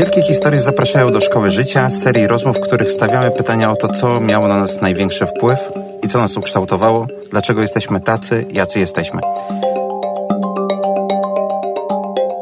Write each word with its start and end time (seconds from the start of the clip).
Wielkie 0.00 0.22
historie 0.22 0.60
zapraszają 0.60 1.10
do 1.10 1.20
szkoły 1.20 1.50
życia, 1.50 1.90
serii 1.90 2.26
rozmów, 2.26 2.56
w 2.56 2.60
których 2.60 2.90
stawiamy 2.90 3.30
pytania 3.30 3.70
o 3.70 3.76
to, 3.76 3.88
co 3.88 4.20
miało 4.20 4.48
na 4.48 4.56
nas 4.56 4.80
największy 4.80 5.26
wpływ 5.26 5.58
i 6.02 6.08
co 6.08 6.18
nas 6.18 6.36
ukształtowało, 6.36 7.06
dlaczego 7.30 7.62
jesteśmy 7.62 8.00
tacy, 8.00 8.46
jacy 8.52 8.80
jesteśmy. 8.80 9.20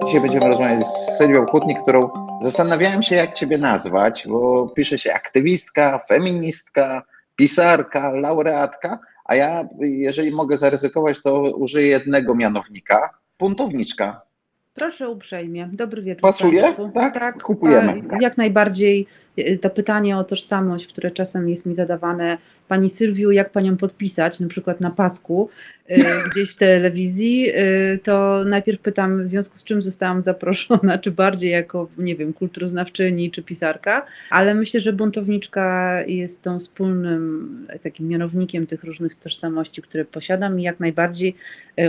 Dzisiaj 0.06 0.20
będziemy 0.20 0.48
rozmawiać 0.48 0.86
z 0.86 1.16
Sylwią 1.18 1.46
Kutnik, 1.46 1.82
którą 1.82 2.10
zastanawiałem 2.42 3.02
się, 3.02 3.14
jak 3.14 3.32
ciebie 3.32 3.58
nazwać, 3.58 4.26
bo 4.28 4.68
pisze 4.68 4.98
się 4.98 5.12
aktywistka, 5.12 5.98
feministka, 6.08 7.02
pisarka, 7.36 8.10
laureatka, 8.10 8.98
a 9.24 9.34
ja, 9.34 9.68
jeżeli 9.80 10.30
mogę 10.30 10.56
zaryzykować, 10.56 11.22
to 11.22 11.40
użyję 11.40 11.86
jednego 11.86 12.34
mianownika, 12.34 13.10
buntowniczka. 13.38 14.27
Proszę 14.78 15.08
uprzejmie. 15.08 15.68
Dobry 15.72 16.02
wieczór. 16.02 16.22
Pasuje? 16.22 16.62
Tak? 16.94 17.14
tak 17.14 17.42
Kupujemy. 17.42 18.02
a 18.10 18.22
Jak 18.22 18.36
najbardziej 18.36 19.06
y, 19.38 19.58
to 19.58 19.70
pytanie 19.70 20.16
o 20.16 20.24
tożsamość, 20.24 20.86
które 20.86 21.10
czasem 21.10 21.48
jest 21.48 21.66
mi 21.66 21.74
zadawane, 21.74 22.38
Pani 22.68 22.90
Sylwiu, 22.90 23.30
jak 23.30 23.50
Panią 23.50 23.76
podpisać, 23.76 24.40
na 24.40 24.48
przykład 24.48 24.80
na 24.80 24.90
pasku 24.90 25.48
y, 25.90 25.96
gdzieś 26.30 26.50
w 26.50 26.56
telewizji, 26.56 27.50
y, 27.50 27.98
to 28.02 28.44
najpierw 28.46 28.80
pytam, 28.80 29.22
w 29.22 29.26
związku 29.26 29.56
z 29.56 29.64
czym 29.64 29.82
zostałam 29.82 30.22
zaproszona, 30.22 30.98
czy 30.98 31.10
bardziej 31.10 31.50
jako, 31.50 31.88
nie 31.98 32.16
wiem, 32.16 32.32
kulturoznawczyni, 32.32 33.30
czy 33.30 33.42
pisarka, 33.42 34.06
ale 34.30 34.54
myślę, 34.54 34.80
że 34.80 34.92
buntowniczka 34.92 35.98
jest 36.06 36.42
tą 36.42 36.58
wspólnym 36.58 37.66
takim 37.82 38.08
mianownikiem 38.08 38.66
tych 38.66 38.84
różnych 38.84 39.14
tożsamości, 39.14 39.82
które 39.82 40.04
posiadam 40.04 40.60
i 40.60 40.62
jak 40.62 40.80
najbardziej 40.80 41.34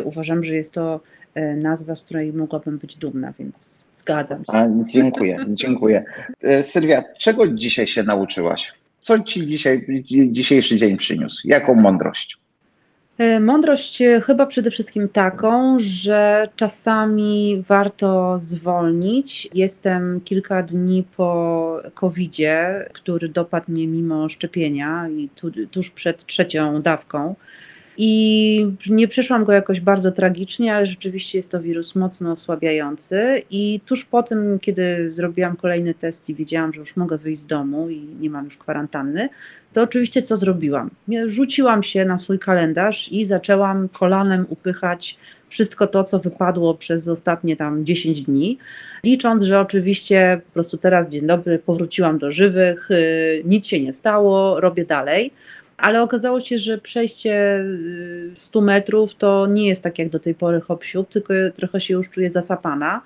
uważam, 0.03 0.43
że 0.43 0.55
jest 0.55 0.73
to 0.73 0.99
E, 0.99 1.18
nazwa, 1.55 1.95
z 1.95 2.03
której 2.03 2.33
mogłabym 2.33 2.77
być 2.77 2.95
dumna, 2.95 3.33
więc 3.39 3.83
zgadzam 3.95 4.39
się. 4.39 4.53
A, 4.53 4.67
dziękuję, 4.87 5.37
dziękuję. 5.47 6.05
E, 6.41 6.63
Sylwia, 6.63 7.03
czego 7.17 7.47
dzisiaj 7.47 7.87
się 7.87 8.03
nauczyłaś? 8.03 8.73
Co 8.99 9.19
ci 9.19 9.47
dzisiaj, 9.47 10.03
dzisiejszy 10.31 10.77
dzień 10.77 10.97
przyniósł? 10.97 11.47
Jaką 11.47 11.75
mądrość? 11.75 12.37
E, 13.17 13.39
mądrość 13.39 14.03
chyba 14.23 14.45
przede 14.45 14.71
wszystkim 14.71 15.09
taką, 15.09 15.77
że 15.79 16.47
czasami 16.55 17.63
warto 17.67 18.39
zwolnić. 18.39 19.49
Jestem 19.53 20.21
kilka 20.21 20.63
dni 20.63 21.03
po 21.17 21.81
COVID-zie, 21.93 22.85
który 22.93 23.29
dopadł 23.29 23.71
mnie 23.71 23.87
mimo 23.87 24.29
szczepienia 24.29 25.09
i 25.09 25.29
tu, 25.35 25.51
tuż 25.71 25.89
przed 25.89 26.25
trzecią 26.25 26.81
dawką. 26.81 27.35
I 28.01 28.71
nie 28.89 29.07
przeszłam 29.07 29.43
go 29.43 29.51
jakoś 29.51 29.79
bardzo 29.79 30.11
tragicznie, 30.11 30.75
ale 30.75 30.85
rzeczywiście 30.85 31.37
jest 31.37 31.51
to 31.51 31.61
wirus 31.61 31.95
mocno 31.95 32.31
osłabiający. 32.31 33.41
I 33.51 33.79
tuż 33.85 34.05
po 34.05 34.23
tym, 34.23 34.59
kiedy 34.59 35.11
zrobiłam 35.11 35.55
kolejny 35.55 35.93
test 35.93 36.29
i 36.29 36.35
wiedziałam, 36.35 36.73
że 36.73 36.79
już 36.79 36.97
mogę 36.97 37.17
wyjść 37.17 37.41
z 37.41 37.45
domu 37.45 37.89
i 37.89 38.01
nie 38.19 38.29
mam 38.29 38.45
już 38.45 38.57
kwarantanny, 38.57 39.29
to 39.73 39.81
oczywiście 39.81 40.21
co 40.21 40.37
zrobiłam? 40.37 40.89
Rzuciłam 41.27 41.83
się 41.83 42.05
na 42.05 42.17
swój 42.17 42.39
kalendarz 42.39 43.11
i 43.11 43.25
zaczęłam 43.25 43.89
kolanem 43.89 44.45
upychać 44.49 45.17
wszystko 45.49 45.87
to, 45.87 46.03
co 46.03 46.19
wypadło 46.19 46.73
przez 46.73 47.07
ostatnie 47.07 47.55
tam 47.55 47.85
10 47.85 48.23
dni, 48.23 48.57
licząc, 49.03 49.41
że 49.41 49.59
oczywiście 49.59 50.41
po 50.45 50.53
prostu 50.53 50.77
teraz 50.77 51.09
dzień 51.09 51.27
dobry, 51.27 51.59
powróciłam 51.59 52.17
do 52.17 52.31
żywych, 52.31 52.87
yy, 52.89 53.43
nic 53.45 53.67
się 53.67 53.81
nie 53.81 53.93
stało, 53.93 54.59
robię 54.59 54.85
dalej 54.85 55.31
ale 55.81 56.01
okazało 56.01 56.39
się, 56.39 56.57
że 56.57 56.77
przejście 56.77 57.65
100 58.35 58.59
y, 58.59 58.61
metrów 58.61 59.15
to 59.15 59.47
nie 59.47 59.67
jest 59.67 59.83
tak 59.83 59.99
jak 59.99 60.09
do 60.09 60.19
tej 60.19 60.35
pory 60.35 60.61
hop 60.61 60.83
tylko 61.09 61.33
trochę 61.55 61.81
się 61.81 61.93
już 61.93 62.09
czuję 62.09 62.31
zasapana. 62.31 63.01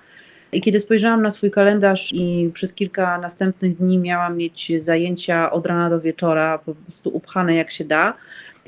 I 0.52 0.60
kiedy 0.60 0.80
spojrzałam 0.80 1.22
na 1.22 1.30
swój 1.30 1.50
kalendarz 1.50 2.12
i 2.12 2.50
przez 2.54 2.74
kilka 2.74 3.18
następnych 3.18 3.76
dni 3.76 3.98
miałam 3.98 4.36
mieć 4.36 4.72
zajęcia 4.82 5.50
od 5.50 5.66
rana 5.66 5.90
do 5.90 6.00
wieczora, 6.00 6.58
po 6.58 6.74
prostu 6.74 7.10
upchane 7.10 7.54
jak 7.54 7.70
się 7.70 7.84
da, 7.84 8.14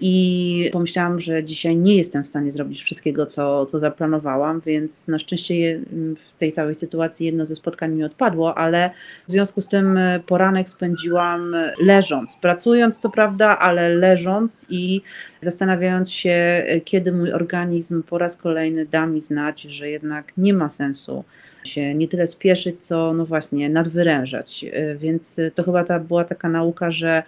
i 0.01 0.71
pomyślałam, 0.73 1.21
że 1.21 1.45
dzisiaj 1.45 1.77
nie 1.77 1.97
jestem 1.97 2.25
w 2.25 2.27
stanie 2.27 2.53
zrobić 2.53 2.83
wszystkiego, 2.83 3.27
co, 3.27 3.65
co 3.65 3.79
zaplanowałam, 3.79 4.61
więc 4.67 5.09
na 5.09 5.19
szczęście 5.19 5.81
w 6.17 6.33
tej 6.33 6.53
całej 6.53 6.75
sytuacji 6.75 7.27
jedno 7.27 7.47
ze 7.47 7.57
spotkań 7.57 7.93
mi 7.93 8.05
odpadło, 8.05 8.59
ale 8.59 8.91
w 9.29 9.31
związku 9.31 9.61
z 9.61 9.69
tym 9.69 9.97
e, 9.97 10.21
poranek 10.27 10.69
spędziłam 10.69 11.57
leżąc, 11.81 12.37
pracując 12.37 12.99
co 12.99 13.11
prawda, 13.11 13.59
ale 13.59 13.89
leżąc 13.89 14.67
i 14.71 15.01
zastanawiając 15.41 16.13
się, 16.13 16.31
e, 16.31 16.81
kiedy 16.81 17.13
mój 17.13 17.33
organizm 17.33 18.03
po 18.03 18.19
raz 18.19 18.37
kolejny 18.37 18.87
da 18.87 19.07
mi 19.07 19.21
znać, 19.21 19.63
że 19.63 19.91
jednak 19.91 20.33
nie 20.37 20.55
ma 20.55 20.69
sensu 20.69 21.25
się 21.65 21.95
nie 21.95 22.09
tyle 22.09 22.27
spieszyć, 22.27 22.85
co 22.85 23.13
no 23.13 23.27
właśnie 23.27 23.71
nadwyrężać. 23.71 24.65
E, 24.73 24.95
więc 24.95 25.41
to 25.55 25.63
chyba 25.63 25.85
ta 25.85 26.01
była 26.01 26.25
taka 26.25 26.49
nauka, 26.49 26.91
że 26.91 27.23
Mm, 27.23 27.27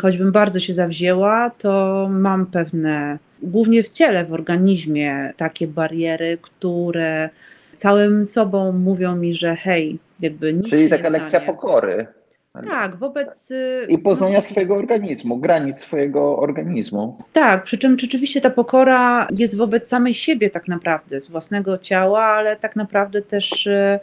choćbym 0.00 0.32
bardzo 0.32 0.60
się 0.60 0.72
zawzięła, 0.72 1.50
to 1.58 2.08
mam 2.10 2.46
pewne, 2.46 3.18
głównie 3.42 3.82
w 3.82 3.88
ciele, 3.88 4.24
w 4.24 4.32
organizmie, 4.32 5.32
takie 5.36 5.66
bariery, 5.66 6.38
które 6.42 7.30
całym 7.76 8.24
sobą 8.24 8.72
mówią 8.72 9.16
mi, 9.16 9.34
że 9.34 9.56
hej, 9.56 9.98
jakby 10.20 10.52
nic 10.52 10.70
Czyli 10.70 10.88
taka 10.88 11.04
stanie. 11.04 11.18
lekcja 11.18 11.40
pokory. 11.40 12.06
Tak, 12.52 12.96
wobec. 12.96 13.52
I 13.88 13.98
poznania 13.98 14.34
no, 14.34 14.40
swojego 14.40 14.76
organizmu, 14.76 15.36
granic 15.36 15.78
swojego 15.78 16.38
organizmu. 16.38 17.18
Tak, 17.32 17.64
przy 17.64 17.78
czym 17.78 17.98
rzeczywiście 17.98 18.40
ta 18.40 18.50
pokora 18.50 19.28
jest 19.38 19.56
wobec 19.56 19.88
samej 19.88 20.14
siebie, 20.14 20.50
tak 20.50 20.68
naprawdę, 20.68 21.20
z 21.20 21.30
własnego 21.30 21.78
ciała, 21.78 22.22
ale 22.22 22.56
tak 22.56 22.76
naprawdę 22.76 23.22
też 23.22 23.66
y, 23.66 24.00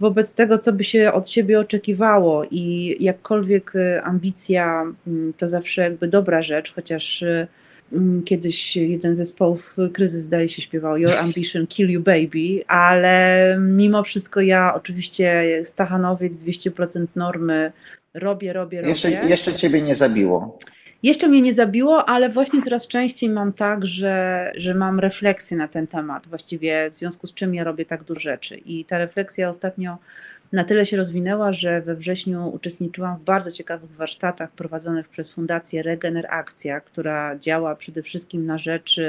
wobec 0.00 0.34
tego, 0.34 0.58
co 0.58 0.72
by 0.72 0.84
się 0.84 1.12
od 1.12 1.30
siebie 1.30 1.60
oczekiwało 1.60 2.44
i 2.50 2.96
jakkolwiek 3.00 3.74
y, 3.74 4.02
ambicja 4.02 4.84
mm, 5.06 5.32
to 5.36 5.48
zawsze 5.48 5.82
jakby 5.82 6.08
dobra 6.08 6.42
rzecz, 6.42 6.74
chociaż 6.74 7.22
y, 7.22 7.46
mm, 7.92 8.22
kiedyś 8.22 8.76
jeden 8.76 9.14
z 9.14 9.18
zespołów 9.18 9.76
y, 9.78 9.90
kryzys 9.90 10.22
zdaje 10.22 10.48
się 10.48 10.62
śpiewał 10.62 10.96
Your 10.96 11.18
ambition 11.18 11.66
kill 11.66 11.90
you 11.90 12.00
baby, 12.00 12.64
ale 12.66 13.56
mimo 13.60 14.02
wszystko 14.02 14.40
ja 14.40 14.74
oczywiście 14.74 15.60
Stachanowiec 15.64 16.38
200% 16.38 17.06
normy 17.16 17.72
robię, 18.14 18.52
robię, 18.52 18.78
robię. 18.78 18.88
Jeszcze, 18.88 19.10
jeszcze 19.10 19.54
ciebie 19.54 19.82
nie 19.82 19.94
zabiło. 19.94 20.58
Jeszcze 21.04 21.28
mnie 21.28 21.40
nie 21.40 21.54
zabiło, 21.54 22.08
ale 22.08 22.28
właśnie 22.28 22.62
coraz 22.62 22.88
częściej 22.88 23.30
mam 23.30 23.52
tak, 23.52 23.86
że, 23.86 24.52
że 24.56 24.74
mam 24.74 25.00
refleksję 25.00 25.56
na 25.56 25.68
ten 25.68 25.86
temat, 25.86 26.26
właściwie 26.26 26.90
w 26.90 26.94
związku 26.94 27.26
z 27.26 27.34
czym 27.34 27.54
ja 27.54 27.64
robię 27.64 27.84
tak 27.84 28.04
dużo 28.04 28.20
rzeczy. 28.20 28.56
I 28.56 28.84
ta 28.84 28.98
refleksja 28.98 29.48
ostatnio 29.48 29.98
na 30.52 30.64
tyle 30.64 30.86
się 30.86 30.96
rozwinęła, 30.96 31.52
że 31.52 31.80
we 31.80 31.96
wrześniu 31.96 32.48
uczestniczyłam 32.48 33.16
w 33.16 33.24
bardzo 33.24 33.50
ciekawych 33.50 33.90
warsztatach 33.90 34.50
prowadzonych 34.50 35.08
przez 35.08 35.30
Fundację 35.30 35.82
Regener 35.82 36.26
Akcja, 36.30 36.80
która 36.80 37.38
działa 37.38 37.76
przede 37.76 38.02
wszystkim 38.02 38.46
na 38.46 38.58
rzecz 38.58 39.00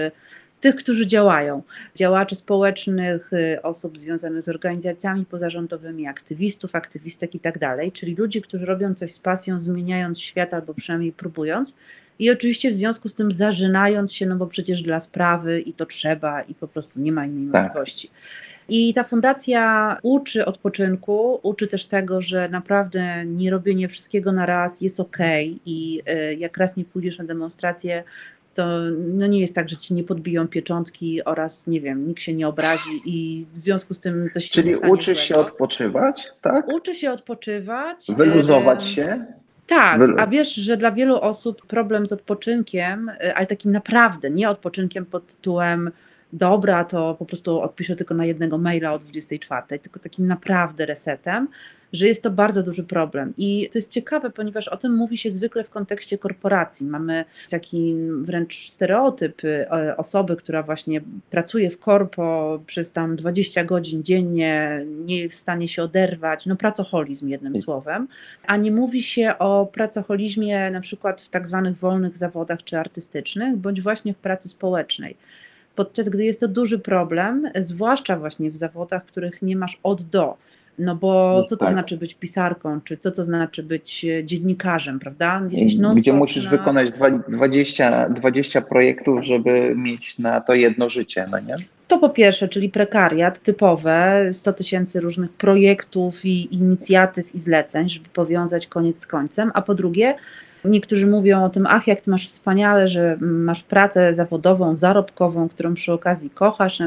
tych, 0.62 0.76
którzy 0.76 1.08
działają, 1.08 1.62
działaczy 1.96 2.36
społecznych, 2.36 3.34
y, 3.34 3.62
osób 3.62 4.00
związanych 4.00 4.42
z 4.42 4.50
organizacjami 4.50 5.26
pozarządowymi, 5.26 6.08
aktywistów, 6.08 6.76
aktywistek 6.76 7.36
i 7.36 7.40
tak 7.40 7.60
dalej, 7.60 7.92
czyli 7.92 8.16
ludzi, 8.16 8.42
którzy 8.42 8.66
robią 8.66 8.94
coś 8.94 9.12
z 9.12 9.20
pasją, 9.20 9.60
zmieniając 9.60 10.22
świat 10.22 10.54
albo 10.54 10.74
przynajmniej 10.74 11.12
próbując. 11.12 11.76
I 12.20 12.32
oczywiście 12.32 12.72
w 12.72 12.76
związku 12.76 13.10
z 13.10 13.14
tym 13.14 13.32
zażynając 13.32 14.14
się, 14.14 14.26
no 14.26 14.36
bo 14.36 14.48
przecież 14.48 14.82
dla 14.82 15.00
sprawy 15.00 15.62
i 15.62 15.74
to 15.74 15.86
trzeba 15.86 16.42
i 16.42 16.56
po 16.56 16.68
prostu 16.68 17.00
nie 17.00 17.12
ma 17.12 17.26
innej 17.26 17.52
tak. 17.52 17.64
możliwości. 17.64 18.10
I 18.70 18.94
ta 18.94 19.04
fundacja 19.04 19.98
uczy 20.04 20.46
odpoczynku, 20.46 21.40
uczy 21.44 21.68
też 21.68 21.86
tego, 21.86 22.22
że 22.22 22.50
naprawdę 22.50 23.26
nie 23.26 23.52
robienie 23.52 23.88
wszystkiego 23.88 24.32
na 24.32 24.46
raz 24.46 24.82
jest 24.82 25.00
ok 25.00 25.18
i 25.66 26.02
y, 26.32 26.36
jak 26.36 26.58
raz 26.58 26.78
nie 26.78 26.86
pójdziesz 26.86 27.18
na 27.18 27.26
demonstrację, 27.26 28.04
to 28.56 28.68
no 28.98 29.28
nie 29.28 29.40
jest 29.40 29.56
tak, 29.56 29.70
że 29.70 29.78
ci 29.78 29.94
nie 29.94 30.04
podbiją 30.04 30.48
pieczątki 30.48 31.24
oraz 31.24 31.68
nie 31.68 31.82
wiem, 31.82 32.08
nikt 32.08 32.22
się 32.22 32.34
nie 32.34 32.48
obrazi 32.48 33.02
i 33.06 33.46
w 33.54 33.58
związku 33.58 33.94
z 33.94 34.00
tym 34.00 34.30
coś 34.30 34.50
Czyli 34.50 34.70
się 34.70 34.80
uczysz 34.80 35.20
się 35.20 35.36
odpoczywać, 35.36 36.31
tak? 36.42 36.68
Uczy 36.74 36.96
się 36.96 37.12
odpoczywać. 37.12 38.07
Wyluzować 38.16 38.86
się? 38.86 39.25
Tak, 39.68 40.02
a 40.18 40.28
wiesz, 40.28 40.56
że 40.56 40.78
dla 40.78 40.92
wielu 40.92 41.16
osób 41.16 41.66
problem 41.66 42.07
z 42.07 42.12
odpoczynkiem, 42.12 43.10
e, 43.10 43.36
ale 43.36 43.48
takim 43.48 43.72
naprawdę, 43.72 44.30
nie 44.30 44.50
odpoczynkiem 44.50 45.06
pod 45.06 45.28
tytułem 45.28 45.92
dobra, 46.33 46.83
to 46.83 47.16
po 47.19 47.25
prostu 47.25 47.62
odpiszę 47.62 47.95
tylko 47.95 48.13
na 48.13 48.25
jednego 48.25 48.57
maila 48.57 48.94
o 48.94 49.00
24, 49.00 49.80
tylko 49.80 50.00
takim 50.00 50.25
naprawdę 50.25 50.86
resetem, 50.86 51.48
że 51.94 52.07
jest 52.07 52.24
to 52.24 52.31
bardzo 52.31 52.63
duży 52.63 52.83
problem. 52.83 53.33
I 53.38 53.69
to 53.72 53.77
jest 53.77 53.92
ciekawe, 53.92 54.30
ponieważ 54.30 54.68
o 54.68 54.77
tym 54.77 54.95
mówi 54.95 55.18
się 55.18 55.30
zwykle 55.30 55.63
w 55.63 55.69
kontekście 55.69 56.18
korporacji. 56.18 56.86
Mamy 56.86 57.25
taki 57.50 57.95
wręcz 58.22 58.69
stereotyp 58.69 59.44
y, 59.44 59.68
osoby, 59.98 60.36
która 60.36 60.63
właśnie 60.63 61.01
pracuje 61.30 61.69
w 61.69 61.80
korpo 61.80 62.60
przez 62.66 62.92
tam 62.92 63.16
20 63.16 63.63
godzin 63.63 64.04
dziennie, 64.04 64.86
nie 65.06 65.18
jest 65.18 65.36
w 65.36 65.39
stanie 65.39 65.68
się 65.68 65.83
oderwać, 65.83 66.45
no 66.45 66.56
pracoholizm 66.56 67.30
jednym 67.30 67.57
słowem, 67.57 68.07
a 68.48 68.57
nie 68.57 68.72
mówi 68.72 69.04
się 69.04 69.33
o 69.39 69.66
pracoholizmie 69.66 70.72
na 70.72 70.81
przykład 70.81 71.22
w 71.22 71.30
tak 71.30 71.48
zwanych 71.48 71.77
wolnych 71.77 72.18
zawodach 72.18 72.63
czy 72.63 72.80
artystycznych, 72.80 73.57
bądź 73.57 73.81
właśnie 73.81 74.13
w 74.13 74.18
pracy 74.18 74.50
społecznej 74.50 75.16
podczas 75.75 76.10
gdy 76.10 76.25
jest 76.25 76.39
to 76.39 76.48
duży 76.48 76.80
problem, 76.80 77.50
zwłaszcza 77.60 78.18
właśnie 78.19 78.51
w 78.51 78.57
zawodach, 78.57 79.06
których 79.06 79.42
nie 79.42 79.56
masz 79.56 79.80
od 79.83 80.01
do 80.04 80.38
No 80.80 80.95
bo 80.95 81.33
No 81.38 81.44
co 81.44 81.57
to 81.57 81.66
tak. 81.66 81.74
znaczy 81.74 81.98
być 81.98 82.13
pisarką, 82.13 82.81
czy 82.81 82.98
co 82.98 83.12
to 83.12 83.24
znaczy 83.24 83.63
być 83.63 84.06
e, 84.06 84.24
dziennikarzem, 84.25 85.00
prawda? 85.00 85.39
Non-stop 85.39 86.01
Gdzie 86.01 86.13
musisz 86.13 86.44
na- 86.44 86.50
wykonać 86.50 86.92
dwa- 86.92 87.24
20, 87.30 88.10
20 88.10 88.62
projektów, 88.62 89.24
żeby 89.24 89.75
mieć 89.75 90.19
na 90.19 90.42
to 90.42 90.54
jedno 90.54 90.89
życie, 90.89 91.27
no 91.31 91.39
nie? 91.39 91.56
To 91.88 91.98
po 91.98 92.10
pierwsze, 92.10 92.48
czyli 92.48 92.69
prekariat 92.69 93.39
typowe, 93.39 94.27
100 94.31 94.54
tysięcy 94.54 95.00
różnych 95.00 95.33
projektów 95.33 96.25
i 96.25 96.56
inicjatyw 96.56 97.36
i 97.36 97.39
zleceń, 97.39 97.89
żeby 97.89 98.10
powiązać 98.10 98.68
koniec 98.68 99.00
z 99.00 99.07
końcem, 99.07 99.51
a 99.54 99.62
po 99.62 99.75
drugie, 99.75 100.16
niektórzy 100.67 101.07
mówią 101.07 101.44
o 101.44 101.50
tym, 101.50 101.65
ach, 101.69 101.88
jak 101.88 102.01
ty 102.01 102.12
masz 102.12 102.27
wspaniale, 102.27 102.88
że 102.88 103.17
masz 103.21 103.63
pracę 103.63 104.15
zawodową, 104.15 104.75
zarobkową, 104.75 105.50
którą 105.50 105.73
przy 105.73 105.94
okazji 105.94 106.29
kochasz, 106.29 106.81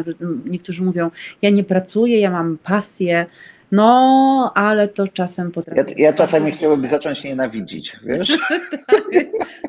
niektórzy 0.45 0.85
mówią, 0.85 1.11
ja 1.43 1.51
nie 1.51 1.65
pracuję, 1.65 2.21
ja 2.21 2.31
mam 2.31 2.59
pasję, 2.63 3.27
no, 3.73 4.53
ale 4.55 4.89
to 4.89 5.09
czasem 5.09 5.51
potrafi... 5.53 5.81
Ja, 5.81 6.07
ja 6.07 6.13
czasami 6.13 6.53
chciałbym 6.53 6.91
zacząć 6.91 7.25
nienawidzić, 7.25 7.97
wiesz? 8.05 8.39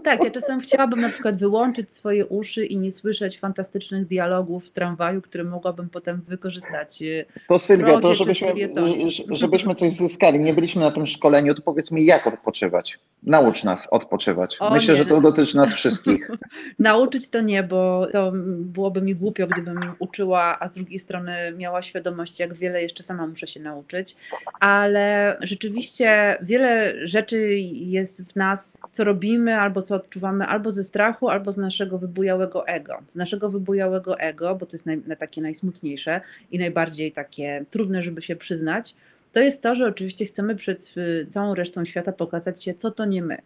Tak, 0.03 0.23
ja 0.23 0.31
czasem 0.31 0.59
chciałabym 0.59 1.01
na 1.01 1.09
przykład 1.09 1.35
wyłączyć 1.35 1.91
swoje 1.93 2.25
uszy 2.25 2.65
i 2.65 2.77
nie 2.77 2.91
słyszeć 2.91 3.39
fantastycznych 3.39 4.05
dialogów 4.05 4.65
w 4.65 4.71
tramwaju, 4.71 5.21
które 5.21 5.43
mogłabym 5.43 5.89
potem 5.89 6.21
wykorzystać. 6.27 7.01
e, 7.01 7.25
To 7.47 7.59
Sylwia, 7.59 7.99
to 7.99 8.15
żebyśmy, 8.15 8.53
żebyśmy 9.29 9.75
coś 9.75 9.93
zyskali. 9.93 10.39
Nie 10.39 10.53
byliśmy 10.53 10.81
na 10.81 10.91
tym 10.91 11.05
szkoleniu, 11.05 11.55
to 11.55 11.61
powiedz 11.61 11.91
mi, 11.91 12.05
jak 12.05 12.27
odpoczywać? 12.27 12.99
Naucz 13.23 13.63
nas 13.63 13.87
odpoczywać. 13.91 14.57
O 14.59 14.73
Myślę, 14.73 14.93
nie. 14.93 14.97
że 14.97 15.05
to 15.05 15.21
dotyczy 15.21 15.57
nas 15.57 15.73
wszystkich. 15.73 16.29
Nauczyć 16.79 17.29
to 17.29 17.41
nie, 17.41 17.63
bo 17.63 18.07
to 18.11 18.31
byłoby 18.59 19.01
mi 19.01 19.15
głupio, 19.15 19.47
gdybym 19.47 19.93
uczyła, 19.99 20.57
a 20.59 20.67
z 20.67 20.71
drugiej 20.71 20.99
strony 20.99 21.35
miała 21.57 21.81
świadomość, 21.81 22.39
jak 22.39 22.53
wiele 22.53 22.81
jeszcze 22.81 23.03
sama 23.03 23.27
muszę 23.27 23.47
się 23.47 23.59
nauczyć. 23.59 23.88
Ale 24.59 25.37
rzeczywiście 25.41 26.37
wiele 26.41 26.93
rzeczy 27.07 27.59
jest 27.73 28.31
w 28.31 28.35
nas, 28.35 28.77
co 28.91 29.03
robimy, 29.03 29.55
albo 29.55 29.81
co 29.81 29.95
odczuwamy, 29.95 30.45
albo 30.45 30.71
ze 30.71 30.83
strachu, 30.83 31.29
albo 31.29 31.51
z 31.51 31.57
naszego 31.57 31.97
wybujałego 31.97 32.67
ego. 32.67 32.99
Z 33.07 33.15
naszego 33.15 33.49
wybujałego 33.49 34.19
ego, 34.19 34.55
bo 34.55 34.65
to 34.65 34.75
jest 34.75 34.85
naj, 34.85 35.01
takie 35.19 35.41
najsmutniejsze 35.41 36.21
i 36.51 36.59
najbardziej 36.59 37.11
takie 37.11 37.65
trudne, 37.69 38.03
żeby 38.03 38.21
się 38.21 38.35
przyznać. 38.35 38.95
To 39.33 39.39
jest 39.39 39.63
to, 39.63 39.75
że 39.75 39.87
oczywiście 39.87 40.25
chcemy 40.25 40.55
przed 40.55 40.93
y, 40.97 41.25
całą 41.29 41.55
resztą 41.55 41.85
świata 41.85 42.11
pokazać 42.11 42.63
się, 42.63 42.73
co 42.73 42.91
to 42.91 43.05
nie 43.05 43.21
my 43.21 43.37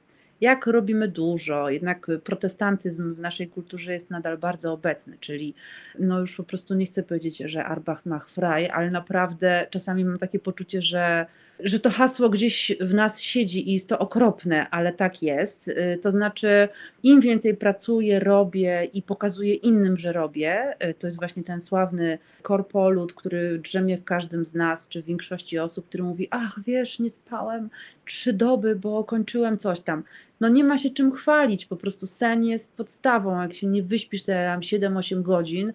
jak 0.44 0.68
robimy 0.68 1.08
dużo, 1.08 1.70
jednak 1.70 2.08
protestantyzm 2.24 3.16
w 3.16 3.20
naszej 3.20 3.48
kulturze 3.48 3.94
jest 3.94 4.10
nadal 4.10 4.38
bardzo 4.38 4.74
obecny, 4.74 5.18
czyli 5.20 5.56
no 6.00 6.20
już 6.20 6.36
po 6.36 6.44
prostu 6.44 6.74
nie 6.74 6.86
chcę 6.86 7.04
powiedzieć, 7.04 7.38
że 7.38 7.66
Arbach 7.66 8.06
mach 8.06 8.30
frei, 8.30 8.70
ale 8.70 8.92
naprawdę 8.92 9.68
czasami 9.70 10.06
mam 10.06 10.18
takie 10.18 10.40
poczucie, 10.40 10.82
że, 10.82 11.26
że 11.64 11.80
to 11.80 11.90
hasło 11.90 12.30
gdzieś 12.30 12.72
w 12.82 12.94
nas 12.94 13.22
siedzi 13.22 13.70
i 13.70 13.74
jest 13.74 13.90
to 13.90 14.00
okropne, 14.00 14.70
ale 14.70 14.94
tak 14.94 15.24
jest. 15.24 15.68
Y, 15.68 16.00
To 16.02 16.12
znaczy, 16.12 16.68
im 17.04 17.22
więcej 17.22 17.58
pracuję, 17.58 18.20
robię 18.20 18.90
i 18.94 19.02
pokazuję 19.02 19.54
innym, 19.54 19.98
że 19.98 20.14
robię, 20.14 20.76
y, 20.90 20.94
to 20.94 21.08
jest 21.08 21.18
właśnie 21.18 21.44
ten 21.44 21.62
sławny 21.62 22.18
korpolut, 22.42 23.14
który 23.14 23.60
drzemie 23.60 23.98
w 23.98 24.04
każdym 24.04 24.46
z 24.46 24.56
nas, 24.56 24.90
czy 24.90 25.02
w 25.02 25.06
większości 25.06 25.60
osób, 25.60 25.88
który 25.88 26.04
mówi, 26.04 26.28
ach 26.32 26.60
wiesz, 26.68 27.00
nie 27.00 27.10
spałem 27.10 27.70
trzy 28.06 28.34
doby, 28.34 28.76
bo 28.76 29.04
kończyłem 29.04 29.58
coś 29.58 29.80
tam. 29.80 30.04
No 30.40 30.50
nie 30.50 30.64
ma 30.64 30.78
się 30.78 30.90
czym 30.90 31.12
chwalić, 31.12 31.66
po 31.66 31.76
prostu 31.76 32.08
sen 32.08 32.44
jest 32.44 32.78
podstawą, 32.78 33.42
jak 33.42 33.54
się 33.54 33.68
nie 33.68 33.84
wyśpisz 33.84 34.24
te 34.24 34.46
tam 34.46 34.60
7-8 34.60 35.22
godzin, 35.22 35.74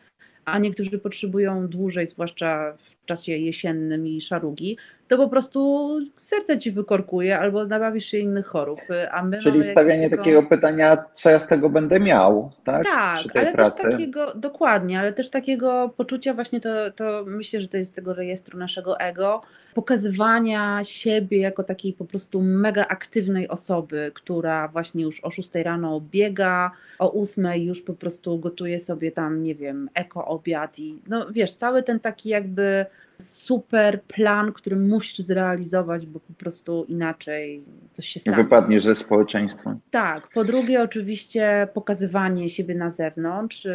a 0.52 0.58
niektórzy 0.58 0.98
potrzebują 0.98 1.68
dłużej, 1.68 2.06
zwłaszcza 2.06 2.76
w 2.82 3.06
czasie 3.06 3.32
jesiennym 3.32 4.06
i 4.06 4.20
szarugi, 4.20 4.76
to 5.08 5.16
po 5.16 5.28
prostu 5.28 5.88
serce 6.16 6.58
ci 6.58 6.70
wykorkuje 6.70 7.38
albo 7.38 7.66
nabawisz 7.66 8.04
się 8.04 8.18
innych 8.18 8.46
chorób. 8.46 8.80
A 9.10 9.22
my 9.22 9.38
Czyli 9.38 9.64
stawianie 9.64 10.10
takiego 10.10 10.42
pytania, 10.42 11.04
co 11.12 11.30
ja 11.30 11.38
z 11.40 11.46
tego 11.46 11.70
będę 11.70 12.00
miał, 12.00 12.52
tak? 12.64 12.84
tak, 12.84 13.18
ale 13.34 13.52
pracy. 13.52 13.82
też 13.82 13.92
takiego, 13.92 14.32
dokładnie, 14.34 15.00
ale 15.00 15.12
też 15.12 15.30
takiego 15.30 15.94
poczucia 15.96 16.34
właśnie 16.34 16.60
to, 16.60 16.90
to 16.90 17.24
myślę, 17.26 17.60
że 17.60 17.68
to 17.68 17.76
jest 17.76 17.90
z 17.90 17.94
tego 17.94 18.14
rejestru 18.14 18.58
naszego 18.58 19.00
ego, 19.00 19.42
pokazywania 19.78 20.84
siebie 20.84 21.38
jako 21.38 21.62
takiej 21.62 21.92
po 21.92 22.04
prostu 22.04 22.42
mega 22.42 22.86
aktywnej 22.88 23.48
osoby, 23.48 24.12
która 24.14 24.68
właśnie 24.68 25.02
już 25.02 25.24
o 25.24 25.30
6 25.30 25.54
rano 25.54 26.00
biega, 26.00 26.70
o 26.98 27.22
8 27.22 27.46
już 27.56 27.82
po 27.82 27.94
prostu 27.94 28.38
gotuje 28.38 28.80
sobie 28.80 29.12
tam, 29.12 29.42
nie 29.42 29.54
wiem, 29.54 29.90
eko 29.94 30.26
obiad 30.26 30.78
i 30.78 30.98
no 31.08 31.26
wiesz, 31.32 31.52
cały 31.52 31.82
ten 31.82 32.00
taki 32.00 32.28
jakby 32.28 32.86
super 33.18 34.02
plan, 34.02 34.52
który 34.52 34.76
musisz 34.76 35.18
zrealizować, 35.18 36.06
bo 36.06 36.20
po 36.20 36.32
prostu 36.32 36.84
inaczej 36.88 37.62
coś 37.98 38.06
się 38.06 38.20
stanie. 38.20 38.36
Wypadniesz 38.36 38.82
ze 38.82 38.94
społeczeństwa. 38.94 39.76
Tak, 39.90 40.28
po 40.28 40.44
drugie 40.44 40.82
oczywiście 40.82 41.68
pokazywanie 41.74 42.48
siebie 42.48 42.74
na 42.74 42.90
zewnątrz. 42.90 43.66
Y, 43.66 43.72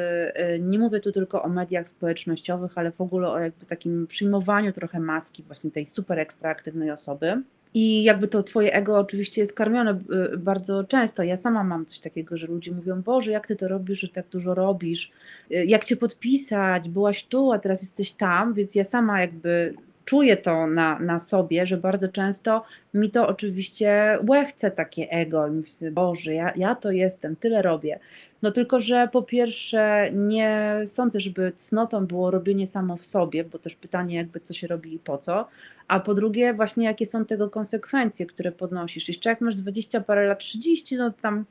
y, 0.56 0.60
Nie 0.60 0.80
mówię 0.80 1.00
tu 1.00 1.12
tylko 1.12 1.44
o 1.44 1.50
mediach 1.50 1.88
społecznościowych, 1.88 2.78
ale 2.78 2.92
w 2.92 3.02
ogóle 3.02 3.30
o 3.30 3.40
jakby 3.40 3.66
takim 3.66 4.08
przyjmowaniu 4.08 4.72
trochę 4.72 5.00
maski 5.00 5.44
właśnie 5.44 5.72
tej 5.72 5.86
super 5.86 6.20
ekstra 6.20 6.50
aktywnej 6.50 6.92
osoby. 6.92 7.42
I 7.74 8.04
jakby 8.04 8.28
to 8.28 8.44
twoje 8.44 8.74
ego 8.74 8.98
oczywiście 8.98 9.42
jest 9.42 9.54
karmione 9.54 10.00
y, 10.34 10.38
bardzo 10.38 10.84
często. 10.84 11.24
Ja 11.24 11.38
sama 11.38 11.64
mam 11.64 11.86
coś 11.86 12.00
takiego, 12.00 12.38
że 12.38 12.48
ludzie 12.48 12.72
mówią, 12.72 13.02
Boże, 13.02 13.32
jak 13.32 13.48
ty 13.48 13.56
to 13.56 13.68
robisz, 13.68 14.00
że 14.00 14.08
tak 14.08 14.26
dużo 14.32 14.54
robisz, 14.56 15.12
jak 15.50 15.84
cię 15.84 15.96
podpisać, 15.96 16.90
byłaś 16.90 17.24
tu, 17.26 17.52
a 17.52 17.60
teraz 17.60 17.82
jesteś 17.82 18.12
tam, 18.12 18.54
więc 18.54 18.76
ja 18.76 18.84
sama 18.84 19.22
jakby 19.22 19.74
czuję 20.06 20.38
to 20.38 20.68
na, 20.68 21.00
na 21.00 21.20
sobie, 21.20 21.66
że 21.66 21.78
bardzo 21.78 22.08
często 22.08 22.64
mi 22.94 23.10
to 23.10 23.28
oczywiście 23.28 24.20
łechce 24.30 24.72
takie 24.72 25.10
ego 25.10 25.48
i 25.48 25.52
myślę, 25.52 25.92
Boże, 25.92 26.34
ja, 26.34 26.54
ja 26.56 26.76
to 26.76 26.92
jestem, 26.92 27.36
tyle 27.36 27.62
robię. 27.62 28.00
No 28.42 28.52
tylko, 28.52 28.80
że 28.80 29.10
po 29.12 29.22
pierwsze 29.22 30.10
nie 30.14 30.82
sądzę, 30.86 31.20
żeby 31.20 31.52
cnotą 31.56 32.08
było 32.08 32.32
robienie 32.32 32.68
samo 32.68 32.98
w 32.98 33.06
sobie, 33.06 33.44
bo 33.44 33.60
też 33.60 33.76
pytanie 33.76 34.16
jakby 34.16 34.40
co 34.40 34.54
się 34.54 34.68
robi 34.68 34.94
i 34.94 35.00
po 35.00 35.18
co, 35.18 35.48
a 35.88 36.00
po 36.00 36.14
drugie 36.14 36.54
właśnie 36.54 36.86
jakie 36.86 37.06
są 37.06 37.26
tego 37.26 37.50
konsekwencje, 37.50 38.26
które 38.26 38.52
podnosisz. 38.52 39.08
Jeszcze 39.08 39.30
jak 39.30 39.42
masz 39.42 39.56
20 39.56 40.02
parę 40.02 40.28
lat, 40.28 40.40
30, 40.40 40.96
no 40.96 41.12
tam 41.12 41.46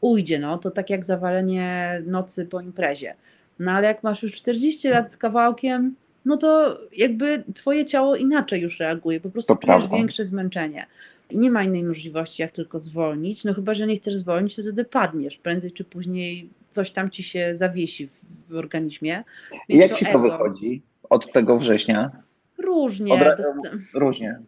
ujdzie, 0.00 0.38
no 0.38 0.58
to 0.58 0.70
tak 0.70 0.90
jak 0.90 1.04
zawalenie 1.04 2.02
nocy 2.06 2.46
po 2.46 2.60
imprezie. 2.60 3.14
No 3.58 3.72
ale 3.72 3.86
jak 3.86 4.02
masz 4.02 4.22
już 4.22 4.32
40 4.32 4.88
lat 4.88 5.12
z 5.12 5.16
kawałkiem, 5.16 5.94
no 6.24 6.36
to 6.36 6.80
jakby 6.96 7.44
twoje 7.54 7.84
ciało 7.84 8.16
inaczej 8.16 8.60
już 8.60 8.80
reaguje, 8.80 9.20
po 9.20 9.30
prostu 9.30 9.54
To 9.54 9.60
czujesz 9.60 9.76
prawda. 9.78 9.96
większe 9.96 10.24
zmęczenie. 10.24 10.86
I 11.30 11.38
nie 11.38 11.50
ma 11.50 11.64
innej 11.64 11.84
możliwości, 11.84 12.42
jak 12.42 12.52
tylko 12.52 12.78
zwolnić. 12.78 13.44
No 13.44 13.54
chyba, 13.54 13.74
że 13.74 13.86
nie 13.86 13.96
chcesz 13.96 14.16
zwolnić, 14.16 14.56
to 14.56 14.62
wtedy 14.62 14.84
padniesz. 14.84 15.38
Prędzej 15.38 15.72
czy 15.72 15.84
później 15.84 16.50
coś 16.68 16.90
tam 16.90 17.10
ci 17.10 17.22
się 17.22 17.50
zawiesi 17.56 18.06
w, 18.06 18.20
w 18.48 18.54
organizmie. 18.56 19.24
I 19.68 19.78
Więc 19.78 19.82
jak 19.90 19.98
ci 19.98 20.04
to 20.04 20.10
ego 20.10 20.20
wychodzi 20.22 20.82
od 21.10 21.32
tego 21.32 21.58
września? 21.58 22.10
Różnie. 22.58 23.18
Dost- 23.18 23.78
Różnie. 23.94 24.40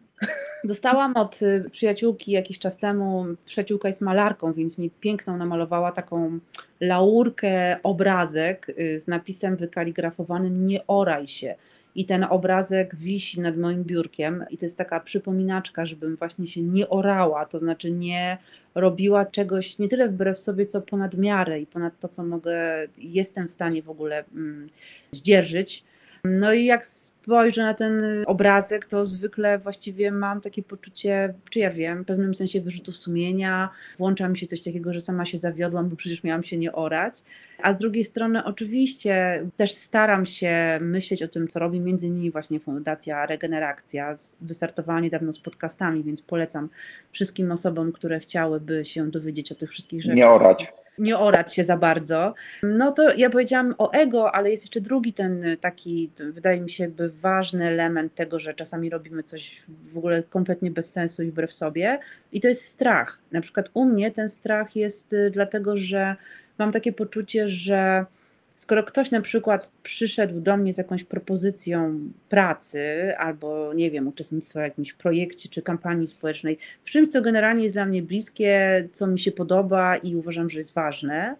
Dostałam 0.63 1.17
od 1.17 1.41
y, 1.41 1.69
przyjaciółki 1.71 2.31
jakiś 2.31 2.59
czas 2.59 2.77
temu, 2.77 3.25
przyjaciółka 3.45 3.87
jest 3.87 4.01
malarką, 4.01 4.53
więc 4.53 4.77
mi 4.77 4.89
piękną 4.89 5.37
namalowała 5.37 5.91
taką 5.91 6.39
laurkę, 6.79 7.77
obrazek 7.83 8.69
y, 8.69 8.99
z 8.99 9.07
napisem 9.07 9.57
wykaligrafowanym 9.57 10.65
nie 10.65 10.87
oraj 10.87 11.27
się. 11.27 11.55
I 11.95 12.05
ten 12.05 12.25
obrazek 12.29 12.95
wisi 12.95 13.41
nad 13.41 13.57
moim 13.57 13.83
biurkiem 13.83 14.45
i 14.49 14.57
to 14.57 14.65
jest 14.65 14.77
taka 14.77 14.99
przypominaczka, 14.99 15.85
żebym 15.85 16.15
właśnie 16.15 16.47
się 16.47 16.61
nie 16.61 16.89
orała, 16.89 17.45
to 17.45 17.59
znaczy 17.59 17.91
nie 17.91 18.37
robiła 18.75 19.25
czegoś 19.25 19.79
nie 19.79 19.87
tyle 19.87 20.09
wbrew 20.09 20.39
sobie, 20.39 20.65
co 20.65 20.81
ponad 20.81 21.17
miarę 21.17 21.61
i 21.61 21.65
ponad 21.65 21.99
to, 21.99 22.07
co 22.07 22.23
mogę, 22.23 22.87
jestem 22.97 23.47
w 23.47 23.51
stanie 23.51 23.83
w 23.83 23.89
ogóle 23.89 24.23
mm, 24.35 24.69
zdzierżyć. 25.11 25.83
No 26.25 26.53
i 26.53 26.65
jak 26.65 26.85
spojrzę 26.85 27.63
na 27.63 27.73
ten 27.73 28.01
obrazek, 28.27 28.85
to 28.85 29.05
zwykle 29.05 29.59
właściwie 29.59 30.11
mam 30.11 30.41
takie 30.41 30.63
poczucie, 30.63 31.33
czy 31.49 31.59
ja 31.59 31.69
wiem, 31.69 32.03
w 32.03 32.05
pewnym 32.05 32.35
sensie 32.35 32.61
wyrzutu 32.61 32.91
sumienia. 32.91 33.69
Włącza 33.97 34.29
mi 34.29 34.37
się 34.37 34.47
coś 34.47 34.63
takiego, 34.63 34.93
że 34.93 35.01
sama 35.01 35.25
się 35.25 35.37
zawiodłam, 35.37 35.89
bo 35.89 35.95
przecież 35.95 36.23
miałam 36.23 36.43
się 36.43 36.57
nie 36.57 36.71
orać. 36.71 37.13
A 37.61 37.73
z 37.73 37.77
drugiej 37.77 38.03
strony 38.03 38.43
oczywiście 38.43 39.43
też 39.57 39.71
staram 39.71 40.25
się 40.25 40.79
myśleć 40.81 41.23
o 41.23 41.27
tym, 41.27 41.47
co 41.47 41.59
robi 41.59 41.79
między 41.79 42.07
innymi 42.07 42.31
właśnie 42.31 42.59
Fundacja 42.59 43.25
Regeneracja. 43.25 44.15
Wystartowała 44.41 44.99
niedawno 44.99 45.33
z 45.33 45.39
podcastami, 45.39 46.03
więc 46.03 46.21
polecam 46.21 46.69
wszystkim 47.11 47.51
osobom, 47.51 47.91
które 47.91 48.19
chciałyby 48.19 48.85
się 48.85 49.11
dowiedzieć 49.11 49.51
o 49.51 49.55
tych 49.55 49.69
wszystkich 49.69 50.01
rzeczach 50.01 50.17
Nie 50.17 50.27
orać. 50.27 50.73
Nie 50.97 51.17
orać 51.17 51.55
się 51.55 51.63
za 51.63 51.77
bardzo. 51.77 52.33
No 52.63 52.91
to 52.91 53.13
ja 53.13 53.29
powiedziałam 53.29 53.75
o 53.77 53.91
ego, 53.91 54.35
ale 54.35 54.51
jest 54.51 54.63
jeszcze 54.63 54.81
drugi 54.81 55.13
ten 55.13 55.45
taki, 55.61 56.11
wydaje 56.19 56.61
mi 56.61 56.69
się, 56.69 56.83
jakby 56.83 57.09
ważny 57.09 57.67
element 57.67 58.15
tego, 58.15 58.39
że 58.39 58.53
czasami 58.53 58.89
robimy 58.89 59.23
coś 59.23 59.63
w 59.93 59.97
ogóle 59.97 60.23
kompletnie 60.23 60.71
bez 60.71 60.91
sensu 60.91 61.23
i 61.23 61.31
wbrew 61.31 61.53
sobie. 61.53 61.99
I 62.31 62.39
to 62.39 62.47
jest 62.47 62.65
strach. 62.65 63.19
Na 63.31 63.41
przykład 63.41 63.69
u 63.73 63.85
mnie 63.85 64.11
ten 64.11 64.29
strach 64.29 64.75
jest 64.75 65.13
y, 65.13 65.31
dlatego, 65.31 65.77
że 65.77 66.15
mam 66.57 66.71
takie 66.71 66.93
poczucie, 66.93 67.47
że 67.47 68.05
skoro 68.55 68.83
ktoś 68.83 69.11
na 69.11 69.21
przykład 69.21 69.71
przyszedł 69.83 70.41
do 70.41 70.57
mnie 70.57 70.73
z 70.73 70.77
jakąś 70.77 71.03
propozycją 71.03 71.99
pracy 72.29 73.13
albo, 73.17 73.73
nie 73.73 73.91
wiem, 73.91 74.07
uczestnictwa 74.07 74.59
w 74.59 74.63
jakimś 74.63 74.93
projekcie 74.93 75.49
czy 75.49 75.61
kampanii 75.61 76.07
społecznej, 76.07 76.57
w 76.83 76.89
czymś, 76.89 77.11
co 77.11 77.21
generalnie 77.21 77.63
jest 77.63 77.75
dla 77.75 77.85
mnie 77.85 78.01
bliskie, 78.01 78.87
co 78.91 79.07
mi 79.07 79.19
się 79.19 79.31
podoba 79.31 79.97
i 79.97 80.15
uważam, 80.15 80.49
że 80.49 80.59
jest 80.59 80.73
ważne, 80.73 81.35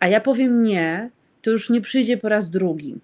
a 0.00 0.08
ja 0.08 0.20
powiem 0.20 0.62
nie, 0.62 1.10
to 1.42 1.50
już 1.50 1.70
nie 1.70 1.80
przyjdzie 1.80 2.16
po 2.16 2.28
raz 2.28 2.50
drugi. 2.50 2.94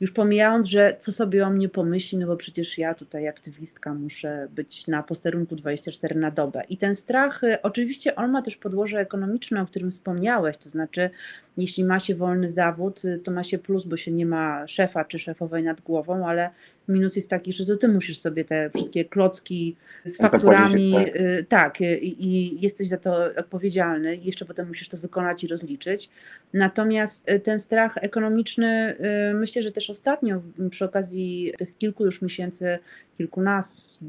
Już 0.00 0.12
pomijając, 0.12 0.66
że 0.66 0.96
co 0.98 1.12
sobie 1.12 1.46
o 1.46 1.50
mnie 1.50 1.68
pomyśli, 1.68 2.18
no 2.18 2.26
bo 2.26 2.36
przecież 2.36 2.78
ja 2.78 2.94
tutaj 2.94 3.28
aktywistka 3.28 3.94
muszę 3.94 4.48
być 4.50 4.86
na 4.86 5.02
posterunku 5.02 5.56
24 5.56 6.14
na 6.14 6.30
dobę. 6.30 6.62
I 6.68 6.76
ten 6.76 6.94
strach, 6.94 7.44
y, 7.44 7.62
oczywiście 7.62 8.16
on 8.16 8.30
ma 8.30 8.42
też 8.42 8.56
podłoże 8.56 9.00
ekonomiczne, 9.00 9.62
o 9.62 9.66
którym 9.66 9.90
wspomniałeś, 9.90 10.56
to 10.56 10.68
znaczy 10.68 11.10
jeśli 11.56 11.84
ma 11.84 11.98
się 11.98 12.14
wolny 12.14 12.48
zawód, 12.48 13.04
y, 13.04 13.18
to 13.18 13.30
ma 13.30 13.42
się 13.42 13.58
plus, 13.58 13.84
bo 13.84 13.96
się 13.96 14.10
nie 14.10 14.26
ma 14.26 14.66
szefa 14.66 15.04
czy 15.04 15.18
szefowej 15.18 15.62
nad 15.62 15.80
głową, 15.80 16.28
ale 16.28 16.50
minus 16.88 17.16
jest 17.16 17.30
taki, 17.30 17.52
że 17.52 17.66
to 17.66 17.76
ty 17.76 17.88
musisz 17.88 18.18
sobie 18.18 18.44
te 18.44 18.70
wszystkie 18.74 19.04
klocki 19.04 19.76
z 20.04 20.18
fakturami, 20.18 20.94
tak, 21.48 21.78
tak 21.78 21.80
i, 21.80 22.26
i, 22.26 22.60
jesteś 22.60 22.88
za 22.88 22.96
to 22.96 23.16
odpowiedzialny 23.36 24.16
i 24.16 24.24
jeszcze 24.24 24.44
potem 24.44 24.68
musisz 24.68 24.88
to 24.88 24.96
wykonać 24.96 25.44
i 25.44 25.48
rozliczyć. 25.48 26.10
Natomiast 26.52 27.30
ten 27.42 27.58
strach 27.58 27.96
ekonomiczny, 27.96 28.96
myślę, 29.34 29.62
że 29.62 29.72
też 29.72 29.90
ostatnio 29.90 30.42
przy 30.70 30.84
okazji 30.84 31.52
tych 31.58 31.78
kilku 31.78 32.04
już 32.04 32.22
miesięcy, 32.22 32.78
kilkunastu, 33.18 34.04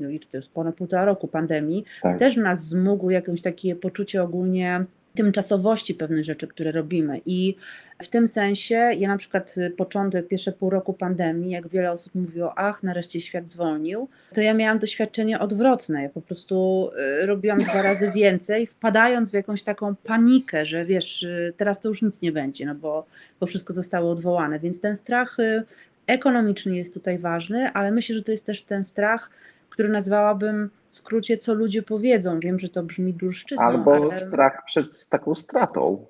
no 0.00 0.10
i 0.10 0.20
to 0.20 0.38
jest 0.38 0.52
ponad 0.52 0.74
półtora 0.74 1.04
roku 1.04 1.28
pandemii, 1.28 1.84
tak. 2.02 2.18
też 2.18 2.36
nas 2.36 2.68
zmógł 2.68 3.10
jakieś 3.10 3.42
takie 3.42 3.76
poczucie 3.76 4.22
ogólnie 4.22 4.84
tymczasowości 5.14 5.94
pewnych 5.94 6.24
rzeczy, 6.24 6.48
które 6.48 6.72
robimy. 6.72 7.20
I 7.26 7.56
w 8.02 8.08
tym 8.08 8.26
sensie 8.26 8.74
ja 8.74 9.08
na 9.08 9.16
przykład 9.16 9.54
y, 9.58 9.70
początek, 9.70 10.28
pierwsze 10.28 10.52
pół 10.52 10.70
roku 10.70 10.92
pandemii, 10.92 11.50
jak 11.50 11.68
wiele 11.68 11.92
osób 11.92 12.14
mówiło, 12.14 12.58
ach, 12.58 12.82
nareszcie 12.82 13.20
świat 13.20 13.48
zwolnił, 13.48 14.08
to 14.34 14.40
ja 14.40 14.54
miałam 14.54 14.78
doświadczenie 14.78 15.38
odwrotne. 15.38 16.02
Ja 16.02 16.08
po 16.08 16.20
prostu 16.20 16.90
y, 17.22 17.26
robiłam 17.26 17.60
dwa 17.60 17.82
razy 17.82 18.10
więcej, 18.10 18.66
wpadając 18.66 19.30
w 19.30 19.34
jakąś 19.34 19.62
taką 19.62 19.94
panikę, 19.94 20.66
że 20.66 20.84
wiesz, 20.84 21.22
y, 21.22 21.52
teraz 21.56 21.80
to 21.80 21.88
już 21.88 22.02
nic 22.02 22.22
nie 22.22 22.32
będzie, 22.32 22.66
no 22.66 22.74
bo, 22.74 23.06
bo 23.40 23.46
wszystko 23.46 23.72
zostało 23.72 24.10
odwołane. 24.10 24.58
Więc 24.58 24.80
ten 24.80 24.96
strach 24.96 25.36
ekonomiczny 26.06 26.76
jest 26.76 26.94
tutaj 26.94 27.18
ważny, 27.18 27.72
ale 27.72 27.92
myślę, 27.92 28.14
że 28.14 28.22
to 28.22 28.32
jest 28.32 28.46
też 28.46 28.62
ten 28.62 28.84
strach, 28.84 29.30
który 29.80 29.92
nazwałabym 29.92 30.70
w 30.90 30.94
skrócie, 30.96 31.36
co 31.36 31.54
ludzie 31.54 31.82
powiedzą. 31.82 32.40
Wiem, 32.40 32.58
że 32.58 32.68
to 32.68 32.82
brzmi 32.82 33.14
dłużczyzną. 33.14 33.66
Albo 33.66 33.94
ale... 33.94 34.14
strach 34.14 34.62
przed 34.66 35.08
taką 35.08 35.34
stratą. 35.34 36.06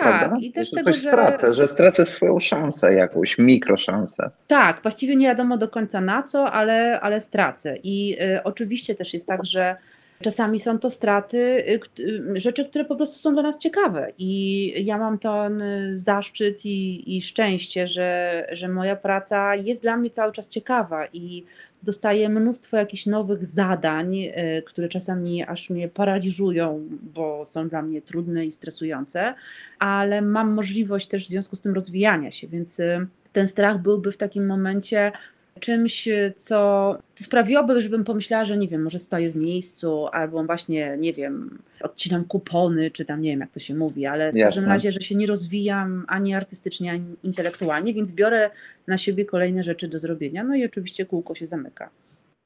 Tak, 0.00 0.18
prawda? 0.18 0.36
i 0.40 0.52
też 0.52 0.70
że 0.70 0.76
tego, 0.76 0.90
coś 0.90 1.00
że... 1.00 1.08
stracę, 1.08 1.54
że 1.54 1.68
stracę 1.68 2.06
swoją 2.06 2.40
szansę, 2.40 2.94
jakąś 2.94 3.38
mikroszansę. 3.38 4.30
Tak, 4.46 4.82
właściwie 4.82 5.16
nie 5.16 5.26
wiadomo 5.26 5.56
do 5.56 5.68
końca 5.68 6.00
na 6.00 6.22
co, 6.22 6.52
ale, 6.52 7.00
ale 7.00 7.20
stracę. 7.20 7.76
I 7.82 8.16
y, 8.36 8.42
oczywiście 8.42 8.94
też 8.94 9.14
jest 9.14 9.26
tak, 9.26 9.44
że 9.44 9.76
czasami 10.22 10.60
są 10.60 10.78
to 10.78 10.90
straty, 10.90 11.38
y, 11.38 12.02
y, 12.02 12.40
rzeczy, 12.40 12.64
które 12.64 12.84
po 12.84 12.96
prostu 12.96 13.18
są 13.18 13.32
dla 13.32 13.42
nas 13.42 13.58
ciekawe. 13.58 14.12
I 14.18 14.72
ja 14.84 14.98
mam 14.98 15.18
ten 15.18 15.62
zaszczyt 15.98 16.66
i, 16.66 17.16
i 17.16 17.22
szczęście, 17.22 17.86
że, 17.86 18.46
że 18.52 18.68
moja 18.68 18.96
praca 18.96 19.54
jest 19.54 19.82
dla 19.82 19.96
mnie 19.96 20.10
cały 20.10 20.32
czas 20.32 20.48
ciekawa 20.48 21.06
i 21.12 21.44
dostaję 21.82 22.28
mnóstwo 22.28 22.76
jakichś 22.76 23.06
nowych 23.06 23.44
zadań, 23.44 24.16
e, 24.16 24.62
które 24.62 24.88
czasami 24.88 25.44
aż 25.44 25.70
mnie 25.70 25.88
paraliżują, 25.88 26.88
bo 27.14 27.44
są 27.44 27.68
dla 27.68 27.82
mnie 27.82 28.02
trudne 28.02 28.46
i 28.46 28.50
stresujące, 28.50 29.34
ale 29.78 30.22
mam 30.22 30.52
możliwość 30.52 31.08
też 31.08 31.24
w 31.24 31.28
związku 31.28 31.56
z 31.56 31.60
tym 31.60 31.74
rozwijania 31.74 32.30
się, 32.30 32.48
więc 32.48 32.80
e, 32.80 33.06
ten 33.32 33.48
strach 33.48 33.82
byłby 33.82 34.12
w 34.12 34.16
takim 34.16 34.46
momencie 34.46 35.12
czymś, 35.60 36.08
co 36.36 36.98
sprawiłoby, 37.14 37.80
żebym 37.80 38.04
pomyślała, 38.04 38.44
że 38.44 38.56
nie 38.56 38.68
wiem, 38.68 38.82
może 38.82 38.98
stoję 38.98 39.28
w 39.28 39.36
miejscu, 39.36 40.06
albo 40.06 40.44
właśnie, 40.44 40.96
nie 41.00 41.12
wiem, 41.12 41.58
odcinam 41.82 42.24
kupony, 42.24 42.90
czy 42.90 43.04
tam 43.04 43.20
nie 43.20 43.30
wiem, 43.30 43.40
jak 43.40 43.50
to 43.50 43.60
się 43.60 43.74
mówi, 43.74 44.06
ale 44.06 44.32
w 44.32 44.36
Jasne. 44.36 44.48
każdym 44.48 44.68
razie, 44.68 44.92
że 44.92 45.00
się 45.00 45.14
nie 45.14 45.26
rozwijam 45.26 46.04
ani 46.08 46.34
artystycznie, 46.34 46.90
ani 46.90 47.16
intelektualnie, 47.22 47.94
więc 47.94 48.14
biorę 48.14 48.50
na 48.86 48.98
siebie 48.98 49.24
kolejne 49.24 49.62
rzeczy 49.62 49.88
do 49.88 49.98
zrobienia, 49.98 50.44
no 50.44 50.54
i 50.54 50.64
oczywiście 50.64 51.06
kółko 51.06 51.34
się 51.34 51.46
zamyka. 51.46 51.90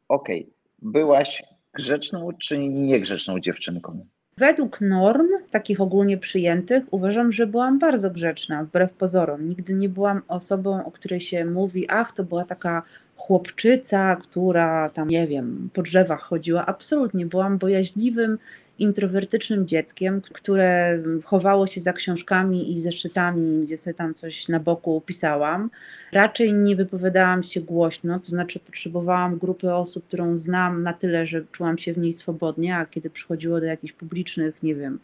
Okej. 0.08 0.40
Okay. 0.40 0.52
Byłaś 0.82 1.42
grzeczną 1.74 2.28
czy 2.38 2.68
niegrzeczną 2.68 3.40
dziewczynką? 3.40 4.06
Według 4.38 4.80
norm, 4.80 5.28
takich 5.50 5.80
ogólnie 5.80 6.18
przyjętych, 6.18 6.84
uważam, 6.90 7.32
że 7.32 7.46
byłam 7.46 7.78
bardzo 7.78 8.10
grzeczna, 8.10 8.64
wbrew 8.64 8.92
pozorom. 8.92 9.48
Nigdy 9.48 9.74
nie 9.74 9.88
byłam 9.88 10.22
osobą, 10.28 10.84
o 10.84 10.90
której 10.90 11.20
się 11.20 11.44
mówi, 11.44 11.86
ach, 11.88 12.12
to 12.12 12.24
była 12.24 12.44
taka 12.44 12.82
chłopczyca, 13.16 14.16
która 14.16 14.90
tam, 14.90 15.08
nie 15.08 15.26
wiem, 15.26 15.70
po 15.72 15.82
drzewach 15.82 16.20
chodziła. 16.20 16.66
Absolutnie, 16.66 17.26
byłam 17.26 17.58
bojaźliwym, 17.58 18.38
introwertycznym 18.78 19.66
dzieckiem, 19.66 20.20
które 20.20 20.98
chowało 21.24 21.66
się 21.66 21.80
za 21.80 21.92
książkami 21.92 22.72
i 22.72 22.80
zeszytami, 22.80 23.62
gdzie 23.64 23.76
sobie 23.76 23.94
tam 23.94 24.14
coś 24.14 24.48
na 24.48 24.60
boku 24.60 25.02
pisałam. 25.06 25.70
Raczej 26.12 26.54
nie 26.54 26.76
wypowiadałam 26.76 27.42
się 27.42 27.60
głośno, 27.60 28.20
to 28.20 28.26
znaczy 28.26 28.60
potrzebowałam 28.60 29.38
grupy 29.38 29.74
osób, 29.74 30.06
którą 30.06 30.38
znam 30.38 30.82
na 30.82 30.92
tyle, 30.92 31.26
że 31.26 31.44
czułam 31.52 31.78
się 31.78 31.92
w 31.92 31.98
niej 31.98 32.12
swobodnie, 32.12 32.76
a 32.76 32.86
kiedy 32.86 33.10
przychodziło 33.10 33.60
do 33.60 33.66
jakichś 33.66 33.92
publicznych, 33.92 34.62
nie 34.62 34.74
wiem, 34.74 34.98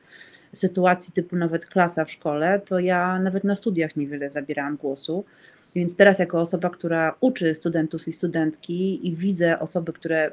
sytuacji 0.52 1.12
typu 1.12 1.36
nawet 1.36 1.66
klasa 1.66 2.04
w 2.04 2.10
szkole, 2.10 2.60
to 2.64 2.78
ja 2.78 3.18
nawet 3.18 3.44
na 3.44 3.54
studiach 3.54 3.96
niewiele 3.96 4.30
zabierałam 4.30 4.76
głosu. 4.76 5.24
Więc 5.74 5.96
teraz, 5.96 6.18
jako 6.18 6.40
osoba, 6.40 6.70
która 6.70 7.14
uczy 7.20 7.54
studentów 7.54 8.08
i 8.08 8.12
studentki 8.12 9.08
i 9.08 9.16
widzę 9.16 9.58
osoby, 9.58 9.92
które 9.92 10.32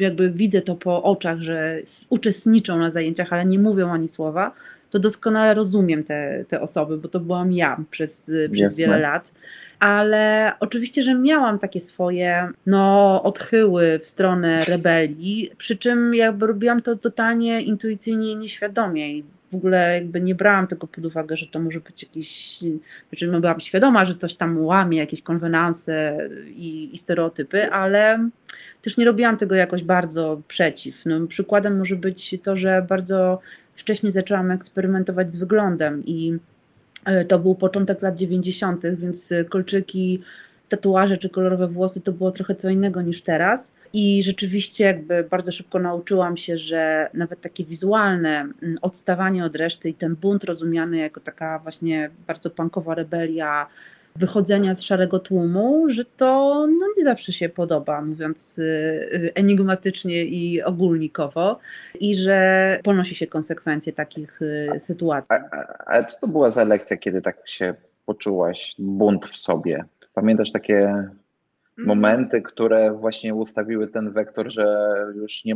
jakby 0.00 0.30
widzę 0.30 0.62
to 0.62 0.74
po 0.74 1.02
oczach, 1.02 1.40
że 1.40 1.78
uczestniczą 2.08 2.78
na 2.78 2.90
zajęciach, 2.90 3.32
ale 3.32 3.44
nie 3.44 3.58
mówią 3.58 3.92
ani 3.92 4.08
słowa, 4.08 4.52
to 4.90 4.98
doskonale 4.98 5.54
rozumiem 5.54 6.04
te, 6.04 6.44
te 6.48 6.60
osoby, 6.60 6.98
bo 6.98 7.08
to 7.08 7.20
byłam 7.20 7.52
ja 7.52 7.84
przez, 7.90 8.30
przez 8.52 8.78
wiele 8.78 8.98
lat. 8.98 9.32
Ale 9.78 10.52
oczywiście, 10.60 11.02
że 11.02 11.14
miałam 11.14 11.58
takie 11.58 11.80
swoje 11.80 12.48
no, 12.66 13.22
odchyły 13.22 13.98
w 13.98 14.06
stronę 14.06 14.64
rebelii, 14.68 15.50
przy 15.56 15.76
czym 15.76 16.14
jakby 16.14 16.46
robiłam 16.46 16.82
to 16.82 16.96
totalnie 16.96 17.62
intuicyjnie 17.62 18.32
i 18.32 18.36
nieświadomie 18.36 19.22
w 19.52 19.54
ogóle 19.54 19.94
jakby 19.94 20.20
nie 20.20 20.34
brałam 20.34 20.66
tego 20.66 20.86
pod 20.86 21.04
uwagę, 21.04 21.36
że 21.36 21.46
to 21.46 21.60
może 21.60 21.80
być 21.80 22.02
jakiś, 22.02 22.58
znaczy 23.08 23.26
no 23.26 23.40
byłam 23.40 23.60
świadoma, 23.60 24.04
że 24.04 24.14
coś 24.14 24.34
tam 24.34 24.64
łamie, 24.64 24.98
jakieś 24.98 25.22
konwenanse 25.22 26.18
i, 26.46 26.90
i 26.92 26.98
stereotypy, 26.98 27.70
ale 27.70 28.28
też 28.82 28.96
nie 28.96 29.04
robiłam 29.04 29.36
tego 29.36 29.54
jakoś 29.54 29.84
bardzo 29.84 30.40
przeciw. 30.48 31.06
No, 31.06 31.26
przykładem 31.26 31.78
może 31.78 31.96
być 31.96 32.36
to, 32.42 32.56
że 32.56 32.86
bardzo 32.88 33.40
wcześnie 33.74 34.10
zaczęłam 34.10 34.50
eksperymentować 34.50 35.32
z 35.32 35.36
wyglądem 35.36 36.02
i 36.06 36.38
e, 37.04 37.24
to 37.24 37.38
był 37.38 37.54
początek 37.54 38.02
lat 38.02 38.18
90., 38.18 38.82
więc 38.94 39.32
kolczyki 39.48 40.20
tatuaże 40.68 41.16
czy 41.16 41.28
kolorowe 41.28 41.68
włosy 41.68 42.00
to 42.00 42.12
było 42.12 42.30
trochę 42.30 42.54
co 42.54 42.68
innego 42.70 43.02
niż 43.02 43.22
teraz. 43.22 43.74
I 43.92 44.22
rzeczywiście 44.22 44.84
jakby 44.84 45.24
bardzo 45.24 45.52
szybko 45.52 45.78
nauczyłam 45.78 46.36
się, 46.36 46.58
że 46.58 47.10
nawet 47.14 47.40
takie 47.40 47.64
wizualne 47.64 48.40
mm, 48.40 48.76
odstawanie 48.82 49.44
od 49.44 49.56
reszty 49.56 49.88
i 49.88 49.94
ten 49.94 50.16
bunt 50.16 50.44
rozumiany 50.44 50.98
jako 50.98 51.20
taka 51.20 51.58
właśnie 51.58 52.10
bardzo 52.26 52.50
punkowa 52.50 52.94
rebelia, 52.94 53.66
wychodzenia 54.18 54.74
z 54.74 54.82
szarego 54.82 55.18
tłumu, 55.18 55.84
że 55.88 56.04
to 56.04 56.66
no, 56.80 56.86
nie 56.96 57.04
zawsze 57.04 57.32
się 57.32 57.48
podoba, 57.48 58.02
mówiąc 58.02 58.58
y, 58.58 58.62
y, 58.62 59.32
enigmatycznie 59.34 60.24
i 60.24 60.62
ogólnikowo, 60.62 61.58
i 62.00 62.14
że 62.14 62.80
ponosi 62.84 63.14
się 63.14 63.26
konsekwencje 63.26 63.92
takich 63.92 64.42
y, 64.42 64.78
sytuacji. 64.78 65.36
A, 65.52 65.56
a, 65.56 65.98
a 65.98 66.04
co 66.04 66.20
to 66.20 66.28
była 66.28 66.50
za 66.50 66.64
lekcja, 66.64 66.96
kiedy 66.96 67.22
tak 67.22 67.48
się 67.48 67.74
poczułaś 68.06 68.74
bunt 68.78 69.26
w 69.26 69.36
sobie? 69.36 69.84
Pamiętasz 70.20 70.52
takie 70.52 70.78
mhm. 70.78 71.18
momenty, 71.78 72.42
które 72.42 72.92
właśnie 72.92 73.34
ustawiły 73.34 73.88
ten 73.88 74.12
wektor, 74.12 74.52
że 74.52 74.94
już 75.14 75.44
nie, 75.44 75.54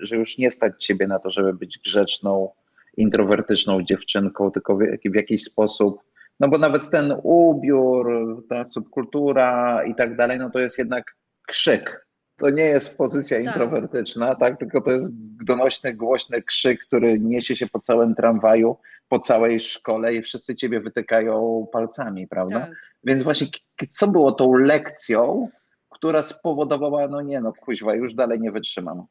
że 0.00 0.16
już 0.16 0.38
nie 0.38 0.50
stać 0.50 0.84
ciebie 0.84 1.06
na 1.06 1.18
to, 1.18 1.30
żeby 1.30 1.54
być 1.54 1.78
grzeczną, 1.78 2.50
introwertyczną 2.96 3.82
dziewczynką, 3.82 4.50
tylko 4.50 4.76
w, 4.76 4.80
w 5.04 5.14
jakiś 5.14 5.44
sposób, 5.44 6.00
no 6.40 6.48
bo 6.48 6.58
nawet 6.58 6.90
ten 6.90 7.14
ubiór, 7.22 8.08
ta 8.48 8.64
subkultura 8.64 9.84
i 9.84 9.94
tak 9.94 10.16
dalej, 10.16 10.38
no 10.38 10.50
to 10.50 10.58
jest 10.58 10.78
jednak 10.78 11.16
krzyk. 11.46 12.07
To 12.38 12.50
nie 12.50 12.62
jest 12.62 12.94
pozycja 12.94 13.36
tak. 13.36 13.46
introwertyczna, 13.46 14.34
tak, 14.34 14.58
tylko 14.58 14.80
to 14.80 14.90
jest 14.90 15.08
donośny, 15.44 15.94
głośny 15.94 16.42
krzyk, 16.42 16.80
który 16.80 17.20
niesie 17.20 17.56
się 17.56 17.66
po 17.66 17.80
całym 17.80 18.14
tramwaju, 18.14 18.76
po 19.08 19.18
całej 19.20 19.60
szkole 19.60 20.14
i 20.14 20.22
wszyscy 20.22 20.54
ciebie 20.54 20.80
wytykają 20.80 21.66
palcami, 21.72 22.26
prawda? 22.26 22.60
Tak. 22.60 22.70
Więc 23.04 23.22
właśnie 23.22 23.46
co 23.88 24.08
było 24.08 24.32
tą 24.32 24.54
lekcją, 24.54 25.48
która 25.90 26.22
spowodowała, 26.22 27.08
no 27.08 27.20
nie 27.20 27.40
no, 27.40 27.52
kuźwa, 27.52 27.94
już 27.94 28.14
dalej 28.14 28.40
nie 28.40 28.52
wytrzymam? 28.52 29.06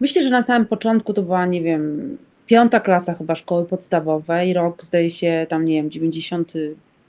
Myślę, 0.00 0.22
że 0.22 0.30
na 0.30 0.42
samym 0.42 0.68
początku 0.68 1.12
to 1.12 1.22
była, 1.22 1.46
nie 1.46 1.62
wiem, 1.62 2.18
piąta 2.46 2.80
klasa 2.80 3.14
chyba 3.14 3.34
szkoły 3.34 3.64
podstawowej, 3.64 4.52
rok 4.52 4.84
zdaje 4.84 5.10
się 5.10 5.46
tam, 5.48 5.64
nie 5.64 5.74
wiem, 5.74 5.90
90 5.90 6.52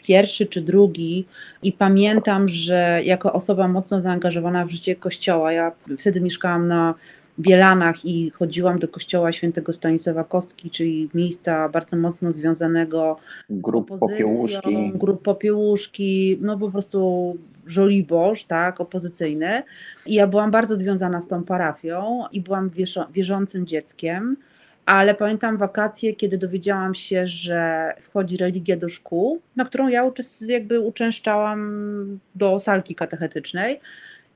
pierwszy 0.04 0.46
czy 0.46 0.62
drugi 0.62 1.26
i 1.64 1.72
pamiętam, 1.72 2.48
że 2.48 3.02
jako 3.04 3.34
osoba 3.34 3.68
mocno 3.68 4.02
zaangażowana 4.02 4.66
w 4.66 4.70
życie 4.70 4.96
kościoła, 4.96 5.52
ja 5.52 5.72
wtedy 5.98 6.22
mieszkałam 6.22 6.68
na 6.68 6.94
Bielanach 7.40 8.06
i 8.06 8.30
chodziłam 8.30 8.80
do 8.80 8.88
kościoła 8.88 9.32
świętego 9.32 9.74
Stanisława 9.74 10.24
Kostki, 10.24 10.70
czyli 10.70 11.10
miejsca 11.14 11.70
bardzo 11.70 11.98
mocno 11.98 12.32
związanego 12.32 13.18
grup 13.50 13.92
z 13.96 14.00
popiełuszki. 14.00 14.92
grup 14.96 15.22
popiełuszki, 15.22 16.38
no 16.42 16.58
po 16.58 16.72
prostu 16.72 17.38
żoliborz, 17.68 18.44
tak, 18.44 18.82
opozycyjny. 18.82 19.64
I 20.06 20.14
ja 20.14 20.28
byłam 20.28 20.52
bardzo 20.52 20.76
związana 20.76 21.22
z 21.22 21.28
tą 21.28 21.44
parafią 21.44 22.24
i 22.32 22.42
byłam 22.42 22.72
wierzącym 23.12 23.68
dzieckiem 23.68 24.38
ale 24.86 25.16
pamiętam 25.16 25.58
wakacje, 25.58 26.16
kiedy 26.16 26.38
dowiedziałam 26.38 26.96
się, 26.96 27.28
że 27.28 27.92
wchodzi 28.02 28.38
religia 28.38 28.78
do 28.78 28.90
szkół, 28.90 29.42
na 29.56 29.66
którą 29.66 29.88
ja 29.88 30.12
jakby 30.48 30.80
uczęszczałam 30.80 32.20
do 32.36 32.60
salki 32.60 32.96
katechetycznej. 32.96 33.80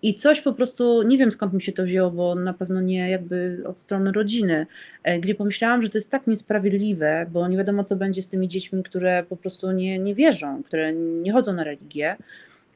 I 0.01 0.13
coś 0.13 0.41
po 0.41 0.53
prostu, 0.53 1.03
nie 1.03 1.17
wiem 1.17 1.31
skąd 1.31 1.53
mi 1.53 1.61
się 1.61 1.71
to 1.71 1.83
wzięło, 1.83 2.11
bo 2.11 2.35
na 2.35 2.53
pewno 2.53 2.81
nie 2.81 3.09
jakby 3.09 3.63
od 3.65 3.79
strony 3.79 4.11
rodziny, 4.11 4.67
e, 5.03 5.19
gdzie 5.19 5.35
pomyślałam, 5.35 5.83
że 5.83 5.89
to 5.89 5.97
jest 5.97 6.11
tak 6.11 6.27
niesprawiedliwe, 6.27 7.25
bo 7.31 7.47
nie 7.47 7.57
wiadomo 7.57 7.83
co 7.83 7.95
będzie 7.95 8.21
z 8.21 8.27
tymi 8.27 8.47
dziećmi, 8.47 8.83
które 8.83 9.23
po 9.29 9.37
prostu 9.37 9.71
nie, 9.71 9.99
nie 9.99 10.15
wierzą, 10.15 10.63
które 10.63 10.93
nie 10.93 11.31
chodzą 11.31 11.53
na 11.53 11.63
religię. 11.63 12.15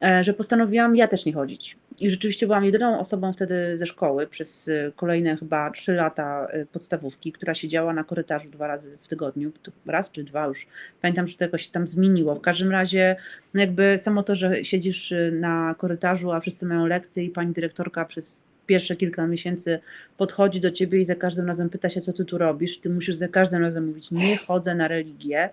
E, 0.02 0.24
że 0.24 0.34
postanowiłam 0.34 0.96
ja 0.96 1.08
też 1.08 1.26
nie 1.26 1.32
chodzić. 1.32 1.76
I 2.00 2.10
rzeczywiście 2.10 2.46
byłam 2.46 2.64
jedyną 2.64 2.98
osobą 2.98 3.32
wtedy 3.32 3.78
ze 3.78 3.86
szkoły 3.86 4.26
przez 4.26 4.68
e, 4.68 4.92
kolejne 4.96 5.36
chyba 5.36 5.70
trzy 5.70 5.94
lata 5.94 6.46
e, 6.50 6.66
podstawówki, 6.66 7.32
która 7.32 7.54
siedziała 7.54 7.92
na 7.92 8.04
korytarzu 8.04 8.50
dwa 8.50 8.66
razy 8.66 8.98
w 9.02 9.08
tygodniu, 9.08 9.52
raz 9.86 10.12
czy 10.12 10.24
dwa 10.24 10.46
już. 10.46 10.66
Pamiętam, 11.00 11.26
że 11.26 11.36
to 11.36 11.44
jakoś 11.44 11.68
tam 11.68 11.88
zmieniło. 11.88 12.34
W 12.34 12.40
każdym 12.40 12.70
razie, 12.70 13.16
no 13.54 13.60
jakby 13.60 13.98
samo 13.98 14.22
to, 14.22 14.34
że 14.34 14.64
siedzisz 14.64 15.14
na 15.32 15.74
korytarzu, 15.78 16.32
a 16.32 16.40
wszyscy 16.40 16.66
mają 16.66 16.86
lekcje 16.86 17.24
i 17.24 17.30
pani 17.30 17.52
dyrektorka 17.52 18.04
przez 18.04 18.42
pierwsze 18.66 18.96
kilka 18.96 19.26
miesięcy 19.26 19.78
podchodzi 20.16 20.60
do 20.60 20.70
ciebie 20.70 21.00
i 21.00 21.04
za 21.04 21.14
każdym 21.14 21.46
razem 21.46 21.70
pyta 21.70 21.88
się, 21.88 22.00
co 22.00 22.12
ty 22.12 22.24
tu 22.24 22.38
robisz. 22.38 22.78
Ty 22.78 22.90
musisz 22.90 23.14
za 23.14 23.28
każdym 23.28 23.62
razem 23.62 23.86
mówić, 23.86 24.10
nie 24.10 24.36
chodzę 24.36 24.74
na 24.74 24.88
religię. 24.88 25.50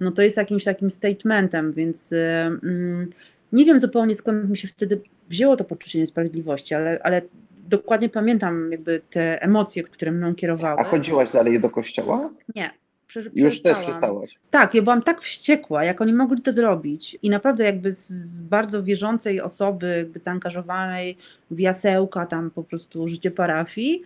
No 0.00 0.10
to 0.10 0.22
jest 0.22 0.36
jakimś 0.36 0.64
takim 0.64 0.90
statementem, 0.90 1.72
więc. 1.72 2.14
Nie 3.52 3.64
wiem 3.64 3.78
zupełnie 3.78 4.14
skąd 4.14 4.50
mi 4.50 4.56
się 4.56 4.68
wtedy 4.68 5.00
wzięło 5.28 5.56
to 5.56 5.64
poczucie 5.64 5.98
niesprawiedliwości, 5.98 6.74
ale, 6.74 7.00
ale 7.02 7.22
dokładnie 7.68 8.08
pamiętam 8.08 8.72
jakby 8.72 9.02
te 9.10 9.42
emocje, 9.42 9.82
które 9.82 10.12
mną 10.12 10.34
kierowały. 10.34 10.80
A 10.80 10.84
chodziłaś 10.84 11.30
dalej 11.30 11.60
do 11.60 11.70
kościoła? 11.70 12.30
Nie. 12.54 12.70
Już 13.34 13.62
też 13.62 13.78
przestałaś. 13.78 14.38
Tak, 14.50 14.74
ja 14.74 14.82
byłam 14.82 15.02
tak 15.02 15.20
wściekła, 15.20 15.84
jak 15.84 16.00
oni 16.00 16.12
mogli 16.12 16.42
to 16.42 16.52
zrobić. 16.52 17.18
I 17.22 17.30
naprawdę 17.30 17.64
jakby 17.64 17.92
z, 17.92 18.08
z 18.08 18.40
bardzo 18.40 18.82
wierzącej 18.82 19.40
osoby, 19.40 19.94
jakby 19.98 20.18
zaangażowanej 20.18 21.16
w 21.50 21.60
jasełka, 21.60 22.26
tam 22.26 22.50
po 22.50 22.64
prostu 22.64 23.08
życie 23.08 23.30
parafii, 23.30 24.02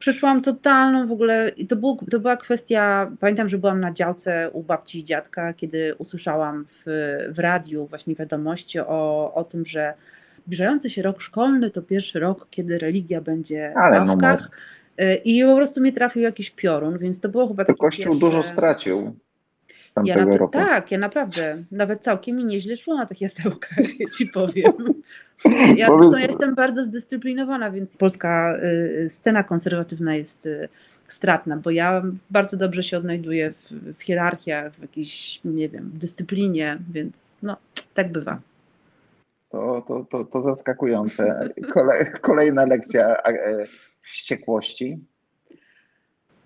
przeszłam 0.00 0.42
totalną 0.42 1.06
w 1.06 1.12
ogóle, 1.12 1.52
i 1.56 1.66
to, 1.66 1.76
był, 1.76 1.98
to 2.10 2.20
była 2.20 2.36
kwestia, 2.36 3.10
pamiętam, 3.20 3.48
że 3.48 3.58
byłam 3.58 3.80
na 3.80 3.92
działce 3.92 4.50
u 4.52 4.62
babci 4.62 4.98
i 4.98 5.04
dziadka, 5.04 5.52
kiedy 5.52 5.94
usłyszałam 5.98 6.64
w, 6.68 6.82
w 7.28 7.38
radiu 7.38 7.86
właśnie 7.86 8.14
wiadomości 8.14 8.80
o, 8.80 9.32
o 9.34 9.44
tym, 9.44 9.66
że 9.66 9.94
zbliżający 10.46 10.90
się 10.90 11.02
rok 11.02 11.20
szkolny 11.20 11.70
to 11.70 11.82
pierwszy 11.82 12.20
rok, 12.20 12.46
kiedy 12.50 12.78
religia 12.78 13.20
będzie 13.20 13.72
Ale 13.76 14.04
w 14.04 14.08
ławkach. 14.08 14.50
No, 14.98 15.04
I 15.24 15.44
po 15.44 15.56
prostu 15.56 15.80
mnie 15.80 15.92
trafił 15.92 16.22
jakiś 16.22 16.50
piorun, 16.50 16.98
więc 16.98 17.20
to 17.20 17.28
było 17.28 17.48
chyba 17.48 17.64
takie. 17.64 17.78
Kościół 17.78 18.12
pierwsze... 18.12 18.26
dużo 18.26 18.42
stracił 18.42 19.16
ja 20.04 20.24
na, 20.24 20.36
roku. 20.36 20.52
Tak, 20.52 20.90
ja 20.90 20.98
naprawdę, 20.98 21.64
nawet 21.72 22.00
całkiem 22.00 22.36
mi 22.36 22.44
nieźle 22.44 22.76
szło 22.76 22.96
na 22.96 23.06
tych 23.06 23.20
jasełkach, 23.20 24.00
ja 24.00 24.08
ci 24.18 24.26
powiem. 24.34 24.72
Ja 25.76 25.88
zresztą 25.98 26.18
jestem 26.18 26.54
bardzo 26.54 26.84
zdyscyplinowana, 26.84 27.70
więc 27.70 27.96
polska 27.96 28.56
y, 28.56 29.08
scena 29.08 29.44
konserwatywna 29.44 30.16
jest 30.16 30.46
y, 30.46 30.68
stratna, 31.08 31.56
bo 31.56 31.70
ja 31.70 32.02
bardzo 32.30 32.56
dobrze 32.56 32.82
się 32.82 32.96
odnajduję 32.96 33.50
w, 33.52 33.70
w 33.98 34.02
hierarchiach, 34.02 34.72
w 34.72 34.82
jakiejś, 34.82 35.40
nie 35.44 35.68
wiem, 35.68 35.90
dyscyplinie, 35.94 36.78
więc 36.90 37.38
no, 37.42 37.56
tak 37.94 38.12
bywa. 38.12 38.40
To, 39.48 39.84
to, 39.88 40.06
to, 40.10 40.24
to 40.24 40.42
zaskakujące. 40.42 41.48
Kolej, 41.72 42.06
kolejna 42.20 42.64
lekcja 42.64 43.16
e, 43.22 43.64
wściekłości. 44.02 44.98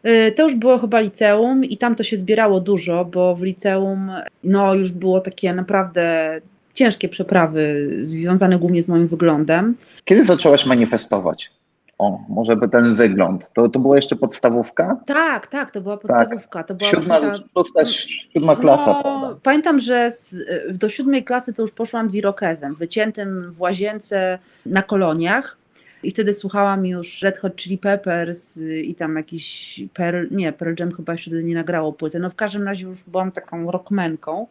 Y, 0.07 0.33
to 0.33 0.43
już 0.43 0.55
było 0.55 0.79
chyba 0.79 1.01
liceum 1.01 1.64
i 1.64 1.77
tam 1.77 1.95
to 1.95 2.05
się 2.05 2.17
zbierało 2.17 2.61
dużo, 2.61 3.05
bo 3.05 3.37
w 3.37 3.43
liceum 3.43 4.11
no 4.45 4.75
już 4.75 4.93
było 4.93 5.21
takie 5.21 5.55
naprawdę 5.55 6.40
ciężkie 6.75 7.09
przeprawy 7.09 7.90
związane 8.01 8.59
głównie 8.59 8.83
z 8.83 8.88
moim 8.88 9.09
wyglądem. 9.09 9.77
Kiedy 10.05 10.25
zaczęłaś 10.25 10.67
manifestować? 10.67 11.51
O, 11.99 12.21
może 12.29 12.57
by 12.57 12.69
ten 12.69 12.95
wygląd. 12.95 13.51
To, 13.53 13.69
to 13.69 13.79
była 13.79 13.97
jeszcze 13.97 14.17
podstawówka? 14.17 14.97
Tak, 15.07 15.47
tak, 15.47 15.71
to 15.71 15.81
była 15.81 15.97
podstawówka. 15.97 16.59
Tak. 16.59 16.69
To 16.69 16.75
była 16.75 16.90
siódma, 16.90 17.21
ta... 17.21 17.35
dostać, 17.55 17.93
siódma 18.33 18.57
klasa. 18.57 19.03
No, 19.05 19.38
pamiętam, 19.43 19.79
że 19.79 20.11
z, 20.11 20.37
do 20.79 20.88
siódmej 20.88 21.25
klasy 21.25 21.53
to 21.53 21.62
już 21.62 21.73
poszłam 21.73 22.11
z 22.11 22.14
irokezem, 22.14 22.75
wyciętym 22.75 23.53
w 23.53 23.61
łazience 23.61 24.38
na 24.67 24.83
koloniach. 24.83 25.57
I 26.05 26.11
wtedy 26.11 26.35
słuchałam 26.35 26.87
już 26.87 27.23
Red 27.23 27.38
Hot 27.38 27.57
Chili 27.57 27.79
Peppers 27.79 28.61
i 28.83 28.95
tam 28.95 29.17
jakiś 29.17 29.81
Pearl, 29.95 30.27
nie, 30.31 30.53
Pearl 30.53 30.75
Jam 30.81 30.93
chyba 30.93 31.12
jeszcze 31.12 31.31
nie 31.31 31.55
nagrało 31.55 31.93
płyty. 31.93 32.19
No 32.19 32.31
w 32.31 32.35
każdym 32.35 32.62
razie 32.62 32.87
już 32.87 33.05
byłam 33.05 33.33
taką 33.33 33.71
rockmenką. 33.71 34.47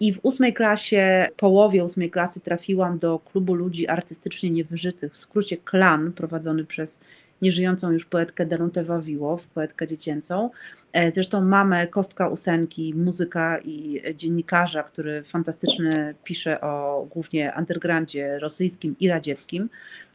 I 0.00 0.12
w 0.12 0.20
ósmej 0.22 0.54
klasie, 0.54 1.28
połowie 1.36 1.84
ósmej 1.84 2.10
klasy 2.10 2.40
trafiłam 2.40 2.98
do 2.98 3.18
klubu 3.18 3.54
ludzi 3.54 3.88
artystycznie 3.88 4.50
niewyżytych, 4.50 5.12
w 5.12 5.18
skrócie 5.18 5.56
klan, 5.56 6.12
prowadzony 6.12 6.64
przez 6.64 7.04
nieżyjącą 7.42 7.92
już 7.92 8.04
poetkę 8.04 8.46
Danutę 8.46 8.84
Wawiłow, 8.84 9.46
poetkę 9.46 9.86
dziecięcą. 9.86 10.50
E, 10.92 11.10
zresztą 11.10 11.44
mamy 11.44 11.86
Kostka 11.86 12.28
Usenki, 12.28 12.94
muzyka 12.94 13.58
i 13.58 14.02
dziennikarza, 14.14 14.82
który 14.82 15.22
fantastycznie 15.22 16.14
pisze 16.24 16.60
o 16.60 17.06
głównie 17.10 17.52
undergroundzie 17.58 18.38
rosyjskim 18.38 18.96
i 19.00 19.08
radzieckim 19.08 19.68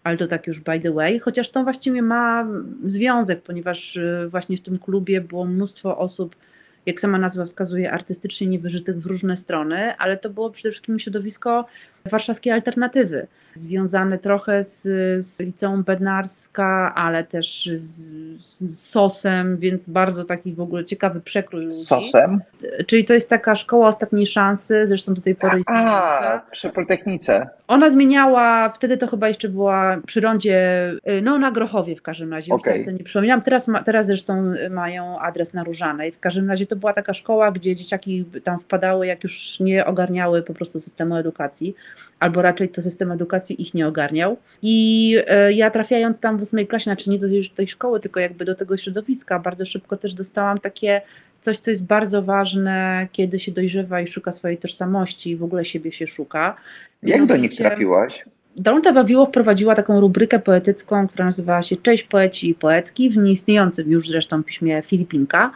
ale 0.08 0.18
to 0.18 0.28
tak 0.28 0.48
już 0.48 0.60
by 0.60 0.80
the 0.80 0.92
way, 0.92 1.20
chociaż 1.20 1.50
to 1.50 1.64
właściwie 1.64 2.02
ma 2.02 2.48
związek, 2.86 3.42
ponieważ 3.42 3.96
y, 3.96 4.28
właśnie 4.32 4.58
w 4.58 4.62
tym 4.62 4.78
klubie 4.80 5.22
było 5.22 5.46
mnóstwo 5.46 5.98
osób, 5.98 6.36
jak 6.86 7.00
sama 7.00 7.18
nazwa 7.18 7.46
wskazuje, 7.46 7.92
artystycznie 7.92 8.48
niewyżytych 8.48 9.02
w 9.02 9.06
różne 9.06 9.36
strony, 9.36 9.98
ale 9.98 10.18
to 10.18 10.30
było 10.30 10.50
przede 10.50 10.72
wszystkim 10.72 11.00
środowisko 11.00 11.66
warszawskiej 12.08 12.54
alternatywy, 12.54 13.28
związane 13.54 14.18
trochę 14.18 14.64
z, 14.64 14.82
z 15.26 15.40
liceum 15.40 15.84
Bednarska, 15.84 16.94
ale 16.96 17.24
też 17.24 17.70
z, 17.74 18.14
z, 18.40 18.80
SOS-em, 18.90 19.58
więc 19.58 19.90
bardzo 19.90 20.24
taki 20.24 20.54
w 20.54 20.62
ogóle 20.62 20.86
ciekawy 20.86 21.22
przekrój 21.22 21.66
ludzi. 21.66 21.78
SOS-em? 21.78 22.42
Czyli 22.88 23.06
to 23.06 23.14
jest 23.14 23.30
taka 23.30 23.56
szkoła 23.56 23.88
ostatniej 23.88 24.28
szansy, 24.28 24.88
zresztą 24.88 25.14
do 25.14 25.22
tej 25.22 25.36
pory 25.36 25.58
jest 25.58 25.70
A, 25.70 26.42
przy 26.52 26.70
Politechnice. 26.70 27.50
Ona 27.68 27.90
zmieniała, 27.90 28.70
wtedy 28.70 28.98
to 28.98 29.08
chyba 29.08 29.28
jeszcze 29.28 29.50
była 29.50 29.98
przy 30.06 30.22
rondzie, 30.22 30.90
y, 31.10 31.22
no 31.22 31.38
na 31.38 31.52
Grochowie 31.52 31.96
w 31.96 32.02
każdym 32.02 32.34
razie, 32.34 32.54
już 32.54 32.62
okay. 32.62 32.74
teraz 32.74 32.94
nie 32.94 33.04
przypominam. 33.04 33.42
Teraz, 33.42 33.68
ma, 33.68 33.84
teraz 33.84 34.06
zresztą 34.06 34.54
mają 34.70 35.20
adres 35.20 35.54
na 35.54 35.64
Różanej. 35.64 36.12
W 36.12 36.20
każdym 36.20 36.50
razie 36.50 36.66
to 36.66 36.76
była 36.76 36.94
taka 36.94 37.14
szkoła, 37.14 37.52
gdzie 37.52 37.76
dzieciaki 37.76 38.26
tam 38.44 38.60
wpadały, 38.60 39.08
jak 39.08 39.24
już 39.24 39.60
nie 39.60 39.86
ogarniały 39.86 40.42
po 40.42 40.54
prostu 40.54 40.80
systemu 40.80 41.16
edukacji 41.16 41.76
albo 42.20 42.42
raczej 42.42 42.70
to 42.70 42.82
system 42.82 43.12
edukacji 43.12 43.62
ich 43.62 43.74
nie 43.74 43.88
ogarniał. 43.88 44.38
I 44.62 45.16
e, 45.28 45.54
ja 45.54 45.72
trafiając 45.72 46.20
tam 46.20 46.38
w 46.38 46.42
ósmej 46.42 46.68
klasie, 46.68 46.84
znaczy 46.84 47.10
nie 47.10 47.18
do 47.18 47.28
tej 47.56 47.68
szkoły, 47.68 48.00
tylko 48.00 48.20
jakby 48.20 48.46
do 48.46 48.56
tego 48.56 48.78
środowiska, 48.78 49.40
bardzo 49.40 49.66
szybko 49.66 49.96
też 49.96 50.14
dostałam 50.14 50.58
takie 50.58 51.02
coś, 51.40 51.58
co 51.58 51.72
jest 51.72 51.88
bardzo 51.88 52.22
ważne, 52.22 53.08
kiedy 53.12 53.40
się 53.40 53.52
dojrzewa 53.52 54.02
i 54.02 54.08
szuka 54.08 54.32
swojej 54.32 54.58
tożsamości 54.58 55.32
i 55.32 55.36
w 55.36 55.44
ogóle 55.44 55.66
siebie 55.66 55.92
się 55.92 56.08
szuka. 56.08 56.56
Jak 57.04 57.26
do 57.26 57.38
nich 57.38 57.56
trafiłaś? 57.56 58.24
Danuta 58.58 58.94
Wawiło 58.94 59.26
wprowadziła 59.26 59.76
taką 59.76 60.00
rubrykę 60.00 60.40
poetycką, 60.40 61.08
która 61.08 61.26
nazywała 61.26 61.62
się 61.62 61.78
Cześć 61.78 62.04
poeci 62.04 62.50
i 62.50 62.56
poetki 62.56 63.10
w 63.10 63.18
nieistniejącym 63.18 63.92
już 63.92 64.10
zresztą 64.10 64.44
piśmie 64.44 64.82
Filipinka. 64.82 65.52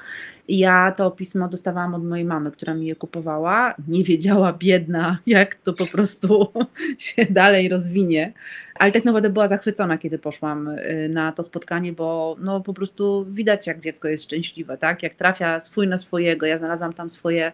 Ja 0.48 0.92
to 0.92 1.12
pismo 1.12 1.48
dostawałam 1.48 1.96
od 1.96 2.04
mojej 2.04 2.26
mamy, 2.26 2.52
która 2.52 2.74
mi 2.74 2.88
je 2.88 2.96
kupowała. 2.96 3.76
Nie 3.88 4.04
wiedziała, 4.04 4.54
biedna, 4.54 5.18
jak 5.26 5.56
to 5.56 5.74
po 5.74 5.86
prostu 5.88 6.48
się 6.98 7.26
dalej 7.30 7.70
rozwinie. 7.70 8.34
Ale 8.82 8.92
tak 8.92 9.06
naprawdę 9.06 9.30
była 9.30 9.48
zachwycona, 9.48 9.98
kiedy 9.98 10.20
poszłam 10.20 10.68
y, 10.68 11.10
na 11.14 11.32
to 11.32 11.44
spotkanie, 11.44 11.94
bo 11.94 12.36
no 12.40 12.62
po 12.62 12.74
prostu 12.74 13.26
widać, 13.30 13.68
jak 13.68 13.80
dziecko 13.80 14.08
jest 14.08 14.24
szczęśliwe, 14.24 14.78
tak? 14.78 15.04
Jak 15.04 15.16
trafia 15.16 15.60
swój 15.60 15.88
na 15.88 15.98
swojego. 15.98 16.46
Ja 16.46 16.58
znalazłam 16.58 16.94
tam 16.94 17.10
swoje, 17.10 17.52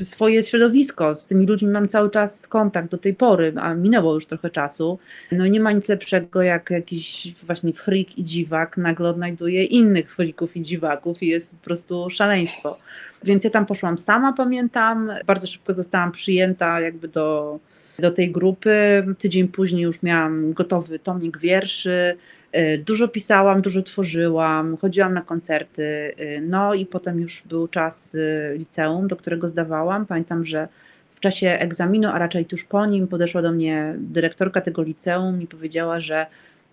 swoje 0.00 0.42
środowisko, 0.42 1.14
z 1.14 1.26
tymi 1.26 1.46
ludźmi 1.46 1.68
mam 1.68 1.88
cały 1.88 2.10
czas 2.10 2.46
kontakt 2.46 2.90
do 2.90 2.98
tej 2.98 3.14
pory, 3.14 3.52
a 3.56 3.74
minęło 3.74 4.14
już 4.14 4.26
trochę 4.26 4.50
czasu. 4.50 4.98
No 5.32 5.46
nie 5.46 5.60
ma 5.60 5.72
nic 5.72 5.88
lepszego, 5.88 6.42
jak 6.42 6.70
jakiś 6.70 7.34
właśnie 7.46 7.72
freak 7.72 8.18
i 8.18 8.24
dziwak 8.24 8.76
nagle 8.76 9.08
odnajduje 9.08 9.64
innych 9.64 10.12
freaków 10.12 10.56
i 10.56 10.62
dziwaków 10.62 11.22
i 11.22 11.26
jest 11.26 11.56
po 11.56 11.64
prostu 11.64 12.10
szaleństwo. 12.10 12.78
Więc 13.24 13.44
ja 13.44 13.50
tam 13.50 13.66
poszłam 13.66 13.98
sama, 13.98 14.32
pamiętam. 14.32 15.12
Bardzo 15.26 15.46
szybko 15.46 15.72
zostałam 15.72 16.12
przyjęta 16.12 16.80
jakby 16.80 17.08
do, 17.08 17.58
do 18.00 18.10
tej 18.10 18.30
grupy. 18.30 19.04
Tydzień 19.18 19.48
później 19.48 19.82
już 19.82 20.02
miałam 20.02 20.52
gotowy 20.52 20.98
tomik 20.98 21.38
wierszy. 21.38 22.16
Y, 22.56 22.82
dużo 22.86 23.08
pisałam, 23.08 23.62
dużo 23.62 23.82
tworzyłam, 23.82 24.76
chodziłam 24.76 25.14
na 25.14 25.22
koncerty. 25.22 25.82
Y, 25.82 26.42
no 26.46 26.74
i 26.74 26.86
potem 26.86 27.20
już 27.20 27.42
był 27.42 27.68
czas 27.68 28.14
y, 28.14 28.54
liceum, 28.58 29.08
do 29.08 29.16
którego 29.16 29.48
zdawałam. 29.48 30.06
Pamiętam, 30.06 30.44
że 30.44 30.68
w 31.12 31.20
czasie 31.20 31.48
egzaminu, 31.48 32.08
a 32.08 32.18
raczej 32.18 32.44
tuż 32.44 32.64
po 32.64 32.86
nim, 32.86 33.08
podeszła 33.08 33.42
do 33.42 33.52
mnie 33.52 33.94
dyrektorka 33.98 34.60
tego 34.60 34.82
liceum 34.82 35.42
i 35.42 35.46
powiedziała, 35.46 36.00
że 36.00 36.26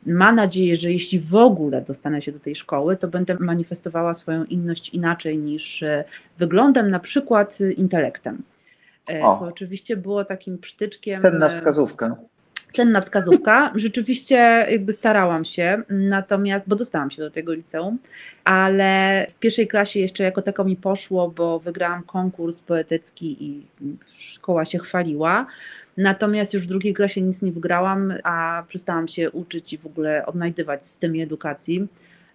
ma 0.05 0.31
nadzieję, 0.31 0.75
że 0.75 0.91
jeśli 0.91 1.19
w 1.19 1.35
ogóle 1.35 1.81
dostanę 1.81 2.21
się 2.21 2.31
do 2.31 2.39
tej 2.39 2.55
szkoły, 2.55 2.95
to 2.95 3.07
będę 3.07 3.37
manifestowała 3.39 4.13
swoją 4.13 4.43
inność 4.43 4.89
inaczej 4.89 5.37
niż 5.37 5.83
wyglądem, 6.37 6.89
na 6.89 6.99
przykład 6.99 7.59
intelektem. 7.77 8.43
E, 9.09 9.25
o. 9.25 9.37
Co 9.39 9.45
oczywiście 9.45 9.97
było 9.97 10.25
takim 10.25 10.57
przytyczkiem. 10.57 11.19
Cenna 11.19 11.49
wskazówka. 11.49 12.15
Cenna 12.75 13.01
wskazówka. 13.01 13.71
Rzeczywiście 13.75 14.67
jakby 14.71 14.93
starałam 14.93 15.45
się, 15.45 15.81
natomiast, 15.89 16.69
bo 16.69 16.75
dostałam 16.75 17.11
się 17.11 17.21
do 17.21 17.31
tego 17.31 17.53
liceum, 17.53 17.99
ale 18.43 19.25
w 19.29 19.33
pierwszej 19.33 19.67
klasie 19.67 19.99
jeszcze 19.99 20.23
jako 20.23 20.41
tako 20.41 20.63
mi 20.63 20.75
poszło, 20.75 21.29
bo 21.29 21.59
wygrałam 21.59 22.03
konkurs 22.03 22.59
poetycki 22.59 23.45
i 23.45 23.65
szkoła 24.17 24.65
się 24.65 24.77
chwaliła. 24.77 25.45
Natomiast 25.97 26.53
już 26.53 26.63
w 26.63 26.67
drugiej 26.67 26.93
klasie 26.93 27.21
nic 27.21 27.41
nie 27.41 27.51
wygrałam, 27.51 28.13
a 28.23 28.63
przestałam 28.67 29.07
się 29.07 29.31
uczyć 29.31 29.73
i 29.73 29.77
w 29.77 29.85
ogóle 29.85 30.25
odnajdywać 30.25 30.81
w 30.81 30.83
systemie 30.83 31.23
edukacji, 31.23 31.87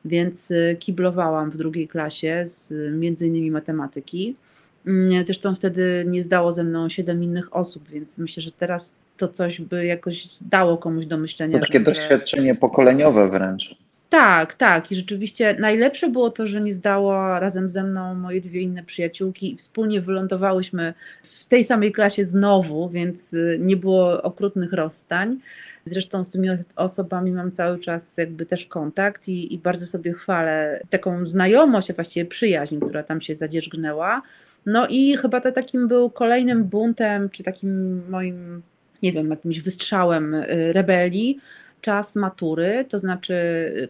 więc 0.05 0.51
y, 0.51 0.77
kiblowałam 0.79 1.51
w 1.51 1.57
drugiej 1.57 1.89
klasie 1.89 2.43
z 2.47 2.75
między 2.93 3.27
innymi 3.27 3.51
matematyki. 3.51 4.37
Mm, 4.87 5.25
zresztą 5.25 5.55
wtedy 5.55 6.05
nie 6.09 6.23
zdało 6.23 6.53
ze 6.53 6.65
mną 6.65 6.89
siedem 6.89 7.23
innych 7.23 7.57
osób, 7.57 7.89
więc 7.89 8.19
myślę, 8.19 8.43
że 8.43 8.53
teraz 8.53 9.03
to 9.17 9.29
coś 9.29 9.61
by 9.61 9.87
jakoś 9.87 10.29
dało 10.41 10.79
komuś 10.79 11.07
do 11.07 11.19
myślenia. 11.19 11.59
To 11.59 11.67
takie 11.67 11.79
że... 11.79 11.85
doświadczenie 11.85 12.55
pokoleniowe 12.55 13.31
wręcz. 13.31 13.77
Tak, 14.13 14.55
tak. 14.55 14.93
I 14.93 14.97
rzeczywiście 14.97 15.57
najlepsze 15.59 16.09
było 16.09 16.31
to, 16.31 16.47
że 16.47 16.61
nie 16.61 16.75
zdało 16.75 17.39
razem 17.39 17.71
ze 17.71 17.85
mną 17.85 18.15
moje 18.15 18.41
dwie 18.41 18.61
inne 18.61 18.83
przyjaciółki 18.83 19.53
i 19.53 19.57
wspólnie 19.57 20.01
wylądowałyśmy 20.01 20.95
w 21.23 21.47
tej 21.47 21.65
samej 21.65 21.93
klasie 21.93 22.25
znowu, 22.25 22.89
więc 22.89 23.33
y, 23.35 23.59
nie 23.61 23.77
było 23.77 24.23
okrutnych 24.23 24.73
rozstań. 24.73 25.39
Zresztą 25.85 26.25
z 26.25 26.31
tymi 26.31 26.49
osobami 26.77 27.33
mam 27.33 27.51
cały 27.51 27.79
czas 27.79 28.17
jakby 28.17 28.47
też 28.47 28.67
kontakt 28.67 29.29
i, 29.29 29.55
i 29.55 29.59
bardzo 29.59 29.87
sobie 29.87 30.13
chwalę 30.13 30.81
taką 30.91 31.27
znajomość, 31.27 31.91
a 31.91 31.95
właściwie 31.95 32.27
przyjaźń, 32.27 32.81
która 32.81 33.03
tam 33.03 33.21
się 33.21 33.35
zadzierzgnęła. 33.35 34.23
No 34.67 34.87
i 34.91 35.17
chyba 35.17 35.41
to 35.41 35.53
takim 35.53 35.89
był 35.89 36.11
kolejnym 36.11 36.65
buntem, 36.65 37.31
czy 37.31 37.43
takim 37.43 38.03
moim, 38.11 38.63
nie 39.03 39.13
wiem, 39.13 39.31
jakimś 39.31 39.61
wystrzałem 39.61 40.35
y, 40.35 40.73
rebelii, 40.73 41.41
czas 41.83 42.17
matury, 42.17 42.85
to 42.89 42.99
znaczy 42.99 43.35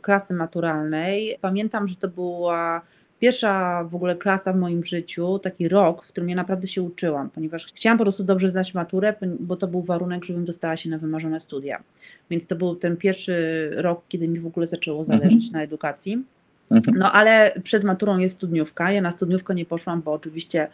klasy 0.02 0.34
maturalnej. 0.34 1.38
Pamiętam, 1.40 1.88
że 1.88 1.96
to 1.96 2.08
była 2.08 2.82
pierwsza 3.20 3.84
w 3.84 3.94
ogóle 3.94 4.16
klasa 4.16 4.52
w 4.52 4.56
moim 4.56 4.84
życiu, 4.84 5.38
taki 5.38 5.68
rok, 5.68 6.04
w 6.04 6.08
którym 6.08 6.30
ja 6.30 6.36
naprawdę 6.36 6.66
się 6.66 6.82
uczyłam, 6.82 7.30
ponieważ 7.30 7.66
chciałam 7.66 7.98
po 7.98 8.04
prostu 8.04 8.24
dobrze 8.24 8.50
zdać 8.50 8.74
maturę, 8.74 9.14
bo 9.40 9.56
to 9.56 9.68
był 9.68 9.82
warunek, 9.82 10.24
żebym 10.24 10.44
dostała 10.44 10.76
się 10.76 10.90
na 10.90 10.98
wymarzone 10.98 11.40
studia. 11.40 11.82
Więc 12.30 12.46
to 12.46 12.56
był 12.56 12.76
ten 12.76 12.96
pierwszy 12.96 13.34
rok, 13.76 14.02
kiedy 14.08 14.28
mi 14.28 14.40
w 14.40 14.46
ogóle 14.46 14.66
zaczęło 14.66 15.04
zależeć 15.04 15.44
mhm. 15.44 15.52
na 15.52 15.62
edukacji. 15.62 16.24
Mhm. 16.70 16.98
No 16.98 17.12
ale 17.12 17.52
przed 17.62 17.84
maturą 17.84 18.18
jest 18.18 18.34
studniówka. 18.34 18.92
Ja 18.92 19.00
na 19.00 19.12
studniówkę 19.12 19.54
nie 19.54 19.64
poszłam, 19.64 20.02
bo 20.02 20.12
oczywiście 20.12 20.68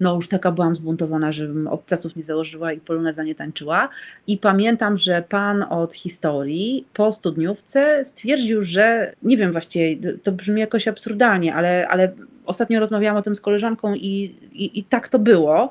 no 0.00 0.14
już 0.14 0.28
taka 0.28 0.52
byłam 0.52 0.76
zbuntowana, 0.76 1.32
żebym 1.32 1.68
obcasów 1.68 2.16
nie 2.16 2.22
założyła 2.22 2.72
i 2.72 2.80
poloneza 2.80 3.22
nie 3.22 3.34
tańczyła. 3.34 3.88
I 4.26 4.38
pamiętam, 4.38 4.96
że 4.96 5.22
pan 5.28 5.62
od 5.70 5.94
historii 5.94 6.86
po 6.94 7.12
studniówce 7.12 8.04
stwierdził, 8.04 8.62
że 8.62 9.12
nie 9.22 9.36
wiem 9.36 9.52
właściwie, 9.52 10.12
to 10.22 10.32
brzmi 10.32 10.60
jakoś 10.60 10.88
absurdalnie, 10.88 11.54
ale, 11.54 11.88
ale 11.88 12.12
ostatnio 12.46 12.80
rozmawiałam 12.80 13.16
o 13.16 13.22
tym 13.22 13.36
z 13.36 13.40
koleżanką 13.40 13.94
i, 13.94 14.34
i, 14.52 14.78
i 14.78 14.84
tak 14.84 15.08
to 15.08 15.18
było. 15.18 15.70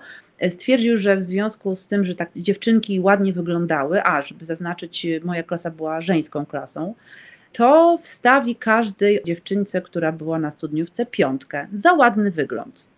Stwierdził, 0.49 0.97
że 0.97 1.17
w 1.17 1.23
związku 1.23 1.75
z 1.75 1.87
tym, 1.87 2.05
że 2.05 2.15
tak 2.15 2.29
dziewczynki 2.35 2.99
ładnie 2.99 3.33
wyglądały, 3.33 4.03
a 4.03 4.21
żeby 4.21 4.45
zaznaczyć, 4.45 5.07
moja 5.23 5.43
klasa 5.43 5.71
była 5.71 6.01
żeńską 6.01 6.45
klasą, 6.45 6.93
to 7.51 7.97
wstawi 8.01 8.55
każdej 8.55 9.21
dziewczynce, 9.25 9.81
która 9.81 10.11
była 10.11 10.39
na 10.39 10.51
studniówce, 10.51 11.05
piątkę 11.05 11.67
za 11.73 11.93
ładny 11.93 12.31
wygląd. 12.31 12.94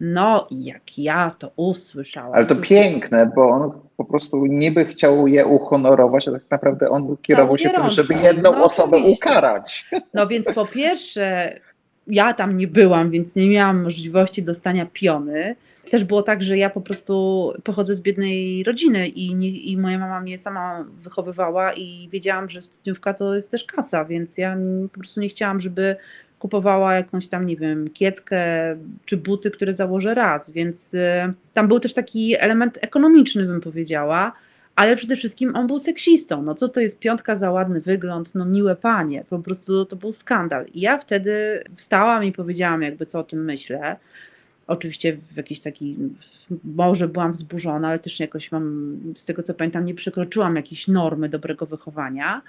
No, 0.00 0.48
jak 0.50 0.98
ja 0.98 1.30
to 1.38 1.50
usłyszałam. 1.56 2.32
Ale 2.34 2.44
to, 2.44 2.54
to 2.54 2.60
piękne, 2.60 3.30
bo 3.36 3.48
on 3.48 3.72
po 3.96 4.04
prostu 4.04 4.46
niby 4.46 4.84
chciał 4.84 5.26
je 5.26 5.46
uhonorować, 5.46 6.28
a 6.28 6.32
tak 6.32 6.42
naprawdę 6.50 6.90
on 6.90 7.16
kierował 7.22 7.58
się 7.58 7.70
tym, 7.70 7.90
żeby 7.90 8.14
jedną 8.14 8.52
no, 8.52 8.64
osobę 8.64 8.96
oczywiście. 8.96 9.28
ukarać. 9.28 9.90
No 10.14 10.26
więc 10.26 10.52
po 10.54 10.66
pierwsze, 10.66 11.58
ja 12.06 12.32
tam 12.34 12.56
nie 12.56 12.68
byłam, 12.68 13.10
więc 13.10 13.36
nie 13.36 13.48
miałam 13.48 13.82
możliwości 13.82 14.42
dostania 14.42 14.86
piony. 14.92 15.56
Też 15.90 16.04
było 16.04 16.22
tak, 16.22 16.42
że 16.42 16.58
ja 16.58 16.70
po 16.70 16.80
prostu 16.80 17.52
pochodzę 17.64 17.94
z 17.94 18.02
biednej 18.02 18.64
rodziny 18.64 19.08
i, 19.08 19.34
nie, 19.34 19.48
i 19.48 19.76
moja 19.76 19.98
mama 19.98 20.20
mnie 20.20 20.38
sama 20.38 20.84
wychowywała 21.02 21.72
i 21.72 22.08
wiedziałam, 22.12 22.48
że 22.48 22.62
studniówka 22.62 23.14
to 23.14 23.34
jest 23.34 23.50
też 23.50 23.64
kasa, 23.64 24.04
więc 24.04 24.38
ja 24.38 24.56
po 24.92 25.00
prostu 25.00 25.20
nie 25.20 25.28
chciałam, 25.28 25.60
żeby 25.60 25.96
kupowała 26.38 26.94
jakąś 26.94 27.28
tam, 27.28 27.46
nie 27.46 27.56
wiem, 27.56 27.90
kieckę 27.90 28.40
czy 29.04 29.16
buty, 29.16 29.50
które 29.50 29.72
założę 29.72 30.14
raz, 30.14 30.50
więc 30.50 30.94
y, 30.94 31.32
tam 31.54 31.68
był 31.68 31.80
też 31.80 31.94
taki 31.94 32.36
element 32.38 32.78
ekonomiczny, 32.82 33.44
bym 33.44 33.60
powiedziała, 33.60 34.32
ale 34.76 34.96
przede 34.96 35.16
wszystkim 35.16 35.56
on 35.56 35.66
był 35.66 35.78
seksistą. 35.78 36.42
No 36.42 36.54
co 36.54 36.68
to 36.68 36.80
jest 36.80 36.98
piątka 36.98 37.36
za 37.36 37.50
ładny 37.50 37.80
wygląd, 37.80 38.34
no 38.34 38.44
miłe 38.44 38.76
panie, 38.76 39.24
po 39.30 39.38
prostu 39.38 39.84
to 39.84 39.96
był 39.96 40.12
skandal. 40.12 40.66
I 40.74 40.80
ja 40.80 40.98
wtedy 40.98 41.64
wstałam 41.74 42.24
i 42.24 42.32
powiedziałam 42.32 42.82
jakby 42.82 43.06
co 43.06 43.20
o 43.20 43.24
tym 43.24 43.44
myślę. 43.44 43.96
Oczywiście 44.66 45.16
w 45.16 45.36
jakiś 45.36 45.60
taki, 45.60 45.96
może 46.64 47.08
byłam 47.08 47.32
wzburzona, 47.32 47.88
ale 47.88 47.98
też 47.98 48.20
jakoś 48.20 48.52
mam, 48.52 48.96
z 49.14 49.24
tego 49.24 49.42
co 49.42 49.54
pamiętam, 49.54 49.84
nie 49.84 49.94
przekroczyłam 49.94 50.56
jakiejś 50.56 50.88
normy 50.88 51.28
dobrego 51.28 51.66
wychowania. 51.66 52.42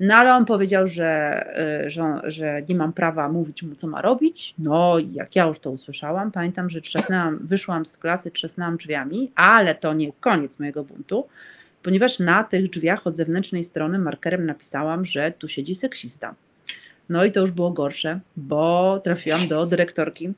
No 0.00 0.14
ale 0.14 0.34
on 0.34 0.44
powiedział, 0.44 0.86
że, 0.86 1.44
y, 1.86 1.90
że, 1.90 2.20
że 2.24 2.62
nie 2.68 2.74
mam 2.74 2.92
prawa 2.92 3.28
mówić 3.28 3.62
mu, 3.62 3.74
co 3.74 3.86
ma 3.86 4.02
robić. 4.02 4.54
No 4.58 4.96
jak 5.12 5.36
ja 5.36 5.46
już 5.46 5.58
to 5.58 5.70
usłyszałam, 5.70 6.32
pamiętam, 6.32 6.70
że 6.70 6.80
trzasnęłam, 6.80 7.38
wyszłam 7.46 7.86
z 7.86 7.98
klasy, 7.98 8.30
trzasnęłam 8.30 8.76
drzwiami, 8.76 9.32
ale 9.34 9.74
to 9.74 9.94
nie 9.94 10.12
koniec 10.12 10.58
mojego 10.58 10.84
buntu, 10.84 11.26
ponieważ 11.82 12.18
na 12.18 12.44
tych 12.44 12.70
drzwiach 12.70 13.06
od 13.06 13.16
zewnętrznej 13.16 13.64
strony 13.64 13.98
markerem 13.98 14.46
napisałam, 14.46 15.04
że 15.04 15.32
tu 15.38 15.48
siedzi 15.48 15.74
seksista. 15.74 16.34
No 17.08 17.24
i 17.24 17.32
to 17.32 17.40
już 17.40 17.50
było 17.50 17.70
gorsze, 17.70 18.20
bo 18.36 19.00
trafiłam 19.04 19.48
do 19.48 19.66
dyrektorki. 19.66 20.32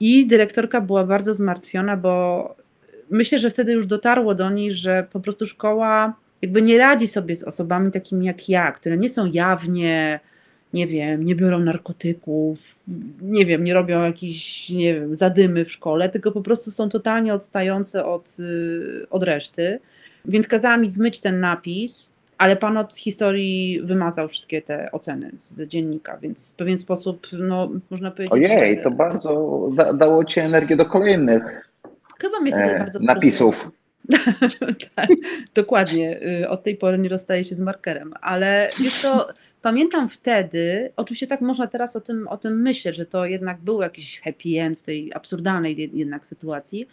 I 0.00 0.26
dyrektorka 0.26 0.80
była 0.80 1.04
bardzo 1.04 1.34
zmartwiona, 1.34 1.96
bo 1.96 2.56
myślę, 3.10 3.38
że 3.38 3.50
wtedy 3.50 3.72
już 3.72 3.86
dotarło 3.86 4.34
do 4.34 4.50
niej, 4.50 4.72
że 4.72 5.06
po 5.12 5.20
prostu 5.20 5.46
szkoła 5.46 6.14
jakby 6.42 6.62
nie 6.62 6.78
radzi 6.78 7.06
sobie 7.06 7.36
z 7.36 7.42
osobami 7.42 7.90
takimi 7.90 8.26
jak 8.26 8.48
ja, 8.48 8.72
które 8.72 8.96
nie 8.96 9.08
są 9.08 9.26
jawnie, 9.26 10.20
nie 10.74 10.86
wiem, 10.86 11.24
nie 11.24 11.34
biorą 11.34 11.58
narkotyków, 11.58 12.84
nie 13.22 13.46
wiem, 13.46 13.64
nie 13.64 13.74
robią 13.74 14.02
jakichś, 14.02 14.70
nie 14.70 14.94
wiem, 14.94 15.14
zadymy 15.14 15.64
w 15.64 15.72
szkole, 15.72 16.08
tylko 16.08 16.32
po 16.32 16.42
prostu 16.42 16.70
są 16.70 16.88
totalnie 16.88 17.34
odstające 17.34 18.04
od, 18.04 18.36
y, 18.40 19.06
od 19.10 19.22
reszty. 19.22 19.80
Więc 20.24 20.48
kazała 20.48 20.76
mi 20.76 20.86
zmyć 20.86 21.20
ten 21.20 21.40
napis, 21.40 22.12
ale 22.38 22.56
pan 22.56 22.76
od 22.76 22.94
historii 22.94 23.80
wymazał 23.82 24.28
wszystkie 24.28 24.62
te 24.62 24.92
oceny 24.92 25.30
z 25.34 25.62
dziennika, 25.62 26.18
więc 26.18 26.52
w 26.52 26.54
pewien 26.54 26.78
sposób, 26.78 27.26
no, 27.32 27.70
można 27.90 28.10
powiedzieć. 28.10 28.32
Ojej, 28.32 28.76
że... 28.76 28.82
to 28.82 28.90
bardzo 28.90 29.62
da, 29.76 29.92
dało 29.92 30.24
ci 30.24 30.40
energię 30.40 30.76
do 30.76 30.86
kolejnych 30.86 31.68
Chyba 32.20 32.40
mnie 32.40 32.52
wtedy 32.52 32.70
e, 32.70 32.78
bardzo 32.78 32.98
napisów. 33.02 33.68
tak, 34.94 35.08
dokładnie. 35.62 36.20
Y, 36.42 36.48
od 36.48 36.62
tej 36.62 36.76
pory 36.76 36.98
nie 36.98 37.08
rozstaję 37.08 37.44
się 37.44 37.54
z 37.54 37.60
markerem, 37.60 38.14
ale 38.20 38.70
wiesz 38.80 39.00
co, 39.02 39.28
pamiętam 39.68 40.08
wtedy, 40.08 40.92
oczywiście 40.96 41.26
tak 41.26 41.40
można 41.40 41.66
teraz 41.66 41.96
o 41.96 42.00
tym, 42.00 42.28
o 42.28 42.36
tym 42.36 42.62
myśleć, 42.62 42.96
że 42.96 43.06
to 43.06 43.26
jednak 43.26 43.60
był 43.60 43.82
jakiś 43.82 44.20
happy 44.20 44.60
end 44.60 44.78
w 44.78 44.82
tej 44.82 45.14
absurdalnej 45.14 45.90
jednak 45.92 46.26
sytuacji. 46.26 46.88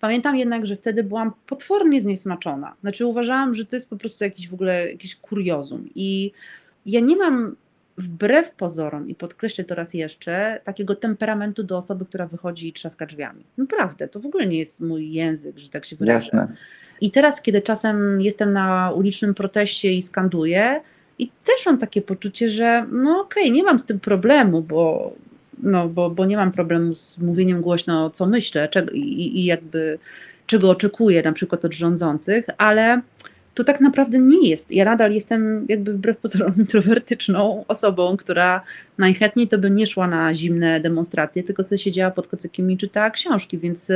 Pamiętam 0.00 0.36
jednak, 0.36 0.66
że 0.66 0.76
wtedy 0.76 1.04
byłam 1.04 1.32
potwornie 1.46 2.00
zniesmaczona. 2.00 2.74
Znaczy 2.80 3.06
uważałam, 3.06 3.54
że 3.54 3.64
to 3.64 3.76
jest 3.76 3.90
po 3.90 3.96
prostu 3.96 4.24
jakiś 4.24 4.48
w 4.48 4.54
ogóle 4.54 4.90
jakiś 4.90 5.16
kuriozum. 5.16 5.88
I 5.94 6.32
ja 6.86 7.00
nie 7.00 7.16
mam 7.16 7.56
wbrew 7.98 8.50
pozorom, 8.50 9.08
i 9.08 9.14
podkreślę 9.14 9.64
to 9.64 9.74
raz 9.74 9.94
jeszcze, 9.94 10.60
takiego 10.64 10.94
temperamentu 10.94 11.62
do 11.62 11.76
osoby, 11.76 12.04
która 12.04 12.26
wychodzi 12.26 12.68
i 12.68 12.72
trzaska 12.72 13.06
drzwiami. 13.06 13.44
Naprawdę, 13.58 14.08
to 14.08 14.20
w 14.20 14.26
ogóle 14.26 14.46
nie 14.46 14.58
jest 14.58 14.80
mój 14.80 15.12
język, 15.12 15.58
że 15.58 15.68
tak 15.68 15.84
się 15.84 15.96
wyrażę. 15.96 16.26
Jasne. 16.26 16.56
I 17.00 17.10
teraz, 17.10 17.42
kiedy 17.42 17.62
czasem 17.62 18.20
jestem 18.20 18.52
na 18.52 18.92
ulicznym 18.96 19.34
proteście 19.34 19.92
i 19.92 20.02
skanduję, 20.02 20.80
i 21.18 21.30
też 21.44 21.66
mam 21.66 21.78
takie 21.78 22.02
poczucie, 22.02 22.50
że 22.50 22.86
no 22.92 23.20
okej, 23.20 23.42
okay, 23.42 23.50
nie 23.50 23.62
mam 23.62 23.78
z 23.78 23.84
tym 23.84 24.00
problemu, 24.00 24.62
bo, 24.62 25.12
no, 25.62 25.88
bo, 25.88 26.10
bo 26.10 26.24
nie 26.24 26.36
mam 26.36 26.52
problemu 26.52 26.94
z 26.94 27.18
mówieniem 27.18 27.60
głośno, 27.60 28.10
co 28.10 28.26
myślę 28.26 28.68
czego, 28.68 28.92
i, 28.92 29.40
i 29.40 29.44
jakby 29.44 29.98
czego 30.46 30.70
oczekuję 30.70 31.22
na 31.22 31.32
przykład 31.32 31.64
od 31.64 31.74
rządzących, 31.74 32.46
ale 32.58 33.00
to 33.54 33.64
tak 33.64 33.80
naprawdę 33.80 34.18
nie 34.18 34.48
jest. 34.48 34.72
Ja 34.72 34.84
nadal 34.84 35.12
jestem 35.12 35.66
jakby 35.68 35.92
wbrew 35.92 36.18
pozorom 36.18 36.52
introwertyczną 36.58 37.64
osobą, 37.68 38.16
która 38.16 38.62
najchętniej 38.98 39.48
to 39.48 39.58
by 39.58 39.70
nie 39.70 39.86
szła 39.86 40.06
na 40.06 40.34
zimne 40.34 40.80
demonstracje, 40.80 41.42
tylko 41.42 41.62
sobie 41.62 41.78
siedziała 41.78 42.10
pod 42.10 42.28
kocykiem 42.28 42.70
i 42.70 42.76
czytała 42.76 43.10
książki, 43.10 43.58
więc 43.58 43.92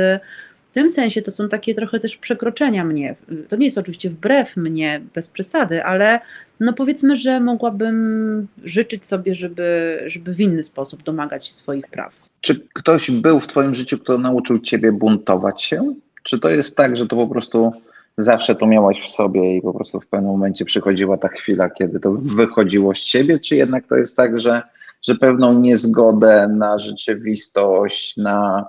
tym 0.75 0.89
sensie 0.89 1.21
to 1.21 1.31
są 1.31 1.49
takie 1.49 1.73
trochę 1.73 1.99
też 1.99 2.17
przekroczenia 2.17 2.85
mnie. 2.85 3.15
To 3.47 3.55
nie 3.55 3.65
jest 3.65 3.77
oczywiście 3.77 4.09
wbrew 4.09 4.57
mnie, 4.57 5.01
bez 5.13 5.27
przesady, 5.27 5.83
ale 5.83 6.19
no 6.59 6.73
powiedzmy, 6.73 7.15
że 7.15 7.39
mogłabym 7.39 8.47
życzyć 8.63 9.05
sobie, 9.05 9.35
żeby, 9.35 9.99
żeby 10.05 10.33
w 10.33 10.39
inny 10.39 10.63
sposób 10.63 11.03
domagać 11.03 11.47
się 11.47 11.53
swoich 11.53 11.87
praw. 11.87 12.13
Czy 12.41 12.59
ktoś 12.73 13.11
był 13.11 13.39
w 13.39 13.47
Twoim 13.47 13.75
życiu, 13.75 13.97
kto 13.97 14.17
nauczył 14.17 14.59
Ciebie 14.59 14.91
buntować 14.91 15.63
się? 15.63 15.93
Czy 16.23 16.39
to 16.39 16.49
jest 16.49 16.77
tak, 16.77 16.97
że 16.97 17.07
to 17.07 17.15
po 17.15 17.27
prostu 17.27 17.71
zawsze 18.17 18.55
to 18.55 18.67
miałaś 18.67 19.01
w 19.01 19.11
sobie 19.11 19.57
i 19.57 19.61
po 19.61 19.73
prostu 19.73 19.99
w 19.99 20.07
pewnym 20.07 20.31
momencie 20.31 20.65
przychodziła 20.65 21.17
ta 21.17 21.27
chwila, 21.27 21.69
kiedy 21.69 21.99
to 21.99 22.11
wychodziło 22.11 22.95
z 22.95 23.01
ciebie, 23.01 23.39
czy 23.39 23.55
jednak 23.55 23.87
to 23.87 23.95
jest 23.95 24.17
tak, 24.17 24.39
że, 24.39 24.61
że 25.01 25.15
pewną 25.15 25.59
niezgodę 25.59 26.47
na 26.47 26.79
rzeczywistość, 26.79 28.17
na 28.17 28.65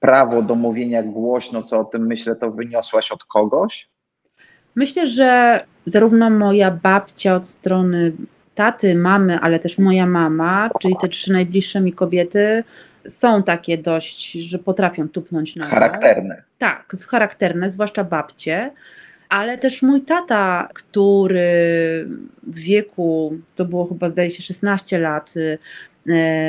prawo 0.00 0.42
do 0.42 0.54
mówienia 0.54 1.02
głośno, 1.02 1.62
co 1.62 1.80
o 1.80 1.84
tym 1.84 2.06
myślę, 2.06 2.36
to 2.36 2.50
wyniosłaś 2.50 3.12
od 3.12 3.24
kogoś? 3.24 3.88
Myślę, 4.74 5.06
że 5.06 5.60
zarówno 5.86 6.30
moja 6.30 6.70
babcia 6.70 7.34
od 7.34 7.46
strony 7.46 8.12
taty, 8.54 8.94
mamy, 8.94 9.38
ale 9.38 9.58
też 9.58 9.78
moja 9.78 10.06
mama, 10.06 10.70
czyli 10.80 10.96
te 11.00 11.08
trzy 11.08 11.32
najbliższe 11.32 11.80
mi 11.80 11.92
kobiety, 11.92 12.64
są 13.08 13.42
takie 13.42 13.78
dość, 13.78 14.32
że 14.32 14.58
potrafią 14.58 15.08
tupnąć 15.08 15.56
na 15.56 15.64
Charakterne. 15.64 16.42
Tak, 16.58 16.92
charakterne, 17.08 17.70
zwłaszcza 17.70 18.04
babcie. 18.04 18.70
Ale 19.28 19.58
też 19.58 19.82
mój 19.82 20.02
tata, 20.02 20.68
który 20.74 21.50
w 22.42 22.58
wieku, 22.58 23.38
to 23.54 23.64
było 23.64 23.86
chyba 23.86 24.08
zdaje 24.08 24.30
się 24.30 24.42
16 24.42 24.98
lat, 24.98 25.34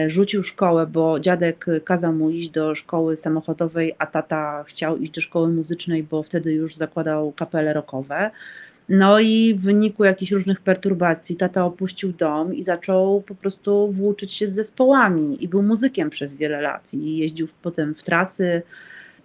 rzucił 0.08 0.44
szkołę, 0.44 0.88
bo 0.88 1.20
dziadek 1.20 1.66
kazał 1.84 2.14
mu 2.14 2.30
iść 2.30 2.50
do 2.50 2.76
szkoły 2.76 3.18
samochodowej, 3.18 3.96
a 3.98 4.06
tata 4.06 4.64
chciał 4.68 4.98
iść 4.98 5.12
do 5.12 5.22
szkoły 5.22 5.50
muzycznej, 5.50 6.04
bo 6.04 6.24
wtedy 6.24 6.54
już 6.54 6.76
zakładał 6.76 7.32
kapele 7.32 7.74
rockowe. 7.74 8.32
No 8.90 9.20
i 9.20 9.56
w 9.60 9.62
wyniku 9.62 10.04
jakichś 10.04 10.32
różnych 10.32 10.62
perturbacji 10.62 11.36
tata 11.36 11.66
opuścił 11.66 12.14
dom 12.14 12.56
i 12.56 12.64
zaczął 12.64 13.22
po 13.22 13.36
prostu 13.36 13.92
włóczyć 13.92 14.32
się 14.32 14.48
z 14.48 14.54
zespołami 14.54 15.44
i 15.44 15.48
był 15.48 15.62
muzykiem 15.64 16.10
przez 16.10 16.36
wiele 16.36 16.62
lat 16.62 16.94
i 16.94 17.18
jeździł 17.18 17.48
potem 17.62 17.96
w 17.96 18.04
trasy, 18.04 18.62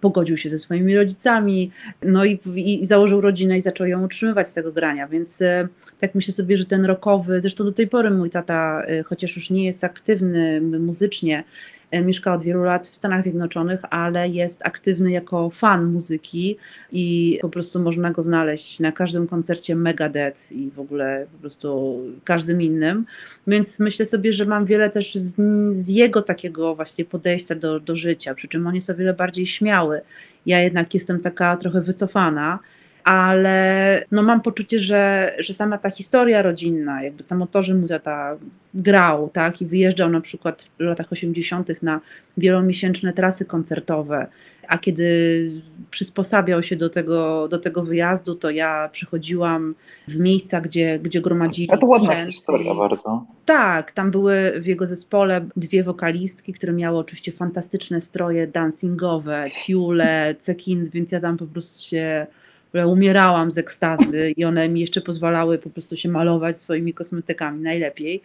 pogodził 0.01 0.37
się 0.37 0.49
ze 0.49 0.59
swoimi 0.59 0.95
rodzicami, 0.95 1.71
no 2.03 2.25
i, 2.25 2.39
i, 2.55 2.85
założył 2.85 3.21
rodzinę 3.21 3.57
i 3.57 3.61
zaczął 3.61 3.87
ją 3.87 4.05
utrzymywać 4.05 4.47
z 4.47 4.53
tego 4.53 4.71
grania, 4.71 5.07
więc 5.07 5.41
e, 5.41 5.67
tak 5.99 6.15
myślę 6.15 6.33
sobie, 6.33 6.57
że 6.57 6.65
ten 6.65 6.85
rokowy, 6.85 7.41
zresztą 7.41 7.63
do 7.63 7.71
tej 7.71 7.87
pory 7.87 8.11
mój 8.11 8.29
tata, 8.29 8.83
e, 8.87 9.03
chociaż 9.03 9.35
już 9.35 9.49
nie 9.49 9.65
jest 9.65 9.83
aktywny 9.83 10.61
muzycznie, 10.61 11.43
mieszka 11.91 12.33
od 12.33 12.43
wielu 12.43 12.63
lat 12.63 12.87
w 12.87 12.95
Stanach 12.95 13.23
Zjednoczonych, 13.23 13.81
ale 13.89 14.29
jest 14.29 14.65
aktywny 14.65 15.11
jako 15.11 15.49
fan 15.49 15.85
muzyki 15.85 16.57
i 16.91 17.39
po 17.41 17.49
prostu 17.49 17.79
można 17.79 18.11
go 18.11 18.21
znaleźć 18.21 18.79
na 18.79 18.91
każdym 18.91 19.27
koncercie 19.27 19.75
Megadeth 19.75 20.51
i 20.51 20.71
w 20.71 20.79
ogóle 20.79 21.27
po 21.31 21.37
prostu 21.37 21.99
każdym 22.23 22.61
innym. 22.61 23.05
Więc 23.47 23.79
myślę 23.79 24.05
sobie, 24.05 24.33
że 24.33 24.45
mam 24.45 24.65
wiele 24.65 24.89
też 24.89 25.15
z, 25.15 25.35
z 25.75 25.89
jego 25.89 26.21
takiego 26.21 26.75
właśnie 26.75 27.05
podejścia 27.05 27.55
do, 27.55 27.79
do 27.79 27.95
życia, 27.95 28.35
przy 28.35 28.47
czym 28.47 28.67
on 28.67 28.75
jest 28.75 28.89
o 28.89 28.95
wiele 28.95 29.13
bardziej 29.13 29.45
śmiały. 29.45 30.01
Ja 30.45 30.59
jednak 30.59 30.93
jestem 30.93 31.19
taka 31.19 31.57
trochę 31.57 31.81
wycofana 31.81 32.59
ale 33.07 34.05
no 34.11 34.23
mam 34.23 34.41
poczucie, 34.41 34.79
że, 34.79 35.33
że 35.39 35.53
sama 35.53 35.77
ta 35.77 35.89
historia 35.89 36.41
rodzinna, 36.41 37.03
jakby 37.03 37.23
samo 37.23 37.47
to, 37.47 37.61
że 37.61 37.73
mój 37.73 37.87
tata 37.87 38.37
grał, 38.73 39.29
tak, 39.29 39.61
i 39.61 39.65
wyjeżdżał 39.65 40.09
na 40.09 40.21
przykład 40.21 40.63
w 40.79 40.79
latach 40.79 41.11
80. 41.11 41.83
na 41.83 42.01
wielomiesięczne 42.37 43.13
trasy 43.13 43.45
koncertowe, 43.45 44.27
a 44.67 44.77
kiedy 44.77 45.45
przysposabiał 45.91 46.63
się 46.63 46.75
do 46.75 46.89
tego, 46.89 47.47
do 47.47 47.57
tego 47.57 47.83
wyjazdu, 47.83 48.35
to 48.35 48.49
ja 48.49 48.89
przychodziłam 48.91 49.75
w 50.07 50.19
miejsca, 50.19 50.61
gdzie, 50.61 50.99
gdzie 50.99 51.21
gromadzili 51.21 51.71
A 51.71 51.77
to 51.77 51.87
ładna 51.87 52.11
sprzęt. 52.11 52.33
historia 52.33 52.75
bardzo. 52.75 53.25
Tak, 53.45 53.91
tam 53.91 54.11
były 54.11 54.53
w 54.61 54.65
jego 54.65 54.87
zespole 54.87 55.45
dwie 55.57 55.83
wokalistki, 55.83 56.53
które 56.53 56.73
miały 56.73 56.97
oczywiście 56.97 57.31
fantastyczne 57.31 58.01
stroje 58.01 58.47
dancingowe, 58.47 59.45
tiule, 59.65 60.35
cekin, 60.39 60.89
więc 60.89 61.11
ja 61.11 61.19
tam 61.19 61.37
po 61.37 61.45
prostu 61.45 61.89
się 61.89 62.27
umierałam 62.73 63.51
z 63.51 63.57
ekstazy 63.57 64.31
i 64.37 64.45
one 64.45 64.69
mi 64.69 64.81
jeszcze 64.81 65.01
pozwalały 65.01 65.57
po 65.57 65.69
prostu 65.69 65.95
się 65.95 66.09
malować 66.09 66.57
swoimi 66.57 66.93
kosmetykami 66.93 67.61
najlepiej. 67.61 68.21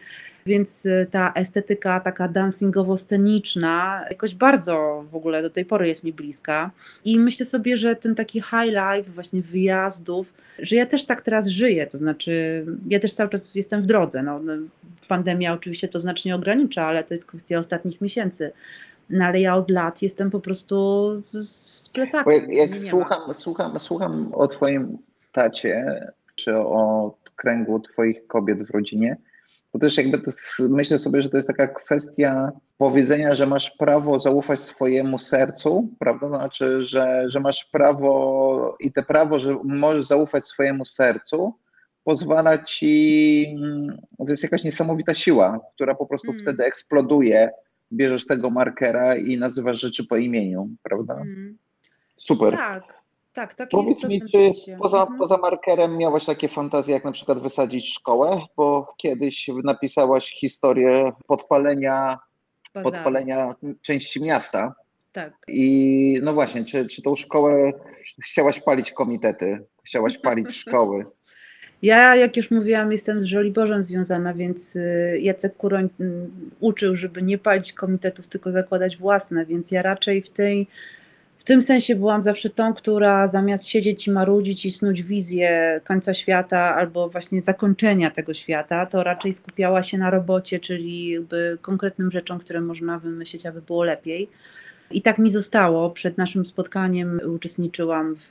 Więc 0.47 0.87
y, 0.87 1.07
ta 1.11 1.33
estetyka 1.33 2.01
taka 2.01 2.29
dancingowo-sceniczna 2.29 4.05
jakoś 4.11 4.35
bardzo 4.35 5.05
w 5.11 5.15
ogóle 5.15 5.43
do 5.43 5.51
tej 5.51 5.65
pory 5.65 5.89
jest 5.89 6.05
mi 6.05 6.13
bliska. 6.13 6.71
I 7.05 7.19
myślę 7.19 7.47
sobie, 7.47 7.77
że 7.77 7.97
ten 7.97 8.15
taki 8.15 8.41
high 8.41 8.73
life 8.73 9.11
właśnie 9.15 9.43
wyjazdów, 9.43 10.33
że 10.59 10.77
ja 10.77 10.87
też 10.87 11.05
tak 11.05 11.21
teraz 11.21 11.47
żyję, 11.47 11.87
to 11.87 11.99
znaczy 11.99 12.65
ja 12.89 12.99
też 12.99 13.13
cały 13.13 13.31
czas 13.31 13.55
jestem 13.55 13.83
w 13.83 13.87
drodze. 13.87 14.23
No, 14.23 14.41
no 14.41 14.53
pandemia 15.09 15.53
oczywiście 15.53 15.89
to 15.89 15.99
znacznie 15.99 16.35
ogranicza, 16.35 16.87
ale 16.87 17.05
to 17.05 17.15
jest 17.15 17.27
kwestia 17.27 17.59
ostatnich 17.59 18.01
miesięcy. 18.01 18.53
No 19.12 19.25
ale 19.25 19.40
ja 19.40 19.57
od 19.57 19.70
lat 19.70 20.03
jestem 20.03 20.31
po 20.31 20.40
prostu 20.40 20.77
z, 21.16 21.48
z. 21.48 21.92
Jak, 22.27 22.48
jak 22.48 22.77
słucham, 22.77 23.35
słucham, 23.35 23.81
słucham 23.81 24.35
o 24.35 24.48
twoim 24.48 24.98
tacie, 25.33 26.07
czy 26.35 26.57
o 26.57 27.14
kręgu 27.37 27.81
twoich 27.81 28.27
kobiet 28.27 28.62
w 28.62 28.70
rodzinie, 28.70 29.16
to 29.72 29.79
też 29.79 29.96
jakby 29.96 30.18
to, 30.18 30.31
myślę 30.59 30.98
sobie, 30.98 31.22
że 31.22 31.29
to 31.29 31.37
jest 31.37 31.48
taka 31.48 31.66
kwestia 31.66 32.53
powiedzenia, 32.79 33.35
że 33.35 33.46
masz 33.46 33.70
prawo 33.70 34.20
zaufać 34.20 34.61
swojemu 34.61 35.18
sercu, 35.18 35.88
prawda? 35.98 36.29
Znaczy, 36.29 36.85
że, 36.85 37.25
że 37.27 37.40
masz 37.40 37.64
prawo 37.64 38.77
i 38.81 38.92
te 38.92 39.03
prawo, 39.03 39.38
że 39.38 39.57
możesz 39.64 40.07
zaufać 40.07 40.48
swojemu 40.48 40.85
sercu, 40.85 41.55
pozwala 42.05 42.59
ci, 42.59 43.57
to 44.18 44.27
jest 44.29 44.42
jakaś 44.42 44.64
niesamowita 44.64 45.14
siła, 45.14 45.61
która 45.75 45.94
po 45.94 46.07
prostu 46.07 46.31
mm. 46.31 46.40
wtedy 46.40 46.64
eksploduje 46.64 47.51
bierzesz 47.93 48.27
tego 48.27 48.51
markera 48.51 49.17
i 49.17 49.39
nazywasz 49.39 49.81
rzeczy 49.81 50.07
po 50.07 50.17
imieniu, 50.17 50.69
prawda? 50.83 51.15
Mm. 51.15 51.59
Super. 52.17 52.57
Tak, 52.57 53.03
tak, 53.33 53.55
tak 53.55 53.69
Powiedz 53.69 54.05
mi, 54.05 54.21
czy 54.21 54.53
poza, 54.79 55.01
mhm. 55.01 55.19
poza 55.19 55.37
markerem 55.37 55.97
miałaś 55.99 56.25
takie 56.25 56.49
fantazje, 56.49 56.95
jak 56.95 57.05
na 57.05 57.13
przykład 57.13 57.43
wysadzić 57.43 57.95
szkołę? 57.95 58.41
Bo 58.57 58.95
kiedyś 58.97 59.51
napisałaś 59.65 60.31
historię 60.31 61.13
podpalenia, 61.27 62.19
podpalenia 62.83 63.55
części 63.83 64.23
miasta. 64.23 64.75
Tak. 65.13 65.33
I 65.49 66.19
no 66.23 66.33
właśnie, 66.33 66.65
czy, 66.65 66.87
czy 66.87 67.03
tą 67.03 67.17
szkołę 67.17 67.73
chciałaś 68.25 68.61
palić 68.61 68.93
komitety? 68.93 69.65
Chciałaś 69.85 70.19
palić 70.19 70.57
szkoły? 70.65 71.07
Ja, 71.83 72.16
jak 72.16 72.37
już 72.37 72.51
mówiłam, 72.51 72.92
jestem 72.92 73.23
z 73.23 73.25
Żoliborzem 73.25 73.85
związana, 73.85 74.35
więc 74.35 74.77
y, 74.77 75.18
Jacek 75.21 75.57
Kuroń 75.57 75.88
mm, 76.01 76.31
uczył, 76.61 76.97
żeby 76.97 77.23
nie 77.23 77.38
palić 77.38 77.73
komitetów, 77.73 78.27
tylko 78.27 78.51
zakładać 78.51 78.97
własne, 78.97 79.47
więc 79.47 79.71
ja 79.71 79.83
raczej 79.83 80.23
w 80.23 80.31
tej 80.31 80.66
w 81.42 81.45
tym 81.45 81.62
sensie 81.62 81.95
byłam 81.95 82.23
zawsze 82.23 82.51
tą, 82.51 82.75
która 82.75 83.29
zamiast 83.29 83.66
siedzieć 83.66 84.07
i 84.07 84.11
marudzić 84.11 84.66
i 84.66 84.71
snuć 84.71 85.03
wizję 85.03 85.81
końca 85.85 86.14
świata 86.14 86.75
albo 86.75 87.09
właśnie 87.09 87.40
zakończenia 87.40 88.11
tego 88.11 88.33
świata, 88.35 88.87
to 88.87 89.03
raczej 89.03 89.33
skupiała 89.33 89.83
się 89.83 89.99
na 89.99 90.11
robocie, 90.11 90.61
czyli 90.61 91.18
konkretnym 91.61 92.11
rzeczom, 92.11 92.38
które 92.38 92.61
można 92.61 92.99
wymyślić, 92.99 93.47
aby 93.47 93.62
było 93.62 93.85
lepiej. 93.85 94.29
I 94.93 95.03
tak 95.03 95.19
mi 95.19 95.31
zostało. 95.31 95.91
Przed 95.91 96.19
naszym 96.19 96.47
spotkaniem 96.47 97.21
uczestniczyłam 97.35 98.17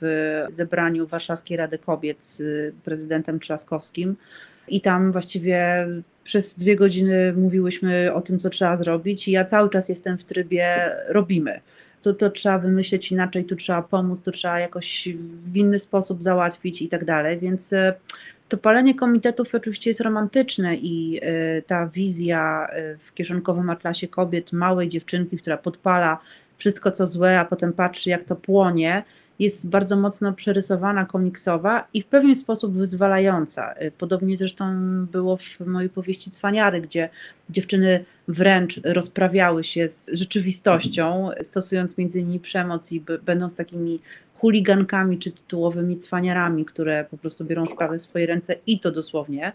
zebraniu 0.50 1.06
Warszawskiej 1.06 1.56
Rady 1.56 1.78
Kobiet 1.78 2.24
z 2.24 2.74
prezydentem 2.84 3.40
Trzaskowskim. 3.40 4.16
I 4.68 4.80
tam 4.80 5.12
właściwie 5.12 5.88
przez 6.24 6.54
dwie 6.54 6.76
godziny 6.76 7.32
mówiłyśmy 7.32 8.12
o 8.14 8.20
tym, 8.20 8.38
co 8.38 8.50
trzeba 8.50 8.76
zrobić, 8.76 9.28
i 9.28 9.30
ja 9.30 9.44
cały 9.44 9.70
czas 9.70 9.88
jestem 9.88 10.18
w 10.18 10.24
trybie 10.24 10.90
robimy. 11.08 11.60
to, 12.02 12.14
to 12.14 12.30
trzeba 12.30 12.58
wymyśleć 12.58 13.12
inaczej, 13.12 13.44
tu 13.44 13.56
trzeba 13.56 13.82
pomóc, 13.82 14.22
tu 14.22 14.30
trzeba 14.30 14.60
jakoś 14.60 15.08
w 15.52 15.56
inny 15.56 15.78
sposób 15.78 16.22
załatwić 16.22 16.82
i 16.82 16.88
tak 16.88 17.04
dalej, 17.04 17.38
więc 17.38 17.72
e, 17.72 17.94
to 18.52 18.58
palenie 18.58 18.94
komitetów 18.94 19.54
oczywiście 19.54 19.90
jest 19.90 20.00
romantyczne 20.00 20.76
i 20.76 21.20
y, 21.58 21.62
ta 21.66 21.86
wizja 21.86 22.68
y, 22.94 22.98
w 22.98 23.14
kieszonkowym 23.14 23.70
atlasie 23.70 24.08
kobiet 24.08 24.52
małej 24.52 24.88
dziewczynki, 24.88 25.38
która 25.38 25.56
podpala 25.56 26.18
wszystko 26.56 26.90
co 26.90 27.06
złe, 27.06 27.40
a 27.40 27.44
potem 27.44 27.72
patrzy 27.72 28.10
jak 28.10 28.24
to 28.24 28.36
płonie, 28.36 29.04
jest 29.38 29.68
bardzo 29.68 29.96
mocno 29.96 30.32
przerysowana, 30.32 31.04
komiksowa 31.04 31.88
i 31.94 32.02
w 32.02 32.06
pewien 32.06 32.34
sposób 32.34 32.74
wyzwalająca. 32.74 33.74
Y, 33.82 33.92
podobnie 33.98 34.36
zresztą 34.36 34.66
było 35.06 35.36
w 35.36 35.60
mojej 35.60 35.90
powieści 35.90 36.30
Cwaniary, 36.30 36.80
gdzie 36.80 37.08
dziewczyny 37.50 38.04
wręcz 38.28 38.80
rozprawiały 38.84 39.64
się 39.64 39.88
z 39.88 40.10
rzeczywistością, 40.12 41.30
stosując 41.42 41.98
między 41.98 42.20
innymi 42.20 42.40
przemoc 42.40 42.92
i 42.92 43.04
będąc 43.22 43.56
takimi 43.56 44.00
chuligankami 44.42 45.18
czy 45.18 45.30
tytułowymi 45.30 45.96
cwaniarami, 45.96 46.64
które 46.64 47.04
po 47.10 47.18
prostu 47.18 47.44
biorą 47.44 47.66
sprawy 47.66 47.98
w 47.98 48.02
swoje 48.02 48.26
ręce 48.26 48.56
i 48.66 48.80
to 48.80 48.90
dosłownie. 48.90 49.52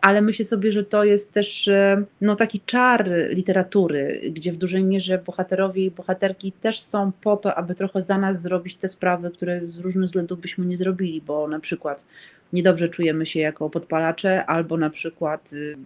Ale 0.00 0.22
myślę 0.22 0.44
sobie, 0.44 0.72
że 0.72 0.84
to 0.84 1.04
jest 1.04 1.32
też 1.32 1.68
e, 1.68 2.04
no, 2.20 2.36
taki 2.36 2.60
czar 2.60 3.10
literatury, 3.30 4.20
gdzie 4.32 4.52
w 4.52 4.56
dużej 4.56 4.84
mierze 4.84 5.18
bohaterowie 5.18 5.84
i 5.84 5.90
bohaterki 5.90 6.52
też 6.52 6.80
są 6.80 7.12
po 7.12 7.36
to, 7.36 7.54
aby 7.54 7.74
trochę 7.74 8.02
za 8.02 8.18
nas 8.18 8.42
zrobić 8.42 8.74
te 8.74 8.88
sprawy, 8.88 9.30
które 9.30 9.60
z 9.68 9.78
różnych 9.78 10.06
względów 10.06 10.40
byśmy 10.40 10.66
nie 10.66 10.76
zrobili, 10.76 11.20
bo 11.20 11.48
na 11.48 11.60
przykład 11.60 12.06
niedobrze 12.52 12.88
czujemy 12.88 13.26
się 13.26 13.40
jako 13.40 13.70
podpalacze, 13.70 14.46
albo 14.46 14.76
na 14.76 14.90
przykład 14.90 15.52
y, 15.52 15.76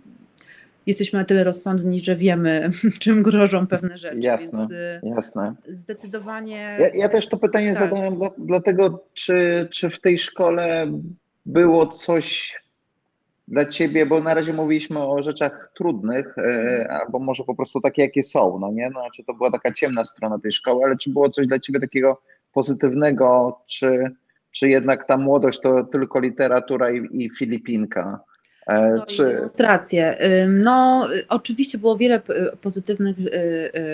jesteśmy 0.87 1.19
na 1.19 1.25
tyle 1.25 1.45
rozsądni, 1.45 2.01
że 2.01 2.17
wiemy, 2.17 2.71
czym 3.01 3.23
grożą 3.23 3.67
pewne 3.67 3.97
rzeczy. 3.97 4.19
Jasne, 4.21 4.59
więc 4.59 4.71
y, 4.71 5.01
jasne. 5.17 5.55
Zdecydowanie. 5.69 6.77
Ja, 6.81 6.89
ja, 6.95 7.09
też 7.09 7.29
to 7.29 7.37
pytanie 7.37 7.75
tak. 7.75 7.79
zadałem 7.79 8.17
dla, 8.17 8.31
dlatego, 8.39 9.05
czy, 9.15 9.69
czy 9.71 9.91
w 9.91 10.01
tej 10.01 10.19
szkole 10.19 10.87
było 11.47 11.87
coś 11.87 12.57
dla 13.49 13.65
ciebie, 13.65 14.07
bo 14.07 14.21
na 14.21 14.35
razie 14.35 14.53
mówiliśmy 14.53 14.99
o 15.07 15.23
rzeczach 15.23 15.73
trudnych, 15.77 16.39
e, 16.39 16.87
albo 16.91 17.19
może 17.19 17.45
po 17.45 17.55
prostu 17.55 17.81
takie, 17.81 18.03
jakie 18.03 18.23
są, 18.23 18.59
no 18.59 18.71
nie? 18.71 18.91
No, 18.91 19.01
czy 19.15 19.25
to 19.25 19.35
była 19.35 19.51
taka 19.51 19.73
ciemna 19.73 20.05
strona 20.05 20.39
tej 20.39 20.53
szkoły, 20.53 20.85
ale 20.85 20.97
czy 20.97 21.11
było 21.11 21.31
coś 21.31 21.47
dla 21.47 21.59
ciebie 21.59 21.81
takiego 21.81 22.21
pozytywnego, 22.53 23.59
czy, 23.67 24.11
czy 24.51 24.69
jednak 24.69 25.07
ta 25.07 25.17
młodość 25.17 25.61
to 25.61 25.85
tylko 25.85 26.21
literatura 26.21 26.91
i, 26.91 27.25
i 27.25 27.31
Filipinka? 27.39 28.21
E, 28.67 28.95
no 28.97 29.07
czy... 29.07 29.25
demonstracje. 29.25 30.17
No, 30.49 31.09
oczywiście 31.29 31.79
było 31.79 31.97
wiele 31.97 32.21
pozytywnych 32.61 33.19
y, 33.19 33.31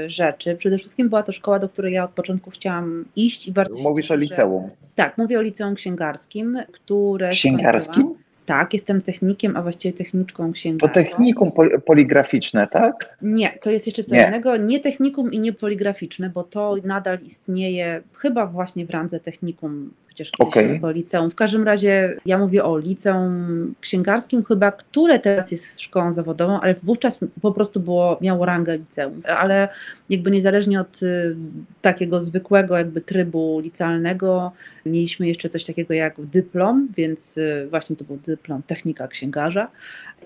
y, 0.04 0.10
rzeczy. 0.10 0.56
Przede 0.56 0.78
wszystkim 0.78 1.08
była 1.08 1.22
to 1.22 1.32
szkoła, 1.32 1.58
do 1.58 1.68
której 1.68 1.94
ja 1.94 2.04
od 2.04 2.10
początku 2.10 2.50
chciałam 2.50 3.04
iść 3.16 3.48
i 3.48 3.52
bardzo. 3.52 3.78
Mówisz 3.78 4.10
o 4.10 4.16
liceum. 4.16 4.70
Tak, 4.94 5.18
mówię 5.18 5.38
o 5.38 5.42
liceum 5.42 5.74
księgarskim, 5.74 6.58
które. 6.72 7.30
Księgarskim? 7.30 8.14
Tak, 8.46 8.72
jestem 8.72 9.02
technikiem, 9.02 9.56
a 9.56 9.62
właściwie 9.62 9.92
techniczką 9.92 10.52
księgarką. 10.52 10.94
To 10.94 11.00
technikum 11.04 11.52
poligraficzne, 11.86 12.66
tak? 12.66 13.16
Nie, 13.22 13.58
to 13.62 13.70
jest 13.70 13.86
jeszcze 13.86 14.04
co 14.04 14.14
nie. 14.14 14.22
innego. 14.22 14.56
Nie 14.56 14.80
technikum 14.80 15.32
i 15.32 15.40
nie 15.40 15.52
poligraficzne, 15.52 16.30
bo 16.30 16.42
to 16.42 16.76
nadal 16.84 17.18
istnieje 17.20 18.02
chyba 18.14 18.46
właśnie 18.46 18.86
w 18.86 18.90
randze 18.90 19.20
technikum 19.20 19.90
kiedyś 20.18 20.48
okay. 20.48 20.92
liceum. 20.92 21.30
W 21.30 21.34
każdym 21.34 21.64
razie 21.64 22.16
ja 22.26 22.38
mówię 22.38 22.64
o 22.64 22.78
liceum 22.78 23.74
księgarskim 23.80 24.44
chyba, 24.44 24.72
które 24.72 25.18
teraz 25.18 25.50
jest 25.50 25.80
szkołą 25.80 26.12
zawodową, 26.12 26.60
ale 26.60 26.74
wówczas 26.82 27.20
po 27.42 27.52
prostu 27.52 27.80
było, 27.80 28.18
miało 28.20 28.46
rangę 28.46 28.76
liceum. 28.76 29.22
Ale 29.24 29.68
jakby 30.10 30.30
niezależnie 30.30 30.80
od 30.80 31.02
y, 31.02 31.36
takiego 31.82 32.20
zwykłego 32.20 32.78
jakby 32.78 33.00
trybu 33.00 33.60
licealnego, 33.60 34.52
mieliśmy 34.86 35.28
jeszcze 35.28 35.48
coś 35.48 35.64
takiego 35.64 35.94
jak 35.94 36.14
dyplom, 36.20 36.88
więc 36.96 37.38
y, 37.38 37.66
właśnie 37.70 37.96
to 37.96 38.04
był 38.04 38.16
dyplom 38.16 38.62
technika 38.62 39.08
księgarza. 39.08 39.68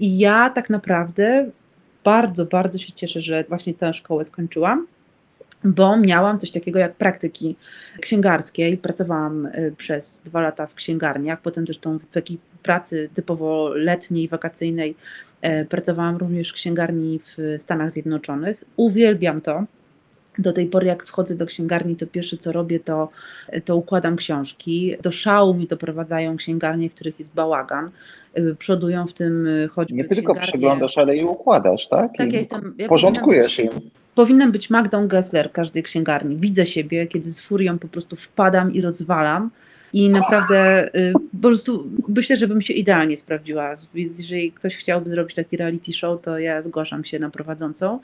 I 0.00 0.18
ja 0.18 0.50
tak 0.50 0.70
naprawdę 0.70 1.50
bardzo, 2.04 2.46
bardzo 2.46 2.78
się 2.78 2.92
cieszę, 2.92 3.20
że 3.20 3.44
właśnie 3.48 3.74
tę 3.74 3.94
szkołę 3.94 4.24
skończyłam 4.24 4.86
bo 5.64 5.96
miałam 5.96 6.38
coś 6.38 6.50
takiego 6.50 6.78
jak 6.78 6.94
praktyki 6.94 7.56
księgarskie 8.00 8.68
i 8.68 8.76
pracowałam 8.76 9.46
y, 9.46 9.74
przez 9.76 10.22
dwa 10.24 10.40
lata 10.40 10.66
w 10.66 10.74
księgarniach, 10.74 11.40
potem 11.40 11.66
zresztą 11.66 11.98
w 11.98 12.06
takiej 12.06 12.38
pracy 12.62 13.10
typowo 13.14 13.68
letniej, 13.74 14.28
wakacyjnej 14.28 14.94
e, 15.40 15.64
pracowałam 15.64 16.16
również 16.16 16.50
w 16.50 16.54
księgarni 16.54 17.18
w 17.18 17.36
Stanach 17.58 17.90
Zjednoczonych. 17.90 18.64
Uwielbiam 18.76 19.40
to. 19.40 19.64
Do 20.38 20.52
tej 20.52 20.66
pory, 20.66 20.86
jak 20.86 21.04
wchodzę 21.04 21.36
do 21.36 21.46
księgarni, 21.46 21.96
to 21.96 22.06
pierwsze 22.06 22.36
co 22.36 22.52
robię, 22.52 22.80
to, 22.80 23.08
to 23.64 23.76
układam 23.76 24.16
książki. 24.16 24.96
Do 25.02 25.12
szału 25.12 25.54
mi 25.54 25.66
doprowadzają 25.66 26.36
księgarnie, 26.36 26.90
w 26.90 26.94
których 26.94 27.18
jest 27.18 27.34
bałagan. 27.34 27.90
Y, 28.38 28.54
przodują 28.58 29.06
w 29.06 29.12
tym 29.12 29.48
choćby. 29.70 29.94
Nie 29.94 30.04
tylko 30.04 30.34
przeglądasz, 30.34 30.98
ale 30.98 31.16
i 31.16 31.24
układasz, 31.24 31.88
tak? 31.88 32.10
Tak, 32.16 32.28
I 32.28 32.32
ja 32.32 32.38
jestem. 32.38 32.74
Ja 32.78 32.88
porządkujesz 32.88 33.58
im. 33.58 33.70
Powinnam 34.14 34.52
być 34.52 34.70
Magdą 34.70 35.08
Gessler 35.08 35.52
każdej 35.52 35.82
księgarni. 35.82 36.36
Widzę 36.36 36.66
siebie, 36.66 37.06
kiedy 37.06 37.30
z 37.30 37.40
furią 37.40 37.78
po 37.78 37.88
prostu 37.88 38.16
wpadam 38.16 38.72
i 38.74 38.80
rozwalam. 38.80 39.50
I 39.92 40.10
naprawdę 40.10 40.90
y, 40.96 41.12
po 41.12 41.48
prostu 41.48 41.90
myślę, 42.08 42.36
że 42.36 42.48
bym 42.48 42.62
się 42.62 42.74
idealnie 42.74 43.16
sprawdziła. 43.16 43.74
Więc 43.94 44.18
jeżeli 44.18 44.52
ktoś 44.52 44.76
chciałby 44.76 45.10
zrobić 45.10 45.34
taki 45.34 45.56
reality 45.56 45.92
show, 45.92 46.22
to 46.22 46.38
ja 46.38 46.62
zgłaszam 46.62 47.04
się 47.04 47.18
na 47.18 47.30
prowadzącą. 47.30 48.00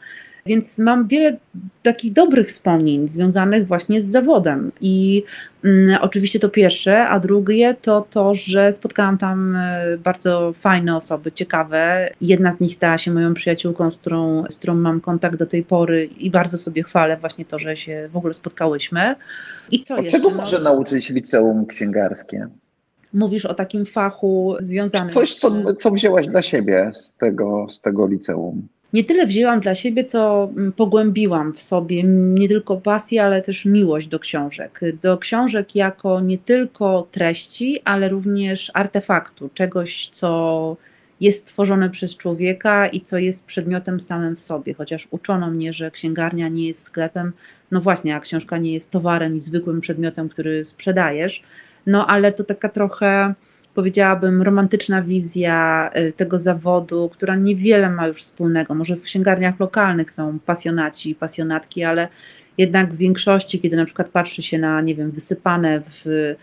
Więc 0.48 0.78
mam 0.78 1.08
wiele 1.08 1.36
takich 1.82 2.12
dobrych 2.12 2.48
wspomnień 2.48 3.08
związanych 3.08 3.66
właśnie 3.66 4.02
z 4.02 4.06
zawodem. 4.06 4.72
I 4.80 5.24
mm, 5.64 5.98
oczywiście 6.00 6.38
to 6.38 6.48
pierwsze, 6.48 7.06
a 7.06 7.20
drugie 7.20 7.74
to 7.82 8.06
to, 8.10 8.34
że 8.34 8.72
spotkałam 8.72 9.18
tam 9.18 9.56
y, 9.56 9.98
bardzo 9.98 10.52
fajne 10.52 10.96
osoby, 10.96 11.32
ciekawe. 11.32 12.10
Jedna 12.20 12.52
z 12.52 12.60
nich 12.60 12.74
stała 12.74 12.98
się 12.98 13.10
moją 13.10 13.34
przyjaciółką, 13.34 13.90
z 13.90 13.98
którą, 13.98 14.44
z 14.50 14.58
którą 14.58 14.74
mam 14.74 15.00
kontakt 15.00 15.38
do 15.38 15.46
tej 15.46 15.62
pory 15.62 16.04
i 16.04 16.30
bardzo 16.30 16.58
sobie 16.58 16.82
chwalę 16.82 17.16
właśnie 17.16 17.44
to, 17.44 17.58
że 17.58 17.76
się 17.76 18.08
w 18.12 18.16
ogóle 18.16 18.34
spotkałyśmy. 18.34 19.14
I 19.70 19.80
co 19.80 19.96
jeszcze? 19.96 20.18
Czego 20.18 20.30
może 20.30 20.60
nauczyć 20.60 21.10
liceum 21.10 21.66
księgarskie? 21.66 22.48
Mówisz 23.12 23.46
o 23.46 23.54
takim 23.54 23.86
fachu 23.86 24.56
związanym 24.60 25.10
Coś, 25.10 25.34
co, 25.34 25.72
co 25.72 25.90
wzięłaś 25.90 26.26
dla 26.26 26.42
siebie 26.42 26.90
z 26.94 27.14
tego, 27.14 27.66
z 27.70 27.80
tego 27.80 28.06
liceum. 28.06 28.68
Nie 28.92 29.04
tyle 29.04 29.26
wzięłam 29.26 29.60
dla 29.60 29.74
siebie, 29.74 30.04
co 30.04 30.50
mm, 30.56 30.72
pogłębiłam 30.72 31.52
w 31.52 31.60
sobie 31.60 32.02
nie 32.04 32.48
tylko 32.48 32.76
pasję, 32.76 33.22
ale 33.24 33.42
też 33.42 33.64
miłość 33.64 34.06
do 34.06 34.18
książek. 34.18 34.80
Do 35.02 35.18
książek 35.18 35.76
jako 35.76 36.20
nie 36.20 36.38
tylko 36.38 37.08
treści, 37.10 37.80
ale 37.84 38.08
również 38.08 38.70
artefaktu, 38.74 39.50
czegoś, 39.54 40.08
co 40.08 40.76
jest 41.20 41.42
stworzone 41.42 41.90
przez 41.90 42.16
człowieka 42.16 42.86
i 42.86 43.00
co 43.00 43.18
jest 43.18 43.46
przedmiotem 43.46 44.00
samym 44.00 44.36
w 44.36 44.40
sobie. 44.40 44.74
Chociaż 44.74 45.08
uczono 45.10 45.50
mnie, 45.50 45.72
że 45.72 45.90
księgarnia 45.90 46.48
nie 46.48 46.66
jest 46.66 46.82
sklepem, 46.82 47.32
no 47.70 47.80
właśnie, 47.80 48.16
a 48.16 48.20
książka 48.20 48.58
nie 48.58 48.72
jest 48.72 48.90
towarem 48.90 49.36
i 49.36 49.40
zwykłym 49.40 49.80
przedmiotem, 49.80 50.28
który 50.28 50.64
sprzedajesz. 50.64 51.42
No 51.86 52.06
ale 52.06 52.32
to 52.32 52.44
taka 52.44 52.68
trochę, 52.68 53.34
powiedziałabym, 53.78 54.42
romantyczna 54.42 55.02
wizja 55.02 55.90
y, 55.96 56.12
tego 56.12 56.38
zawodu, 56.38 57.08
która 57.12 57.36
niewiele 57.36 57.90
ma 57.90 58.06
już 58.06 58.22
wspólnego. 58.22 58.74
Może 58.74 58.96
w 58.96 59.02
księgarniach 59.02 59.60
lokalnych 59.60 60.10
są 60.10 60.38
pasjonaci, 60.38 61.14
pasjonatki, 61.14 61.84
ale 61.84 62.08
jednak 62.58 62.92
w 62.92 62.96
większości, 62.96 63.60
kiedy 63.60 63.76
na 63.76 63.84
przykład 63.84 64.08
patrzy 64.08 64.42
się 64.42 64.58
na, 64.58 64.80
nie 64.80 64.94
wiem, 64.94 65.10
wysypane 65.10 65.80
w 65.80 66.34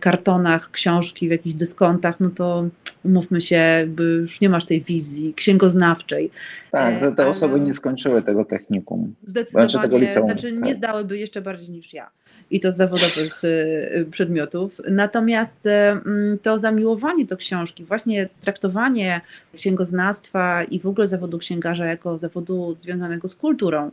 kartonach 0.00 0.70
książki, 0.70 1.28
w 1.28 1.30
jakichś 1.30 1.54
dyskontach, 1.54 2.20
no 2.20 2.30
to 2.30 2.68
umówmy 3.04 3.40
się, 3.40 3.88
już 3.98 4.40
nie 4.40 4.48
masz 4.48 4.64
tej 4.64 4.82
wizji 4.82 5.34
księgoznawczej. 5.34 6.30
Tak, 6.70 7.00
te, 7.00 7.12
te 7.12 7.26
osoby 7.26 7.60
nie 7.60 7.74
skończyły 7.74 8.22
tego 8.22 8.44
technikum. 8.44 9.14
Zdecydowanie, 9.24 9.70
znaczy, 9.70 9.88
tego 9.88 9.98
liceum, 9.98 10.26
znaczy 10.26 10.52
nie 10.52 10.60
tak. 10.60 10.74
zdałyby 10.74 11.18
jeszcze 11.18 11.42
bardziej 11.42 11.70
niż 11.70 11.94
ja 11.94 12.10
i 12.52 12.60
to 12.60 12.72
z 12.72 12.76
zawodowych 12.76 13.44
y, 13.44 13.48
y, 13.96 14.06
przedmiotów. 14.10 14.80
Natomiast 14.90 15.66
y, 15.66 15.70
mm, 15.70 16.38
to 16.38 16.58
zamiłowanie 16.58 17.24
do 17.24 17.36
książki, 17.36 17.84
właśnie 17.84 18.28
traktowanie 18.40 19.20
księgoznawstwa 19.54 20.64
i 20.64 20.80
w 20.80 20.86
ogóle 20.86 21.08
zawodu 21.08 21.38
księgarza 21.38 21.86
jako 21.86 22.18
zawodu 22.18 22.76
związanego 22.78 23.28
z 23.28 23.34
kulturą, 23.34 23.90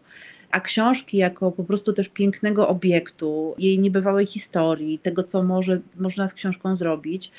a 0.52 0.62
książki 0.62 1.18
jako 1.18 1.52
po 1.52 1.64
prostu 1.64 1.94
też 1.94 2.10
pięknego 2.10 2.68
obiektu, 2.68 3.56
jej 3.58 3.80
niebywałej 3.80 4.26
historii, 4.26 5.00
tego, 5.00 5.24
co 5.24 5.44
może, 5.44 5.80
można 5.98 6.28
z 6.28 6.34
książką 6.34 6.76
zrobić, 6.76 7.32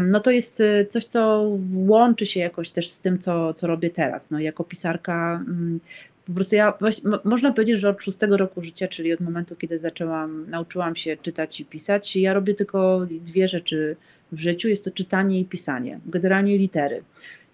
no 0.00 0.20
to 0.20 0.30
jest 0.30 0.62
coś, 0.88 1.04
co 1.04 1.50
łączy 1.74 2.26
się 2.26 2.40
jakoś 2.40 2.70
też 2.70 2.90
z 2.90 3.00
tym, 3.00 3.18
co, 3.18 3.54
co 3.54 3.66
robię 3.66 3.90
teraz. 3.90 4.30
No, 4.30 4.40
jako 4.40 4.64
pisarka 4.64 5.44
mm, 5.46 5.80
po 6.28 6.34
prostu 6.34 6.56
ja, 6.56 6.72
można 7.24 7.52
powiedzieć, 7.52 7.78
że 7.78 7.88
od 7.88 8.02
szóstego 8.02 8.36
roku 8.36 8.62
życia, 8.62 8.88
czyli 8.88 9.12
od 9.12 9.20
momentu, 9.20 9.56
kiedy 9.56 9.78
zaczęłam, 9.78 10.50
nauczyłam 10.50 10.96
się 10.96 11.16
czytać 11.16 11.60
i 11.60 11.64
pisać, 11.64 12.16
ja 12.16 12.32
robię 12.32 12.54
tylko 12.54 13.06
dwie 13.10 13.48
rzeczy 13.48 13.96
w 14.32 14.40
życiu, 14.40 14.68
jest 14.68 14.84
to 14.84 14.90
czytanie 14.90 15.40
i 15.40 15.44
pisanie, 15.44 16.00
generalnie 16.06 16.58
litery. 16.58 17.02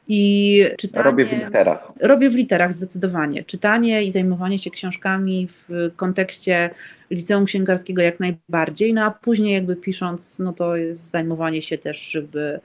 I 0.09 0.63
czytanie, 0.79 1.05
Robię 1.05 1.25
w 1.25 1.33
literach. 1.33 1.93
Robię 2.01 2.31
w 2.31 2.35
literach 2.35 2.73
zdecydowanie. 2.73 3.45
Czytanie 3.45 4.05
i 4.05 4.13
zajmowanie 4.13 4.59
się 4.59 4.71
książkami 4.71 5.49
w 5.49 5.91
kontekście 5.97 6.71
liceum 7.11 7.45
księgarskiego 7.45 8.03
jak 8.03 8.21
najbardziej, 8.21 8.95
no 8.95 9.05
a 9.05 9.11
później 9.11 9.55
jakby 9.55 9.77
pisząc, 9.77 10.39
no 10.39 10.53
to 10.53 10.77
jest 10.77 11.11
zajmowanie 11.11 11.63
się 11.63 11.79
też 11.79 12.15
jakby 12.15 12.61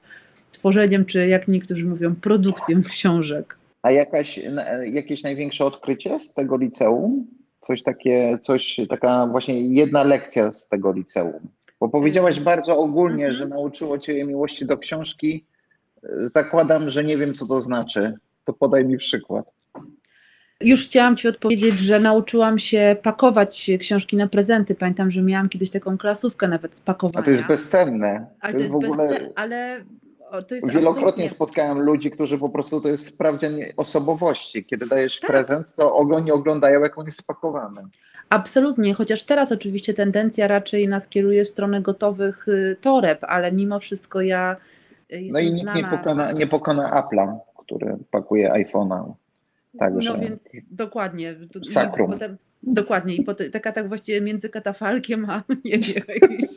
tworzeniem, 0.51 1.05
czy 1.05 1.27
jak 1.27 1.47
niektórzy 1.47 1.85
mówią, 1.85 2.15
produkcją 2.15 2.83
książek. 2.83 3.58
A 3.81 3.91
jakaś, 3.91 4.39
jakieś 4.91 5.23
największe 5.23 5.65
odkrycie 5.65 6.19
z 6.19 6.33
tego 6.33 6.57
liceum? 6.57 7.27
Coś 7.61 7.83
takie, 7.83 8.39
coś, 8.41 8.79
taka 8.89 9.27
właśnie 9.27 9.61
jedna 9.61 10.03
lekcja 10.03 10.51
z 10.51 10.67
tego 10.67 10.91
liceum? 10.91 11.47
Bo 11.79 11.89
powiedziałaś 11.89 12.37
Mhm. 12.37 12.45
bardzo 12.45 12.77
ogólnie, 12.77 13.25
Mhm. 13.25 13.33
że 13.33 13.47
nauczyło 13.47 13.97
Cię 13.97 14.25
miłości 14.25 14.65
do 14.65 14.77
książki. 14.77 15.45
Zakładam, 16.19 16.89
że 16.89 17.03
nie 17.03 17.17
wiem, 17.17 17.33
co 17.33 17.45
to 17.45 17.61
znaczy. 17.61 18.13
To 18.43 18.53
podaj 18.53 18.85
mi 18.85 18.97
przykład. 18.97 19.45
Już 20.61 20.83
chciałam 20.83 21.15
Ci 21.17 21.27
odpowiedzieć, 21.27 21.73
że 21.73 21.99
nauczyłam 21.99 22.59
się 22.59 22.95
pakować 23.03 23.71
książki 23.79 24.17
na 24.17 24.27
prezenty. 24.27 24.75
Pamiętam, 24.75 25.11
że 25.11 25.21
miałam 25.21 25.49
kiedyś 25.49 25.69
taką 25.69 25.97
klasówkę 25.97 26.47
nawet 26.47 26.75
z 26.75 26.81
A 26.81 26.85
pakowania. 26.85 27.25
to 27.25 27.31
jest 27.31 27.43
bezcenne. 27.43 28.25
ale 28.41 28.53
to 28.53 28.59
jest 28.59 28.71
w 28.71 28.75
ogóle. 28.75 29.07
bezce- 29.07 29.29
ale 29.35 29.75
to 29.77 29.77
jest 29.77 30.08
Wielokrotnie 30.33 30.89
absolutnie- 30.89 31.29
spotkałem 31.29 31.79
ludzi, 31.79 32.11
którzy 32.11 32.37
po 32.37 32.49
prostu 32.49 32.81
to 32.81 32.89
jest 32.89 33.05
sprawdzian 33.05 33.53
osobowości. 33.77 34.65
Kiedy 34.65 34.87
dajesz 34.87 35.19
Tak. 35.19 35.29
prezent, 35.29 35.67
to 35.75 35.95
oni 35.95 36.31
oglądają, 36.31 36.79
jak 36.81 36.97
on 36.97 37.05
jest 37.05 37.17
spakowany. 37.17 37.81
Absolutnie, 38.29 38.93
chociaż 38.93 39.23
teraz 39.23 39.51
oczywiście 39.51 39.93
tendencja 39.93 40.47
raczej 40.47 40.87
nas 40.87 41.07
kieruje 41.07 41.43
w 41.45 41.49
stronę 41.49 41.81
gotowych 41.81 42.47
y, 42.47 42.77
toreb, 42.81 43.23
ale 43.23 43.51
mimo 43.51 43.79
wszystko 43.79 44.21
ja 44.21 44.57
y, 45.13 45.27
No 45.31 45.39
i 45.39 45.51
nikt 45.51 45.55
nie 45.55 45.81
znana. 45.81 45.97
pokona, 45.97 46.31
nie 46.31 46.47
pokona 46.47 46.89
Apple'a, 47.01 47.37
który 47.65 47.97
pakuje 48.11 48.51
iPhone'a. 48.51 49.13
Także 49.79 50.13
No 50.13 50.19
więc 50.19 50.49
dokładnie. 50.71 51.35
Sakrum. 51.65 52.11
Potem, 52.11 52.37
dokładnie. 52.63 53.15
I 53.15 53.25
taka 53.51 53.71
tak 53.71 53.87
właściwie 53.87 54.21
między 54.21 54.49
katafalkiem 54.49 55.29
a 55.29 55.43
nie 55.65 55.79
wiem, 55.79 56.03
jakąś, 56.07 56.49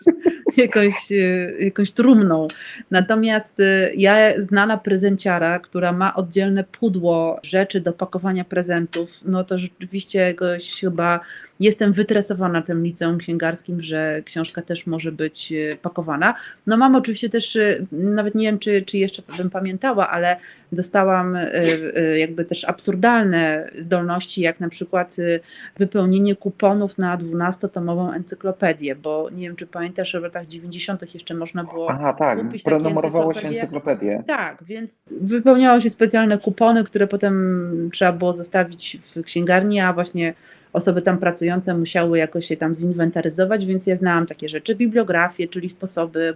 jakąś, 0.56 1.12
y, 1.12 1.56
jakąś 1.60 1.90
trumną. 1.90 2.48
Natomiast 2.90 3.60
y, 3.60 3.92
ja 3.96 4.42
znana 4.42 4.78
prezenciara, 4.78 5.58
która 5.58 5.92
ma 5.92 6.14
oddzielne 6.14 6.64
pudło 6.64 7.40
rzeczy 7.42 7.80
do 7.80 7.92
pakowania 7.92 8.44
prezentów, 8.44 9.20
no 9.24 9.44
to 9.44 9.58
rzeczywiście 9.58 10.18
jakoś 10.18 10.80
chyba 10.80 11.20
jestem 11.62 11.92
wytresowana 11.92 12.62
tym 12.62 12.84
liceum 12.84 13.18
księgarskim, 13.18 13.80
że 13.80 14.22
książka 14.24 14.62
też 14.62 14.86
może 14.86 15.12
być 15.12 15.52
y, 15.52 15.78
pakowana. 15.82 16.34
No 16.66 16.76
mam 16.76 16.94
oczywiście 16.94 17.28
też, 17.28 17.56
y, 17.56 17.86
nawet 17.92 18.34
nie 18.34 18.46
wiem, 18.46 18.58
czy, 18.58 18.82
czy 18.82 18.98
jeszcze 18.98 19.22
bym 19.36 19.50
pamiętała, 19.50 20.08
ale 20.10 20.36
dostałam 20.72 21.36
y, 21.36 22.18
jakby 22.18 22.44
też 22.44 22.64
absurdalne 22.64 23.70
zdolności, 23.78 24.40
jak 24.40 24.60
na 24.60 24.68
przykład 24.68 25.16
wypełnienie 25.76 26.36
kuponów 26.36 26.98
na 26.98 27.18
12-tomową 27.18 28.14
encyklopedię, 28.14 28.94
bo 28.94 29.30
nie 29.30 29.42
wiem, 29.42 29.56
czy 29.56 29.66
pamiętasz, 29.66 30.10
że 30.10 30.20
w 30.20 30.22
latach 30.22 30.46
90. 30.46 31.14
jeszcze 31.14 31.34
można 31.34 31.64
było 31.64 31.90
Aha, 31.90 32.12
tak, 32.18 32.38
kupić 32.38 32.62
takie 32.62 32.76
prenumerowało 32.76 33.34
się 33.34 33.48
encyklopedię. 33.48 34.22
tak, 34.26 34.64
więc 34.64 35.02
wypełniało 35.20 35.80
się 35.80 35.90
specjalne 35.90 36.38
kupony, 36.38 36.84
które 36.84 37.06
potem 37.06 37.90
trzeba 37.92 38.12
było 38.12 38.32
zostawić 38.32 38.98
w 39.02 39.22
księgarni, 39.22 39.80
a 39.80 39.92
właśnie 39.92 40.34
osoby 40.72 41.02
tam 41.02 41.18
pracujące 41.18 41.74
musiały 41.74 42.18
jakoś 42.18 42.46
się 42.46 42.56
tam 42.56 42.76
zinwentaryzować, 42.76 43.66
więc 43.66 43.86
ja 43.86 43.96
znałam 43.96 44.26
takie 44.26 44.48
rzeczy, 44.48 44.74
bibliografię, 44.74 45.48
czyli 45.48 45.70
sposoby 45.70 46.34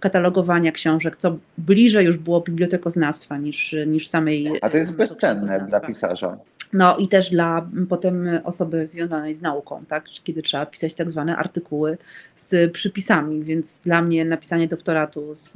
katalogowania 0.00 0.72
książek, 0.72 1.16
co 1.16 1.36
bliżej 1.58 2.06
już 2.06 2.16
było 2.16 2.40
bibliotekoznawstwa 2.40 3.38
niż, 3.38 3.76
niż 3.86 4.08
samej 4.08 4.52
A 4.60 4.70
to 4.70 4.76
jest 4.76 4.92
bezcenne 4.92 5.64
dla 5.68 5.80
pisarza. 5.80 6.38
No 6.72 6.96
i 6.96 7.08
też 7.08 7.30
dla 7.30 7.66
potem 7.88 8.28
osoby 8.44 8.86
związanej 8.86 9.34
z 9.34 9.42
nauką, 9.42 9.84
tak? 9.88 10.04
kiedy 10.24 10.42
trzeba 10.42 10.66
pisać 10.66 10.94
tak 10.94 11.10
zwane 11.10 11.36
artykuły 11.36 11.98
z 12.34 12.72
przypisami, 12.72 13.44
więc 13.44 13.80
dla 13.80 14.02
mnie 14.02 14.24
napisanie 14.24 14.68
doktoratu 14.68 15.34
z, 15.34 15.52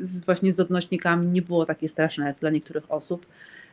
z 0.00 0.24
właśnie 0.24 0.52
z 0.52 0.60
odnośnikami 0.60 1.26
nie 1.26 1.42
było 1.42 1.66
takie 1.66 1.88
straszne 1.88 2.26
jak 2.26 2.38
dla 2.38 2.50
niektórych 2.50 2.92
osób. 2.92 3.26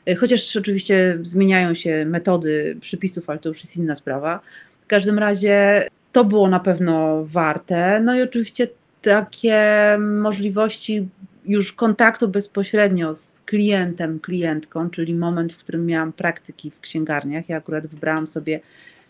Y, 0.10 0.16
Chociaż 0.16 0.58
oczywiście 0.58 1.18
zmieniają 1.22 1.74
się 1.74 2.06
metody 2.06 2.78
przypisów, 2.82 3.30
ale 3.30 3.40
to 3.40 3.50
już 3.50 3.64
jest 3.64 3.78
inna 3.78 3.96
sprawa. 3.96 4.40
W 4.84 4.88
każdym 4.88 5.20
razie 5.20 5.88
to 6.12 6.26
było 6.26 6.48
na 6.48 6.60
pewno 6.60 7.26
warte. 7.26 8.00
No 8.00 8.16
i 8.16 8.22
oczywiście 8.22 8.68
takie 9.02 9.62
możliwości 10.00 11.10
już 11.46 11.74
kontaktu 11.74 12.28
bezpośrednio 12.28 13.14
z 13.14 13.42
klientem, 13.46 14.20
klientką, 14.20 14.90
czyli 14.90 15.16
moment, 15.16 15.54
w 15.54 15.58
którym 15.58 15.86
miałam 15.86 16.14
praktyki 16.14 16.72
w 16.72 16.80
księgarniach. 16.80 17.50
Ja 17.50 17.58
akurat 17.58 17.88
wybrałam 17.88 18.28
sobie 18.28 18.60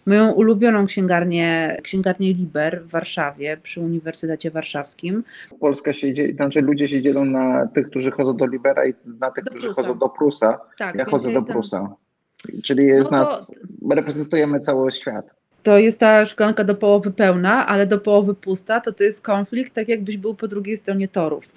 moją 0.06 0.32
ulubioną 0.32 0.86
księgarnię, 0.86 1.78
księgarnię 1.84 2.34
Liber 2.34 2.84
w 2.84 2.90
Warszawie 2.90 3.58
przy 3.64 3.82
Uniwersytecie 3.82 4.52
Warszawskim. 4.52 5.24
Polska 5.60 5.94
się 5.94 6.14
dzieli, 6.14 6.34
znaczy 6.36 6.62
ludzie 6.62 6.90
się 6.90 7.02
dzielą 7.02 7.26
na 7.26 7.68
tych, 7.68 7.90
którzy 7.90 8.12
chodzą 8.12 8.38
do 8.38 8.48
Libera 8.48 8.86
i 8.86 8.94
na 9.20 9.32
tych, 9.32 9.44
Do 9.44 9.52
którzy 9.52 9.68
Prusa. 9.68 9.82
chodzą 9.82 9.98
do 10.00 10.10
Prusa. 10.10 10.60
Tak, 10.78 10.96
Ja 10.96 11.06
chodzę 11.06 11.28
do 11.28 11.34
jestem- 11.34 11.54
Prusa. 11.54 11.96
Czyli 12.64 12.86
jest 12.86 13.12
No 13.12 13.18
to- 13.18 13.24
nas, 13.24 13.52
reprezentujemy 13.92 14.60
cały 14.60 14.92
świat. 14.92 15.26
To 15.64 15.78
jest 15.78 16.00
ta 16.00 16.26
szklanka 16.26 16.64
do 16.64 16.76
połowy 16.76 17.12
pełna, 17.12 17.68
ale 17.68 17.88
do 17.88 18.00
połowy 18.00 18.36
pusta, 18.36 18.82
to 18.82 18.92
to 18.92 19.04
jest 19.04 19.22
konflikt, 19.22 19.74
tak 19.74 19.88
jakbyś 19.88 20.18
był 20.18 20.36
po 20.36 20.48
drugiej 20.48 20.78
stronie 20.78 21.08
torów. 21.08 21.44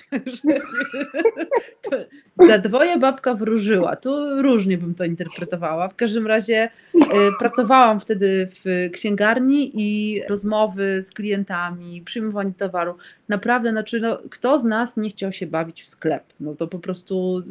Za 2.48 2.58
dwoje 2.58 2.98
babka 2.98 3.34
wróżyła. 3.34 3.96
Tu 3.96 4.42
różnie 4.42 4.78
bym 4.78 4.94
to 4.94 5.04
interpretowała. 5.04 5.88
W 5.88 5.94
każdym 5.94 6.26
razie 6.26 6.68
y, 6.94 7.00
pracowałam 7.38 8.00
wtedy 8.00 8.48
w 8.50 8.90
księgarni 8.92 9.70
i 9.74 10.20
rozmowy 10.28 11.02
z 11.02 11.12
klientami, 11.12 12.02
przyjmowanie 12.02 12.52
towaru. 12.52 12.94
Naprawdę, 13.28 13.70
znaczy, 13.70 14.00
no, 14.00 14.18
kto 14.30 14.58
z 14.58 14.64
nas 14.64 14.96
nie 14.96 15.10
chciał 15.10 15.32
się 15.32 15.46
bawić 15.46 15.82
w 15.82 15.88
sklep? 15.88 16.24
No 16.40 16.54
to 16.54 16.68
po 16.68 16.78
prostu 16.78 17.42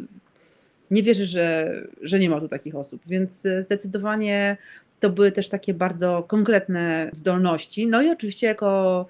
nie 0.91 1.03
wierzę, 1.03 1.25
że, 1.25 1.71
że 2.01 2.19
nie 2.19 2.29
ma 2.29 2.39
tu 2.39 2.47
takich 2.47 2.75
osób, 2.75 3.01
więc 3.05 3.45
y, 3.45 3.63
zdecydowanie 3.63 4.57
to 4.99 5.09
były 5.09 5.31
też 5.31 5.49
takie 5.49 5.73
bardzo 5.73 6.23
konkretne 6.23 7.09
zdolności. 7.13 7.87
No 7.87 8.01
i 8.01 8.09
oczywiście 8.09 8.47
jako 8.47 9.05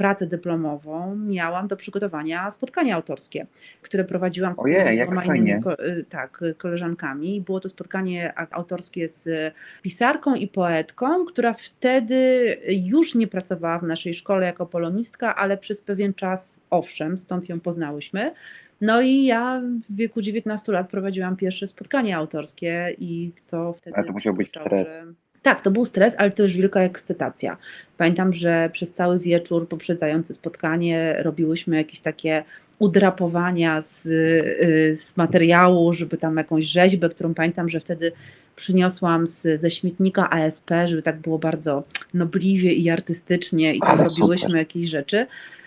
pracę 0.00 0.26
dyplomową 0.26 1.16
miałam 1.16 1.68
do 1.68 1.76
przygotowania 1.76 2.50
spotkania 2.50 2.96
autorskie, 2.96 3.46
które 3.82 4.04
prowadziłam 4.04 4.56
z 4.56 4.60
Ojej, 4.60 5.02
dwoma 5.06 5.24
innymi 5.24 5.52
y, 5.52 6.04
tak, 6.08 6.42
y, 6.42 6.54
koleżankami. 6.54 7.40
Było 7.40 7.60
to 7.60 7.68
spotkanie 7.68 8.32
autorskie 8.50 9.08
z 9.08 9.54
pisarką 9.82 10.34
i 10.34 10.48
poetką, 10.48 11.24
która 11.24 11.52
wtedy 11.52 12.56
już 12.68 13.14
nie 13.14 13.26
pracowała 13.26 13.78
w 13.78 13.82
naszej 13.82 14.14
szkole 14.14 14.46
jako 14.46 14.66
polonistka, 14.66 15.36
ale 15.36 15.58
przez 15.58 15.82
pewien 15.82 16.14
czas 16.14 16.62
owszem, 16.70 17.18
stąd 17.18 17.48
ją 17.48 17.60
poznałyśmy. 17.60 18.32
No 18.80 19.00
i 19.00 19.24
ja 19.24 19.62
w 19.90 19.96
wieku 19.96 20.20
19 20.20 20.72
lat 20.72 20.90
prowadziłam 20.90 21.36
pierwsze 21.36 21.66
spotkanie 21.66 22.16
autorskie 22.16 22.96
i 22.98 23.32
to 23.50 23.72
wtedy... 23.72 23.96
A 23.96 24.04
to 24.04 24.12
musiał 24.12 24.34
być 24.34 24.48
stres. 24.48 24.88
że- 24.88 25.29
Tak, 25.42 25.60
to 25.60 25.70
był 25.70 25.84
stres, 25.84 26.14
ale 26.18 26.30
też 26.30 26.56
wielka 26.56 26.80
ekscytacja. 26.80 27.56
Pamiętam, 27.96 28.32
że 28.32 28.70
przez 28.72 28.94
cały 28.94 29.18
wieczór 29.18 29.68
poprzedzający 29.68 30.32
spotkanie 30.32 31.16
robiłyśmy 31.22 31.76
jakieś 31.76 32.00
takie 32.00 32.44
udrapowania 32.78 33.82
z, 33.82 34.06
y, 34.06 34.96
z 34.96 35.16
materiału, 35.16 35.94
żeby 35.94 36.16
tam 36.18 36.36
jakąś 36.36 36.64
rzeźbę, 36.64 37.08
którą 37.08 37.34
pamiętam, 37.34 37.68
że 37.68 37.80
wtedy 37.80 38.12
przyniosłam 38.56 39.26
z, 39.26 39.60
ze 39.60 39.70
śmietnika 39.70 40.30
ASP, 40.30 40.70
żeby 40.86 41.02
tak 41.02 41.20
było 41.20 41.38
bardzo 41.38 41.84
nobliwie 42.14 42.72
i 42.72 42.90
artystycznie 42.90 43.74
i 43.74 43.80
tam 43.80 43.88
Ale 43.88 44.04
robiłyśmy 44.04 44.48
super. 44.48 44.56
jakieś 44.56 44.88
rzeczy. 44.88 45.26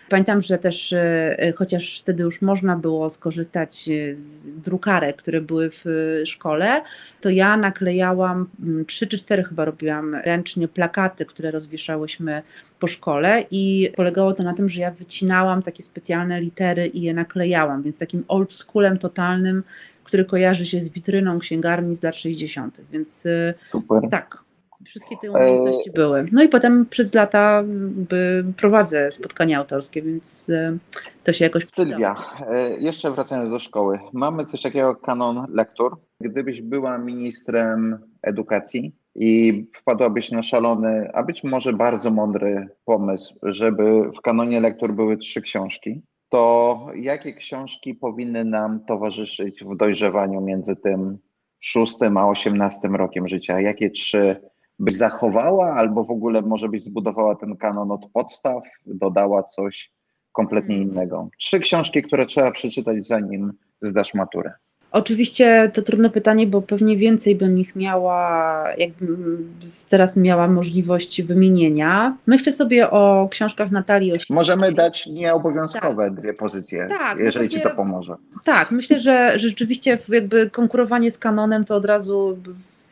Pamiętam, 0.09 0.41
że 0.41 0.57
też, 0.57 0.93
e, 0.93 1.39
e, 1.39 1.53
chociaż 1.53 1.99
wtedy 1.99 2.23
już 2.23 2.41
można 2.41 2.75
było 2.75 3.09
skorzystać 3.09 3.89
e, 3.89 4.15
z 4.15 4.55
drukarek, 4.55 5.15
które 5.15 5.41
były 5.41 5.69
w 5.69 5.85
szkole, 6.25 6.81
to 7.21 7.29
ja 7.29 7.57
naklejałam, 7.57 8.49
mm, 8.63 8.85
trzy 8.85 9.07
czy 9.07 9.17
cztery 9.17 9.43
chyba 9.43 9.65
robiłam 9.65 10.15
ręcznie 10.15 10.67
plakaty, 10.67 11.25
które 11.25 11.51
rozwieszałyśmy 11.51 12.41
po 12.79 12.87
szkole 12.87 13.45
i 13.51 13.89
polegało 13.95 14.33
to 14.33 14.43
na 14.43 14.53
tym, 14.53 14.69
że 14.69 14.81
ja 14.81 14.91
wycinałam 14.91 15.61
takie 15.61 15.83
specjalne 15.83 16.41
litery 16.41 16.87
i 16.87 17.01
je 17.01 17.13
naklejałam, 17.13 17.83
więc 17.83 17.99
takim 17.99 18.23
old 18.27 18.53
schoolem 18.53 18.97
totalnym, 18.97 19.63
który 20.03 20.25
kojarzy 20.25 20.65
się 20.65 20.79
z 20.79 20.89
witryną 20.89 21.39
księgarni 21.39 21.95
z 21.95 22.03
lat 22.03 22.15
60., 22.15 22.81
więc 22.91 23.27
Super. 23.71 24.01
tak. 24.11 24.43
Wszystkie 24.85 25.15
te 25.21 25.31
umiejętności 25.31 25.91
były. 25.91 26.25
No 26.31 26.43
i 26.43 26.49
potem 26.49 26.85
przez 26.85 27.13
lata 27.13 27.63
by 27.87 28.45
prowadzę 28.57 29.11
spotkania 29.11 29.57
autorskie, 29.57 30.01
więc 30.01 30.49
e, 30.49 30.77
to 31.23 31.33
się 31.33 31.45
jakoś 31.45 31.65
przydało. 31.65 31.89
Sylwia, 31.89 32.15
e, 32.49 32.77
jeszcze 32.77 33.11
wracając 33.11 33.51
do 33.51 33.59
szkoły. 33.59 33.99
Mamy 34.13 34.45
coś 34.45 34.61
takiego 34.61 34.87
jak 34.87 35.01
kanon 35.01 35.45
lektur. 35.49 35.97
Gdybyś 36.19 36.61
była 36.61 36.97
ministrem 36.97 37.99
edukacji 38.21 38.95
i 39.15 39.65
wpadłabyś 39.75 40.31
na 40.31 40.41
szalony, 40.41 41.09
a 41.13 41.23
być 41.23 41.43
może 41.43 41.73
bardzo 41.73 42.11
mądry 42.11 42.67
pomysł, 42.85 43.35
żeby 43.43 44.11
w 44.17 44.21
kanonie 44.21 44.61
lektur 44.61 44.93
były 44.93 45.17
trzy 45.17 45.41
książki, 45.41 46.01
to 46.29 46.85
jakie 46.95 47.33
książki 47.33 47.95
powinny 47.95 48.45
nam 48.45 48.85
towarzyszyć 48.85 49.63
w 49.63 49.75
dojrzewaniu 49.77 50.41
między 50.41 50.75
tym 50.75 51.17
szóstym 51.59 52.17
a 52.17 52.27
osiemnastym 52.27 52.95
rokiem 52.95 53.27
życia? 53.27 53.61
Jakie 53.61 53.89
trzy 53.89 54.35
byś 54.79 54.93
zachowała, 54.93 55.73
albo 55.73 56.03
w 56.03 56.11
ogóle 56.11 56.41
może 56.41 56.69
byś 56.69 56.83
zbudowała 56.83 57.35
ten 57.35 57.57
kanon 57.57 57.91
od 57.91 58.05
podstaw, 58.13 58.63
dodała 58.85 59.43
coś 59.43 59.91
kompletnie 60.31 60.75
mm. 60.75 60.89
innego? 60.89 61.29
Trzy 61.39 61.59
książki, 61.59 62.03
które 62.03 62.25
trzeba 62.25 62.51
przeczytać, 62.51 63.07
zanim 63.07 63.53
zdasz 63.81 64.13
maturę. 64.13 64.53
Oczywiście 64.93 65.71
to 65.73 65.81
trudne 65.81 66.09
pytanie, 66.09 66.47
bo 66.47 66.61
pewnie 66.61 66.97
więcej 66.97 67.35
bym 67.35 67.59
ich 67.59 67.75
miała, 67.75 68.63
jakbym 68.77 69.49
teraz 69.89 70.17
miała 70.17 70.47
możliwość 70.47 71.21
wymienienia. 71.21 72.17
Myślę 72.27 72.51
sobie 72.51 72.89
o 72.91 73.27
książkach 73.31 73.71
Natalii 73.71 74.11
Osińskiej. 74.11 74.35
Możemy 74.35 74.71
dać 74.71 75.07
nieobowiązkowe 75.07 76.05
tak. 76.05 76.13
dwie 76.13 76.33
pozycje, 76.33 76.87
tak, 76.89 77.17
no 77.17 77.23
jeżeli 77.23 77.49
ci 77.49 77.61
to 77.61 77.69
pomoże. 77.69 78.15
Tak, 78.43 78.71
myślę, 78.71 78.99
że, 78.99 79.31
że 79.31 79.49
rzeczywiście 79.49 79.97
jakby 80.09 80.49
konkurowanie 80.49 81.11
z 81.11 81.17
kanonem 81.17 81.65
to 81.65 81.75
od 81.75 81.85
razu, 81.85 82.37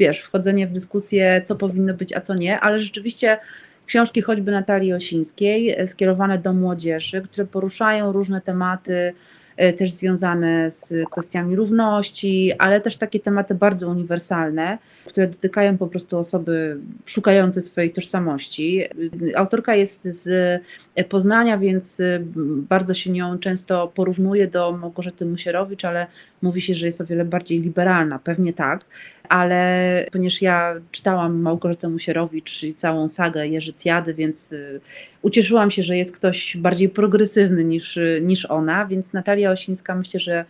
wiesz, 0.02 0.22
wchodzenie 0.22 0.68
w 0.68 0.74
dyskusję, 0.74 1.42
co 1.46 1.56
powinno 1.56 1.94
być, 1.94 2.14
a 2.14 2.22
co 2.22 2.36
nie, 2.36 2.60
ale 2.60 2.80
rzeczywiście 2.80 3.38
książki 3.86 4.22
choćby 4.22 4.52
Natalii 4.52 4.94
Osińskiej, 4.94 5.70
e, 5.70 5.88
skierowane 5.88 6.38
do 6.38 6.54
młodzieży, 6.54 7.22
które 7.22 7.48
poruszają 7.48 8.12
różne 8.12 8.42
tematy, 8.42 9.14
E, 9.62 9.74
też 9.74 9.92
związane 9.92 10.72
z 10.72 10.94
kwestiami 11.12 11.56
równości, 11.56 12.52
ale 12.58 12.82
też 12.82 12.98
takie 12.98 13.20
tematy 13.20 13.56
bardzo 13.56 13.90
uniwersalne, 13.90 14.78
które 15.06 15.28
dotykają 15.28 15.78
po 15.78 15.88
prostu 15.88 16.18
osoby 16.18 16.78
szukające 17.06 17.62
swojej 17.62 17.92
tożsamości. 17.92 18.84
Autorka 19.36 19.76
jest 19.76 20.04
z 20.04 20.62
Poznania, 21.10 21.58
więc 21.58 22.02
bardzo 22.70 22.94
się 22.94 23.12
nią 23.12 23.40
często 23.40 23.92
porównuje 23.96 24.48
do 24.48 24.72
Małgorzaty 24.72 25.26
Musierowicz, 25.26 25.86
ale 25.86 26.08
mówi 26.42 26.62
się, 26.62 26.74
że 26.74 26.86
jest 26.86 27.02
o 27.02 27.06
wiele 27.06 27.26
bardziej 27.26 27.62
liberalna, 27.62 28.20
pewnie 28.20 28.54
tak, 28.54 28.86
ale 29.32 30.06
ponieważ 30.12 30.42
ja 30.42 30.76
czytałam 30.92 31.42
Małgorzatę 31.42 31.90
Musierowicz 31.90 32.64
i 32.64 32.74
całą 32.74 33.10
sagę 33.10 33.48
Jerzy 33.48 33.74
Cjady, 33.74 34.14
więc 34.14 34.52
y, 34.52 34.82
ucieszyłam 35.22 35.72
się, 35.72 35.84
że 35.84 35.98
jest 35.98 36.16
ktoś 36.16 36.58
bardziej 36.58 36.90
progresywny 36.90 37.64
niż, 37.64 38.00
niż 38.22 38.46
ona, 38.46 38.86
więc 38.86 39.14
Natalia 39.14 39.52
Osińska 39.52 39.96
myślę, 39.96 40.20
że, 40.20 40.46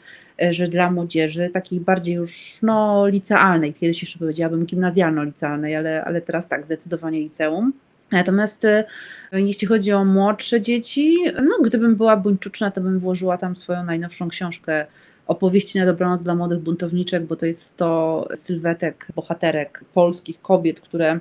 że 0.50 0.68
dla 0.68 0.92
młodzieży, 0.92 1.50
takiej 1.50 1.80
bardziej 1.80 2.16
już 2.16 2.60
no, 2.62 3.08
licealnej, 3.08 3.74
kiedyś 3.74 4.02
jeszcze 4.02 4.20
powiedziałabym 4.20 4.66
gimnazjalno-licealnej, 4.66 5.76
ale, 5.76 6.04
ale 6.04 6.22
teraz 6.22 6.48
tak, 6.48 6.66
zdecydowanie 6.66 7.20
liceum. 7.20 7.74
Natomiast 8.12 8.66
y, 8.66 8.84
jeśli 9.34 9.68
chodzi 9.68 9.92
o 9.92 10.06
młodsze 10.06 10.62
dzieci, 10.62 11.18
no 11.46 11.58
gdybym 11.64 11.96
była 11.96 12.18
buńczuczna, 12.18 12.72
to 12.72 12.82
bym 12.82 13.00
włożyła 13.00 13.38
tam 13.38 13.56
swoją 13.56 13.84
najnowszą 13.84 14.30
książkę 14.30 14.86
opowieści 15.32 15.80
na 15.80 15.86
dobranoc 15.86 16.24
dla 16.24 16.36
młodych 16.36 16.60
buntowniczek, 16.60 17.24
bo 17.24 17.36
to 17.36 17.46
jest 17.46 17.78
to 17.78 18.28
sylwetek 18.36 19.08
bohaterek 19.16 19.84
polskich 19.94 20.42
kobiet, 20.42 20.82
które 20.82 21.20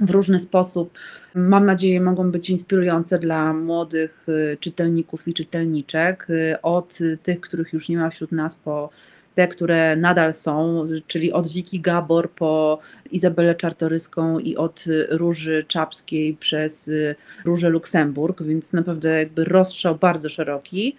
w 0.00 0.10
różny 0.10 0.40
sposób, 0.40 0.98
mam 1.34 1.66
nadzieję, 1.66 2.00
mogą 2.00 2.30
być 2.30 2.50
inspirujące 2.50 3.18
dla 3.18 3.52
młodych 3.52 4.26
y, 4.28 4.56
czytelników 4.60 5.28
i 5.28 5.34
czytelniczek, 5.34 6.26
y, 6.30 6.62
od 6.62 6.98
tych, 7.22 7.40
których 7.40 7.72
już 7.72 7.88
nie 7.88 7.96
ma 7.96 8.10
wśród 8.10 8.32
nas, 8.32 8.54
po 8.54 8.90
te, 9.34 9.48
które 9.48 9.96
nadal 9.96 10.34
są, 10.34 10.86
czyli 11.06 11.32
od 11.32 11.48
Wiki 11.48 11.80
Gabor 11.80 12.30
po 12.30 12.78
Izabelę 13.10 13.54
Czartoryską 13.54 14.38
i 14.38 14.56
od 14.56 14.84
Róży 15.10 15.64
Czapskiej 15.68 16.36
przez 16.40 16.90
Różę 17.44 17.68
Luksemburg, 17.68 18.42
więc 18.42 18.72
naprawdę 18.72 19.18
jakby 19.18 19.44
rozstrzał 19.44 19.96
bardzo 19.96 20.28
szeroki. 20.28 20.96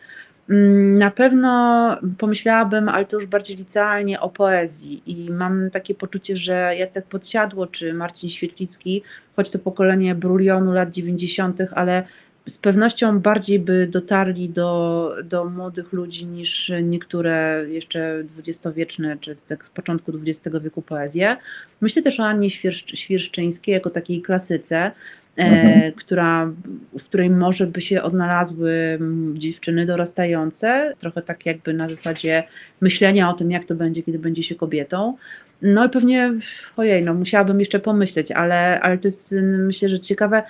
Mm, 0.49 0.97
na 0.97 1.11
pewno 1.11 1.97
pomyślałabym, 2.17 2.89
ale 2.89 3.05
to 3.05 3.17
już 3.17 3.25
bardziej 3.25 3.57
licealnie, 3.57 4.19
o 4.19 4.29
poezji 4.29 5.03
i 5.05 5.31
mam 5.31 5.69
takie 5.69 5.95
poczucie, 5.95 6.37
że 6.37 6.75
Jacek 6.77 7.05
Podsiadło 7.05 7.67
czy 7.67 7.93
Marcin 7.93 8.29
Świetlicki, 8.29 9.03
choć 9.35 9.51
to 9.51 9.59
pokolenie 9.59 10.15
brulionu 10.15 10.71
lat 10.71 10.89
90., 10.89 11.59
ale 11.71 12.03
z 12.47 12.57
pewnością 12.57 13.19
bardziej 13.19 13.59
by 13.59 13.87
dotarli 13.87 14.49
do, 14.49 15.11
do 15.23 15.45
młodych 15.45 15.93
ludzi 15.93 16.25
niż 16.25 16.71
niektóre 16.83 17.65
jeszcze 17.67 18.23
dwudziestowieczne, 18.23 19.17
czy 19.21 19.33
tak 19.47 19.65
z 19.65 19.69
początku 19.69 20.11
XX 20.25 20.55
wieku 20.63 20.81
poezje. 20.81 21.37
Myślę 21.81 22.01
też 22.01 22.19
o 22.19 22.25
Annie 22.25 22.49
Świerszczyńskiej 22.93 23.73
jako 23.73 23.89
takiej 23.89 24.21
klasyce, 24.21 24.91
mhm. 25.37 25.91
która, 25.91 26.51
w 26.99 27.03
której 27.03 27.29
może 27.29 27.67
by 27.67 27.81
się 27.81 28.01
odnalazły 28.01 28.99
dziewczyny 29.33 29.85
dorastające, 29.85 30.93
trochę 30.99 31.21
tak 31.21 31.45
jakby 31.45 31.73
na 31.73 31.89
zasadzie 31.89 32.43
myślenia 32.81 33.29
o 33.29 33.33
tym, 33.33 33.51
jak 33.51 33.65
to 33.65 33.75
będzie, 33.75 34.03
kiedy 34.03 34.19
będzie 34.19 34.43
się 34.43 34.55
kobietą. 34.55 35.17
No 35.61 35.85
i 35.85 35.89
pewnie, 35.89 36.33
ojej, 36.77 37.03
no 37.03 37.13
musiałabym 37.13 37.59
jeszcze 37.59 37.79
pomyśleć, 37.79 38.31
ale, 38.31 38.81
ale 38.81 38.97
to 38.97 39.07
jest 39.07 39.35
myślę, 39.41 39.89
że 39.89 39.99
ciekawe. 39.99 40.43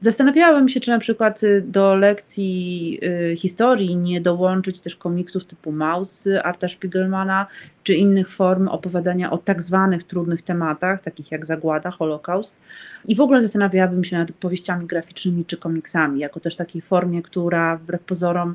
Zastanawiałabym 0.00 0.68
się, 0.68 0.80
czy 0.80 0.90
na 0.90 0.98
przykład 0.98 1.42
y, 1.42 1.62
do 1.62 1.96
lekcji 1.96 2.98
y, 3.32 3.36
historii 3.36 3.96
nie 3.96 4.20
dołączyć 4.20 4.80
też 4.80 4.96
komiksów 4.96 5.46
typu 5.46 5.72
Maus 5.72 6.28
Arta 6.42 6.68
Spiegelmana, 6.68 7.46
czy 7.82 7.94
innych 7.94 8.30
form 8.30 8.68
opowiadania 8.68 9.30
o 9.30 9.38
tak 9.38 9.62
zwanych 9.62 10.02
trudnych 10.02 10.42
tematach, 10.42 11.00
takich 11.00 11.32
jak 11.32 11.46
zagłada, 11.46 11.90
Holokaust. 11.90 12.60
I 13.08 13.14
w 13.14 13.20
ogóle 13.20 13.42
zastanawiałabym 13.42 14.04
się 14.04 14.18
nad 14.18 14.32
powieściami 14.32 14.86
graficznymi 14.86 15.44
czy 15.44 15.56
komiksami, 15.56 16.20
jako 16.20 16.40
też 16.40 16.56
takiej 16.56 16.82
formie, 16.82 17.22
która 17.22 17.76
wbrew 17.76 18.02
pozorom 18.02 18.54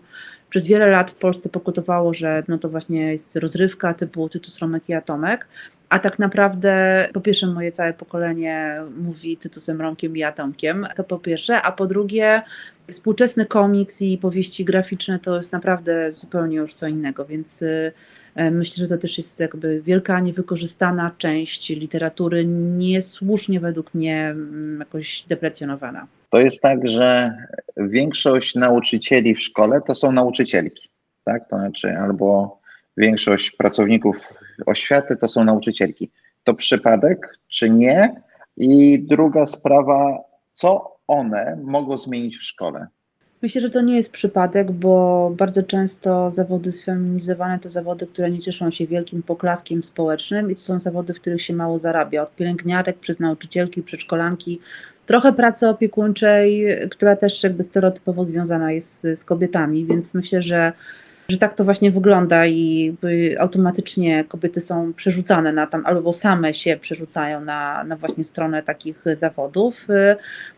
przez 0.50 0.68
wiele 0.68 0.88
lat 0.88 1.12
w 1.12 1.16
Polsce 1.16 1.50
pokutowało, 1.50 2.14
że 2.14 2.44
no 2.48 2.58
to 2.58 2.70
właśnie 2.70 3.12
jest 3.12 3.36
rozrywka 3.36 3.94
typu 3.94 4.30
Tytus 4.30 4.60
Romek 4.60 4.90
i 4.90 4.94
Atomek, 4.94 5.48
a 5.94 6.00
tak 6.00 6.20
naprawdę 6.20 7.08
po 7.14 7.22
pierwsze 7.22 7.48
moje 7.48 7.72
całe 7.72 7.94
pokolenie 7.94 8.82
mówi 8.98 9.38
Tytusem 9.38 9.82
Romkiem 9.82 10.18
i 10.18 10.24
Atomkiem, 10.24 10.88
to 10.96 11.04
po 11.04 11.20
pierwsze, 11.20 11.62
a 11.62 11.72
po 11.72 11.86
drugie 11.86 12.42
współczesny 12.88 13.46
komiks 13.46 14.02
i 14.02 14.18
powieści 14.18 14.66
graficzne 14.66 15.20
to 15.20 15.36
jest 15.36 15.52
naprawdę 15.52 16.12
zupełnie 16.12 16.58
już 16.58 16.74
co 16.74 16.88
innego, 16.88 17.26
więc 17.26 17.62
y, 17.62 17.92
myślę, 18.52 18.86
że 18.86 18.96
to 18.96 19.02
też 19.02 19.18
jest 19.18 19.40
jakby 19.40 19.82
wielka 19.82 20.20
niewykorzystana 20.20 21.12
część 21.18 21.70
literatury, 21.70 22.46
niesłusznie 22.78 23.60
według 23.60 23.94
mnie 23.94 24.28
mm, 24.28 24.80
jakoś 24.80 25.22
deprecjonowana. 25.22 26.08
To 26.30 26.40
jest 26.40 26.62
tak, 26.62 26.88
że 26.88 27.32
większość 27.78 28.56
nauczycieli 28.56 29.36
w 29.36 29.42
szkole 29.42 29.82
to 29.88 29.96
są 29.96 30.12
nauczycielki, 30.12 30.90
tak? 31.26 31.50
To 31.50 31.58
znaczy 31.58 31.98
albo 31.98 32.60
większość 32.98 33.52
pracowników 33.52 34.34
oświaty 34.66 35.16
to 35.16 35.28
są 35.28 35.44
nauczycielki. 35.44 36.12
To 36.44 36.54
przypadek, 36.54 37.40
czy 37.48 37.70
nie? 37.70 38.22
I 38.58 39.04
druga 39.04 39.46
sprawa, 39.46 40.18
co 40.54 40.98
one 41.08 41.60
mogą 41.64 41.98
zmienić 41.98 42.38
w 42.38 42.44
szkole? 42.44 42.88
Myślę, 43.42 43.62
że 43.62 43.70
to 43.70 43.82
nie 43.82 43.96
jest 43.96 44.12
przypadek, 44.12 44.72
bo 44.72 45.32
bardzo 45.38 45.64
często 45.64 46.32
zawody 46.32 46.72
sfeminizowane 46.72 47.60
to 47.60 47.70
zawody, 47.70 48.08
które 48.08 48.32
nie 48.32 48.40
cieszą 48.40 48.70
się 48.70 48.88
wielkim 48.88 49.24
poklaskiem 49.24 49.84
społecznym 49.84 50.52
i 50.52 50.56
to 50.56 50.62
są 50.62 50.80
zawody, 50.80 51.14
w 51.14 51.22
których 51.22 51.42
się 51.42 51.54
mało 51.54 51.80
zarabia. 51.80 52.24
Od 52.24 52.36
pielęgniarek 52.36 53.00
przez 53.00 53.20
nauczycielki, 53.20 53.84
przedszkolanki, 53.84 54.60
trochę 55.06 55.34
pracy 55.34 55.68
opiekuńczej, 55.68 56.66
która 56.92 57.16
też 57.16 57.44
jakby 57.44 57.64
stereotypowo 57.64 58.24
związana 58.24 58.72
jest 58.72 59.08
z 59.16 59.26
kobietami, 59.26 59.86
więc 59.86 60.14
myślę, 60.14 60.42
że 60.42 60.74
że 61.30 61.38
tak 61.38 61.54
to 61.54 61.64
właśnie 61.64 61.92
wygląda 61.92 62.48
i 62.48 62.96
automatycznie 63.40 64.24
kobiety 64.28 64.62
są 64.62 64.94
przerzucane 64.94 65.54
na 65.54 65.68
tam, 65.68 65.86
albo 65.86 66.14
same 66.14 66.54
się 66.54 66.78
przerzucają 66.78 67.42
na, 67.42 67.84
na 67.84 67.96
właśnie 67.96 68.24
stronę 68.24 68.64
takich 68.64 69.04
zawodów. 69.14 69.88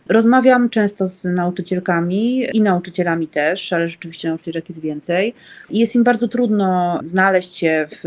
Rozmawiam 0.09 0.70
często 0.70 1.07
z 1.07 1.26
nauczycielkami 1.26 2.47
i 2.53 2.61
nauczycielami 2.61 3.28
też, 3.28 3.74
ale 3.74 3.88
rzeczywiście 3.88 4.28
nauczycielek 4.28 4.70
jest 4.70 4.82
więcej. 4.82 5.34
I 5.70 5.80
jest 5.80 5.95
im 5.95 6.03
bardzo 6.03 6.28
trudno 6.28 6.99
znaleźć 7.03 7.55
się 7.55 7.88
w 7.89 8.03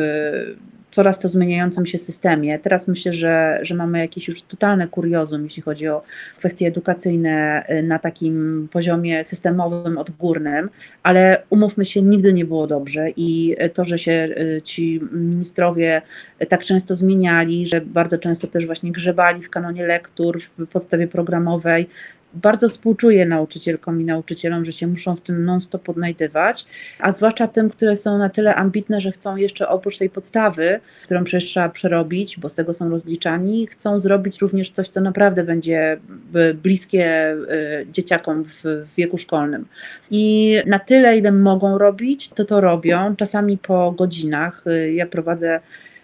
coraz 0.99 1.19
to 1.19 1.29
zmieniającym 1.29 1.87
się 1.87 1.99
systemie. 1.99 2.59
Teraz 2.59 2.89
myślę, 2.89 3.13
że, 3.13 3.59
że 3.63 3.75
mamy 3.75 3.99
jakieś 3.99 4.29
już 4.29 4.43
totalne 4.43 4.89
kuriozum, 4.89 5.45
jeśli 5.45 5.63
chodzi 5.63 5.89
o 5.89 6.03
kwestie 6.39 6.67
edukacyjne 6.67 7.65
y, 7.71 7.83
na 7.83 7.99
takim 7.99 8.69
poziomie 8.73 9.25
systemowym, 9.25 9.99
odgórnym, 9.99 10.71
ale 11.03 11.43
umówmy 11.51 11.85
się, 11.85 12.03
nigdy 12.03 12.33
nie 12.33 12.45
było 12.45 12.67
dobrze 12.67 13.11
i 13.17 13.57
to, 13.75 13.85
że 13.85 13.99
się 13.99 14.13
y, 14.13 14.63
ci 14.65 15.01
ministrowie 15.13 16.03
tak 16.49 16.65
często 16.65 16.95
zmieniali, 16.95 17.67
że 17.67 17.81
bardzo 17.81 18.19
często 18.19 18.47
też 18.47 18.67
właśnie 18.67 18.93
grzebali 18.93 19.43
w 19.43 19.51
kanonie 19.51 19.87
lektur, 19.87 20.41
w 20.59 20.67
podstawie 20.67 21.07
programowej, 21.07 21.89
bardzo 22.35 22.69
współczuję 22.69 23.27
nauczycielkom 23.27 24.01
i 24.01 24.05
nauczycielom, 24.05 24.65
że 24.65 24.73
się 24.73 24.87
muszą 24.87 25.17
w 25.17 25.21
tym 25.21 25.45
non-stop 25.45 25.89
odnajdywać, 25.89 26.67
a 26.99 27.13
zwłaszcza 27.13 27.49
tym, 27.49 27.71
które 27.71 27.97
są 27.97 28.19
na 28.19 28.29
tyle 28.29 28.55
ambitne, 28.55 29.01
że 29.01 29.11
chcą 29.11 29.37
jeszcze 29.37 29.69
oprócz 29.69 29.99
tej 29.99 30.11
podstawy, 30.11 30.81
którą 31.05 31.25
przecież 31.25 31.51
trzeba 31.51 31.69
przerobić, 31.69 32.39
bo 32.39 32.49
z 32.49 32.55
tego 32.55 32.75
są 32.75 32.91
rozliczani, 32.91 33.67
chcą 33.67 34.01
zrobić 34.01 34.41
również 34.41 34.71
coś, 34.71 34.89
co 34.89 35.01
naprawdę 35.01 35.45
będzie 35.45 35.99
bliskie 36.63 37.33
y, 37.33 37.87
dzieciakom 37.91 38.45
w 38.45 38.87
wieku 38.97 39.19
szkolnym. 39.19 39.67
I 40.11 40.57
na 40.67 40.79
tyle, 40.79 41.19
ile 41.19 41.33
mogą 41.33 41.79
robić, 41.79 42.29
to 42.29 42.45
to 42.45 42.61
robią, 42.61 43.17
czasami 43.17 43.59
po 43.59 43.93
godzinach. 43.93 44.67
Y, 44.67 44.93
ja 44.93 45.07
prowadzę 45.07 45.61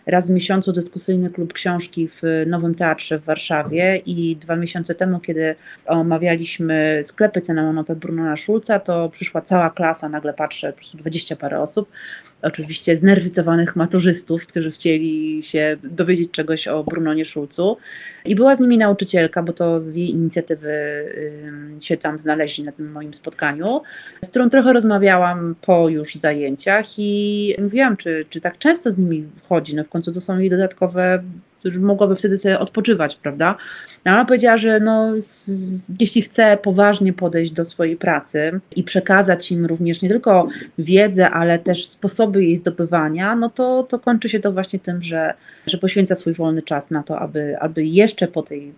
raz 0.07 0.29
w 0.29 0.33
miesiącu 0.33 0.73
dyskusyjny 0.73 1.31
klub 1.31 1.53
książki 1.53 2.09
w 2.09 2.23
Nowym 2.47 2.75
Teatrze 2.75 3.19
w 3.19 3.25
Warszawie 3.25 3.97
i 4.07 4.37
dwa 4.37 4.57
miesiące 4.57 4.95
temu, 4.95 5.21
kiedy 5.21 5.55
omawialiśmy 5.87 7.01
sklepy 7.03 7.41
cynamonowe 7.41 7.97
Brunona 7.97 8.37
Schulza, 8.37 8.79
to 8.79 9.09
przyszła 9.09 9.41
cała 9.41 9.71
klasa, 9.71 10.09
nagle 10.09 10.35
patrzę, 10.35 10.73
po 10.73 10.77
prostu 10.77 10.99
dwadzieścia 10.99 11.37
parę 11.37 11.61
osób, 11.61 11.89
oczywiście 12.45 12.97
znerwicowanych 12.97 13.77
maturzystów, 13.77 14.47
którzy 14.47 14.71
chcieli 14.71 15.43
się 15.43 15.77
dowiedzieć 15.83 16.31
czegoś 16.31 16.69
o 16.69 16.85
Brunonie 16.85 17.25
Schulzu 17.25 17.77
i 18.25 18.35
była 18.35 18.55
z 18.55 18.61
nimi 18.61 18.79
nauczycielka, 18.79 19.43
bo 19.43 19.53
to 19.53 19.83
z 19.83 19.97
jej 19.97 20.11
inicjatywy 20.11 20.73
się 21.81 21.97
tam 21.97 22.19
znaleźli 22.19 22.65
na 22.65 22.73
tym 22.73 22.93
moim 22.93 23.15
spotkaniu, 23.15 23.83
z 24.25 24.29
którą 24.31 24.51
trochę 24.51 24.73
rozmawiałam 24.73 25.55
po 25.61 25.89
już 25.89 26.15
zajęciach 26.15 26.87
i 26.99 27.55
mówiłam, 27.59 27.97
czy, 27.97 28.25
czy 28.31 28.41
tak 28.41 28.59
często 28.59 28.91
z 28.91 28.99
nimi 28.99 29.29
chodzi, 29.49 29.77
no 29.77 29.85
w 29.85 29.89
końcu 29.89 30.13
to 30.13 30.21
są 30.21 30.39
jej 30.39 30.51
dodatkowe 30.51 31.23
mogłaby 31.81 32.17
wtedy 32.17 32.39
sobie 32.39 32.59
odpoczywać, 32.59 33.17
prawda? 33.17 33.57
No, 34.05 34.13
ona 34.13 34.25
powiedziała, 34.25 34.57
że 34.57 34.81
no, 34.81 35.13
jeśli 36.01 36.23
chce 36.23 36.59
poważnie 36.63 37.13
podejść 37.13 37.53
do 37.53 37.65
swojej 37.65 37.97
pracy 37.97 38.61
i 38.77 38.83
przekazać 38.83 39.53
im 39.53 39.67
również 39.67 40.03
nie 40.03 40.09
tylko 40.09 40.49
wiedzę, 40.79 41.31
ale 41.31 41.59
też 41.59 41.87
sposoby 41.87 42.45
jej 42.45 42.57
zdobywania, 42.57 43.37
no 43.37 43.51
to, 43.51 43.83
to 43.83 43.99
kończy 43.99 44.29
się 44.29 44.41
to 44.41 44.53
właśnie 44.53 44.79
tym, 44.79 45.03
że, 45.03 45.35
że 45.67 45.79
poświęca 45.79 46.15
swój 46.15 46.35
wolny 46.35 46.63
czas 46.63 46.91
na 46.91 47.03
to, 47.03 47.19
aby, 47.19 47.57
aby 47.61 47.85
jeszcze 47.85 48.29
po 48.29 48.43
tej 48.43 48.73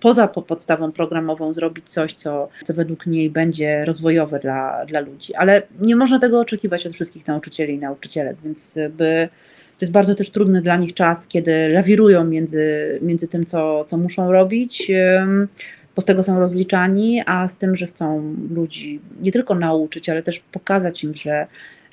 poza 0.00 0.28
podstawą 0.28 0.92
programową 0.92 1.52
zrobić 1.52 1.90
coś, 1.90 2.12
co, 2.14 2.48
co 2.64 2.74
według 2.74 3.06
niej 3.06 3.30
będzie 3.30 3.84
rozwojowe 3.84 4.38
dla, 4.38 4.86
dla 4.86 5.00
ludzi. 5.00 5.34
Ale 5.34 5.62
nie 5.80 5.96
można 5.96 6.18
tego 6.18 6.40
oczekiwać 6.40 6.86
od 6.86 6.92
wszystkich 6.92 7.26
nauczycieli 7.26 7.74
i 7.74 7.78
nauczycielek, 7.78 8.36
więc 8.44 8.78
by 8.90 9.28
to 9.80 9.84
jest 9.84 9.92
bardzo 9.92 10.14
też 10.14 10.30
trudny 10.30 10.62
dla 10.62 10.76
nich 10.76 10.94
czas, 10.94 11.26
kiedy 11.26 11.68
lawirują 11.68 12.24
między, 12.24 12.98
między 13.02 13.28
tym, 13.28 13.44
co, 13.44 13.84
co 13.84 13.96
muszą 13.96 14.32
robić, 14.32 14.92
bo 15.96 16.02
z 16.02 16.04
tego 16.04 16.22
są 16.22 16.40
rozliczani, 16.40 17.22
a 17.26 17.48
z 17.48 17.56
tym, 17.56 17.76
że 17.76 17.86
chcą 17.86 18.34
ludzi 18.50 19.00
nie 19.22 19.32
tylko 19.32 19.54
nauczyć, 19.54 20.08
ale 20.08 20.22
też 20.22 20.40
pokazać 20.40 21.04
im, 21.04 21.14
że 21.14 21.46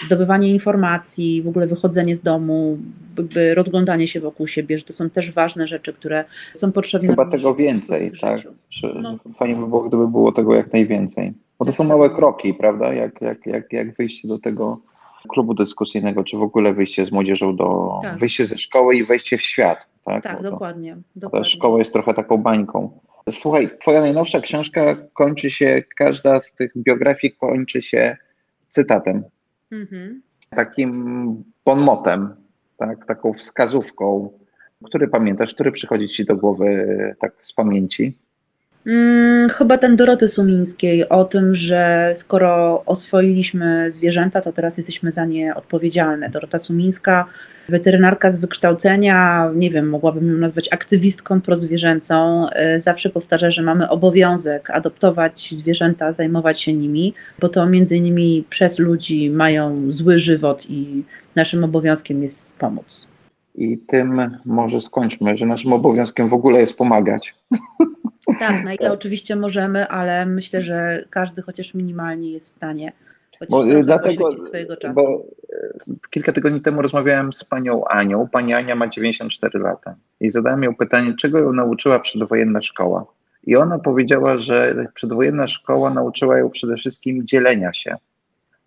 zdobywanie 0.06 0.50
informacji, 0.50 1.42
w 1.42 1.48
ogóle 1.48 1.68
wychodzenie 1.68 2.16
z 2.16 2.22
domu, 2.22 2.78
jakby 3.18 3.56
rozglądanie 3.56 4.08
się 4.08 4.20
wokół 4.20 4.48
siebie, 4.48 4.78
że 4.78 4.84
to 4.84 4.94
są 4.94 5.10
też 5.10 5.34
ważne 5.34 5.68
rzeczy, 5.68 5.94
które 5.94 6.26
są 6.54 6.72
potrzebne. 6.72 7.10
Chyba 7.10 7.26
tego 7.26 7.56
więcej, 7.56 8.12
tak. 8.22 8.42
No. 9.02 9.18
Fajnie 9.36 9.56
by 9.56 9.68
było, 9.68 9.84
gdyby 9.84 10.08
było 10.08 10.32
tego 10.32 10.56
jak 10.56 10.74
najwięcej. 10.74 11.34
Bo 11.60 11.66
to 11.66 11.74
są 11.74 11.84
małe 11.84 12.10
kroki, 12.10 12.54
prawda? 12.54 12.94
Jak, 12.94 13.22
jak, 13.22 13.46
jak, 13.46 13.74
jak 13.74 13.96
wyjście 13.96 14.28
do 14.28 14.40
tego 14.40 14.80
klubu 15.28 15.54
dyskusyjnego, 15.54 16.24
czy 16.24 16.38
w 16.38 16.42
ogóle 16.42 16.74
wyjście 16.74 17.06
z 17.06 17.12
młodzieżą 17.12 17.56
do, 17.56 18.00
tak. 18.04 18.18
wyjście 18.20 18.46
ze 18.46 18.58
szkoły 18.58 18.96
i 18.96 19.06
wejście 19.06 19.38
w 19.38 19.42
świat. 19.42 19.78
Tak, 20.06 20.24
tak 20.24 20.42
dokładnie, 20.42 20.98
dokładnie. 21.16 21.46
Szkoła 21.46 21.80
jest 21.80 21.94
trochę 21.94 22.14
taką 22.14 22.38
bańką. 22.38 23.00
Słuchaj, 23.32 23.70
twoja 23.80 24.02
najnowsza 24.02 24.40
książka 24.40 24.96
kończy 25.14 25.52
się, 25.52 25.84
każda 25.98 26.40
z 26.42 26.54
tych 26.54 26.72
biografii 26.78 27.34
kończy 27.34 27.82
się 27.82 28.18
cytatem. 28.70 29.24
Mhm. 29.72 30.22
Takim 30.50 31.44
bonmotem, 31.66 32.36
tak, 32.78 33.06
taką 33.06 33.34
wskazówką, 33.34 34.30
który 34.84 35.08
pamiętasz, 35.08 35.54
który 35.54 35.72
przychodzi 35.72 36.08
ci 36.08 36.26
do 36.26 36.36
głowy 36.36 37.16
tak 37.20 37.34
z 37.42 37.54
pamięci? 37.54 38.18
Hmm, 38.86 39.50
chyba 39.50 39.78
ten 39.78 39.96
Doroty 39.96 40.28
Sumińskiej 40.28 41.10
o 41.10 41.26
tym, 41.26 41.56
że 41.56 42.12
skoro 42.16 42.84
oswoiliśmy 42.86 43.92
zwierzęta, 43.92 44.42
to 44.42 44.52
teraz 44.52 44.78
jesteśmy 44.78 45.12
za 45.12 45.26
nie 45.26 45.56
odpowiedzialne. 45.56 46.30
Dorota 46.30 46.58
Sumińska, 46.58 47.26
weterynarka 47.70 48.32
z 48.32 48.38
wykształcenia, 48.38 49.50
nie 49.56 49.72
wiem, 49.72 49.90
mogłabym 49.90 50.28
ją 50.32 50.38
nazwać 50.38 50.68
aktywistką 50.72 51.42
prozwierzęcą, 51.42 52.48
y, 52.76 52.80
zawsze 52.80 53.10
powtarza, 53.10 53.52
że 53.52 53.62
mamy 53.62 53.90
obowiązek 53.90 54.70
adoptować 54.70 55.50
zwierzęta, 55.54 56.12
zajmować 56.12 56.62
się 56.62 56.74
nimi, 56.74 57.14
bo 57.40 57.50
to 57.50 57.66
między 57.66 57.98
innymi 57.98 58.46
przez 58.50 58.80
ludzi 58.80 59.30
mają 59.30 59.92
zły 59.92 60.18
żywot 60.18 60.66
i 60.70 61.04
naszym 61.36 61.64
obowiązkiem 61.64 62.22
jest 62.22 62.58
pomóc. 62.58 63.08
I 63.58 63.78
tym 63.78 64.38
może 64.46 64.82
skończmy, 64.82 65.36
że 65.36 65.46
naszym 65.46 65.74
obowiązkiem 65.74 66.30
w 66.30 66.34
ogóle 66.34 66.60
jest 66.60 66.78
pomagać. 66.78 67.36
Tak, 68.40 68.66
na 68.66 68.74
ile 68.74 68.92
oczywiście 68.92 69.36
możemy, 69.36 69.88
ale 69.88 70.26
myślę, 70.26 70.62
że 70.62 71.06
każdy 71.10 71.42
chociaż 71.42 71.74
minimalnie 71.74 72.32
jest 72.32 72.48
w 72.48 72.56
stanie 72.56 72.92
chociaż 73.40 73.52
bo, 73.52 73.64
trochę 73.64 73.84
dlatego, 73.84 74.32
swojego 74.32 74.78
czasu. 74.78 75.02
Bo 75.02 75.26
e, 75.54 75.96
kilka 76.10 76.32
tygodni 76.32 76.62
temu 76.62 76.82
rozmawiałem 76.82 77.34
z 77.34 77.44
panią 77.44 77.86
Anią. 77.86 78.28
Pani 78.32 78.54
Ania 78.54 78.76
ma 78.76 78.88
94 78.88 79.60
lata 79.60 79.96
i 80.20 80.32
zadałem 80.32 80.64
ją 80.64 80.76
pytanie, 80.76 81.14
czego 81.20 81.40
ją 81.40 81.54
nauczyła 81.54 82.00
przedwojenna 82.00 82.62
szkoła. 82.62 83.06
I 83.44 83.56
ona 83.56 83.80
powiedziała, 83.80 84.38
że 84.38 84.76
przedwojenna 84.94 85.48
szkoła 85.48 85.90
nauczyła 85.90 86.38
ją 86.38 86.50
przede 86.50 86.76
wszystkim 86.76 87.28
dzielenia 87.28 87.74
się. 87.74 87.96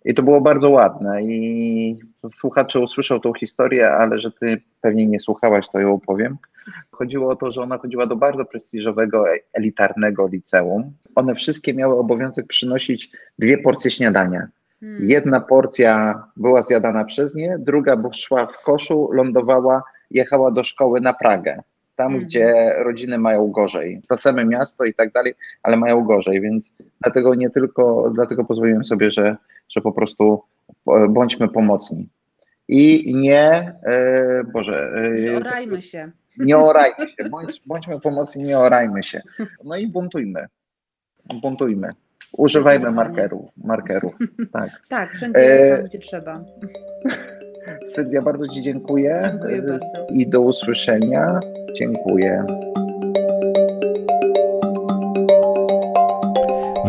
I 0.05 0.13
to 0.13 0.23
było 0.23 0.41
bardzo 0.41 0.69
ładne 0.69 1.23
i 1.23 1.99
słuchacze 2.29 2.79
usłyszą 2.79 3.19
tą 3.19 3.33
historię, 3.33 3.91
ale 3.91 4.19
że 4.19 4.31
ty 4.31 4.61
pewnie 4.81 5.07
nie 5.07 5.19
słuchałaś, 5.19 5.69
to 5.69 5.79
ją 5.79 5.93
opowiem. 5.93 6.37
Chodziło 6.91 7.29
o 7.29 7.35
to, 7.35 7.51
że 7.51 7.61
ona 7.61 7.77
chodziła 7.77 8.05
do 8.05 8.15
bardzo 8.15 8.45
prestiżowego, 8.45 9.25
elitarnego 9.53 10.27
liceum. 10.27 10.91
One 11.15 11.35
wszystkie 11.35 11.73
miały 11.73 11.99
obowiązek 11.99 12.47
przynosić 12.47 13.11
dwie 13.39 13.57
porcje 13.57 13.91
śniadania. 13.91 14.47
Hmm. 14.79 15.09
Jedna 15.09 15.39
porcja 15.39 16.23
była 16.37 16.61
zjadana 16.61 17.05
przez 17.05 17.35
nie, 17.35 17.57
druga 17.59 17.97
szła 18.13 18.45
w 18.45 18.63
koszu, 18.63 19.09
lądowała, 19.11 19.83
jechała 20.11 20.51
do 20.51 20.63
szkoły 20.63 21.01
na 21.01 21.13
Pragę. 21.13 21.63
Tam, 21.95 22.07
hmm. 22.07 22.25
gdzie 22.25 22.73
rodziny 22.77 23.17
mają 23.17 23.47
gorzej. 23.47 24.01
To 24.09 24.17
same 24.17 24.45
miasto 24.45 24.85
i 24.85 24.93
tak 24.93 25.11
dalej, 25.11 25.33
ale 25.63 25.77
mają 25.77 26.03
gorzej, 26.03 26.41
więc 26.41 26.73
dlatego 27.01 27.35
nie 27.35 27.49
tylko, 27.49 28.11
dlatego 28.13 28.43
pozwoliłem 28.43 28.85
sobie, 28.85 29.11
że, 29.11 29.37
że 29.69 29.81
po 29.81 29.91
prostu 29.91 30.43
bądźmy 31.09 31.47
pomocni. 31.49 32.09
I 32.67 33.15
nie, 33.15 33.73
e, 33.83 34.43
Boże. 34.53 34.91
E, 34.95 35.21
nie 35.21 35.37
orajmy 35.37 35.81
się. 35.81 36.11
Nie 36.39 36.57
orajmy 36.57 37.09
się. 37.09 37.29
Bądź, 37.29 37.61
bądźmy 37.67 37.99
pomocni, 37.99 38.43
nie 38.43 38.59
orajmy 38.59 39.03
się. 39.03 39.21
No 39.63 39.77
i 39.77 39.87
buntujmy. 39.87 40.47
Buntujmy. 41.41 41.89
Używajmy 42.37 42.91
markerów. 42.91 43.57
markerów. 43.57 44.17
Tak, 44.51 44.81
tak 44.89 45.11
wszędzie 45.11 45.73
e... 45.73 45.77
tam, 45.77 45.85
gdzie 45.85 45.99
trzeba. 45.99 46.43
Sylwia, 47.85 48.21
bardzo 48.21 48.47
Ci 48.47 48.61
dziękuję. 48.61 49.19
Dziękuję 49.21 49.61
bardzo. 49.61 50.07
I 50.09 50.27
do 50.27 50.41
usłyszenia. 50.41 51.39
Dziękuję. 51.75 52.45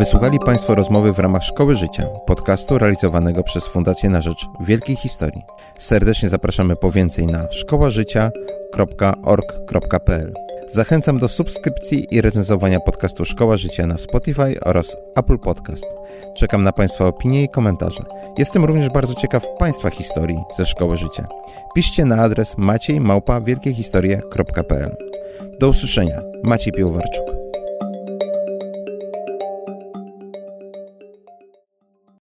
Wysłuchali 0.03 0.39
Państwo 0.39 0.75
rozmowy 0.75 1.13
w 1.13 1.19
ramach 1.19 1.43
Szkoły 1.43 1.75
Życia, 1.75 2.07
podcastu 2.25 2.77
realizowanego 2.77 3.43
przez 3.43 3.67
Fundację 3.67 4.09
na 4.09 4.21
Rzecz 4.21 4.45
Wielkiej 4.59 4.95
Historii. 4.95 5.41
Serdecznie 5.77 6.29
zapraszamy 6.29 6.75
po 6.75 6.91
więcej 6.91 7.27
na 7.27 7.51
szkołażycia.org.pl. 7.51 10.33
Zachęcam 10.67 11.19
do 11.19 11.27
subskrypcji 11.27 12.07
i 12.11 12.21
recenzowania 12.21 12.79
podcastu 12.79 13.25
Szkoła 13.25 13.57
Życia 13.57 13.87
na 13.87 13.97
Spotify 13.97 14.59
oraz 14.61 14.95
Apple 15.15 15.37
Podcast. 15.37 15.85
Czekam 16.35 16.63
na 16.63 16.71
Państwa 16.71 17.07
opinie 17.07 17.43
i 17.43 17.49
komentarze. 17.49 18.03
Jestem 18.37 18.65
również 18.65 18.89
bardzo 18.89 19.13
ciekaw 19.13 19.45
Państwa 19.59 19.89
historii 19.89 20.37
ze 20.57 20.65
Szkoły 20.65 20.97
Życia. 20.97 21.27
Piszcie 21.75 22.05
na 22.05 22.17
adres 22.17 22.57
maciejmałpa.wielkiehistorie.pl. 22.57 24.95
Do 25.59 25.69
usłyszenia. 25.69 26.21
Maciej 26.43 26.73
Piłowarczuk. 26.73 27.42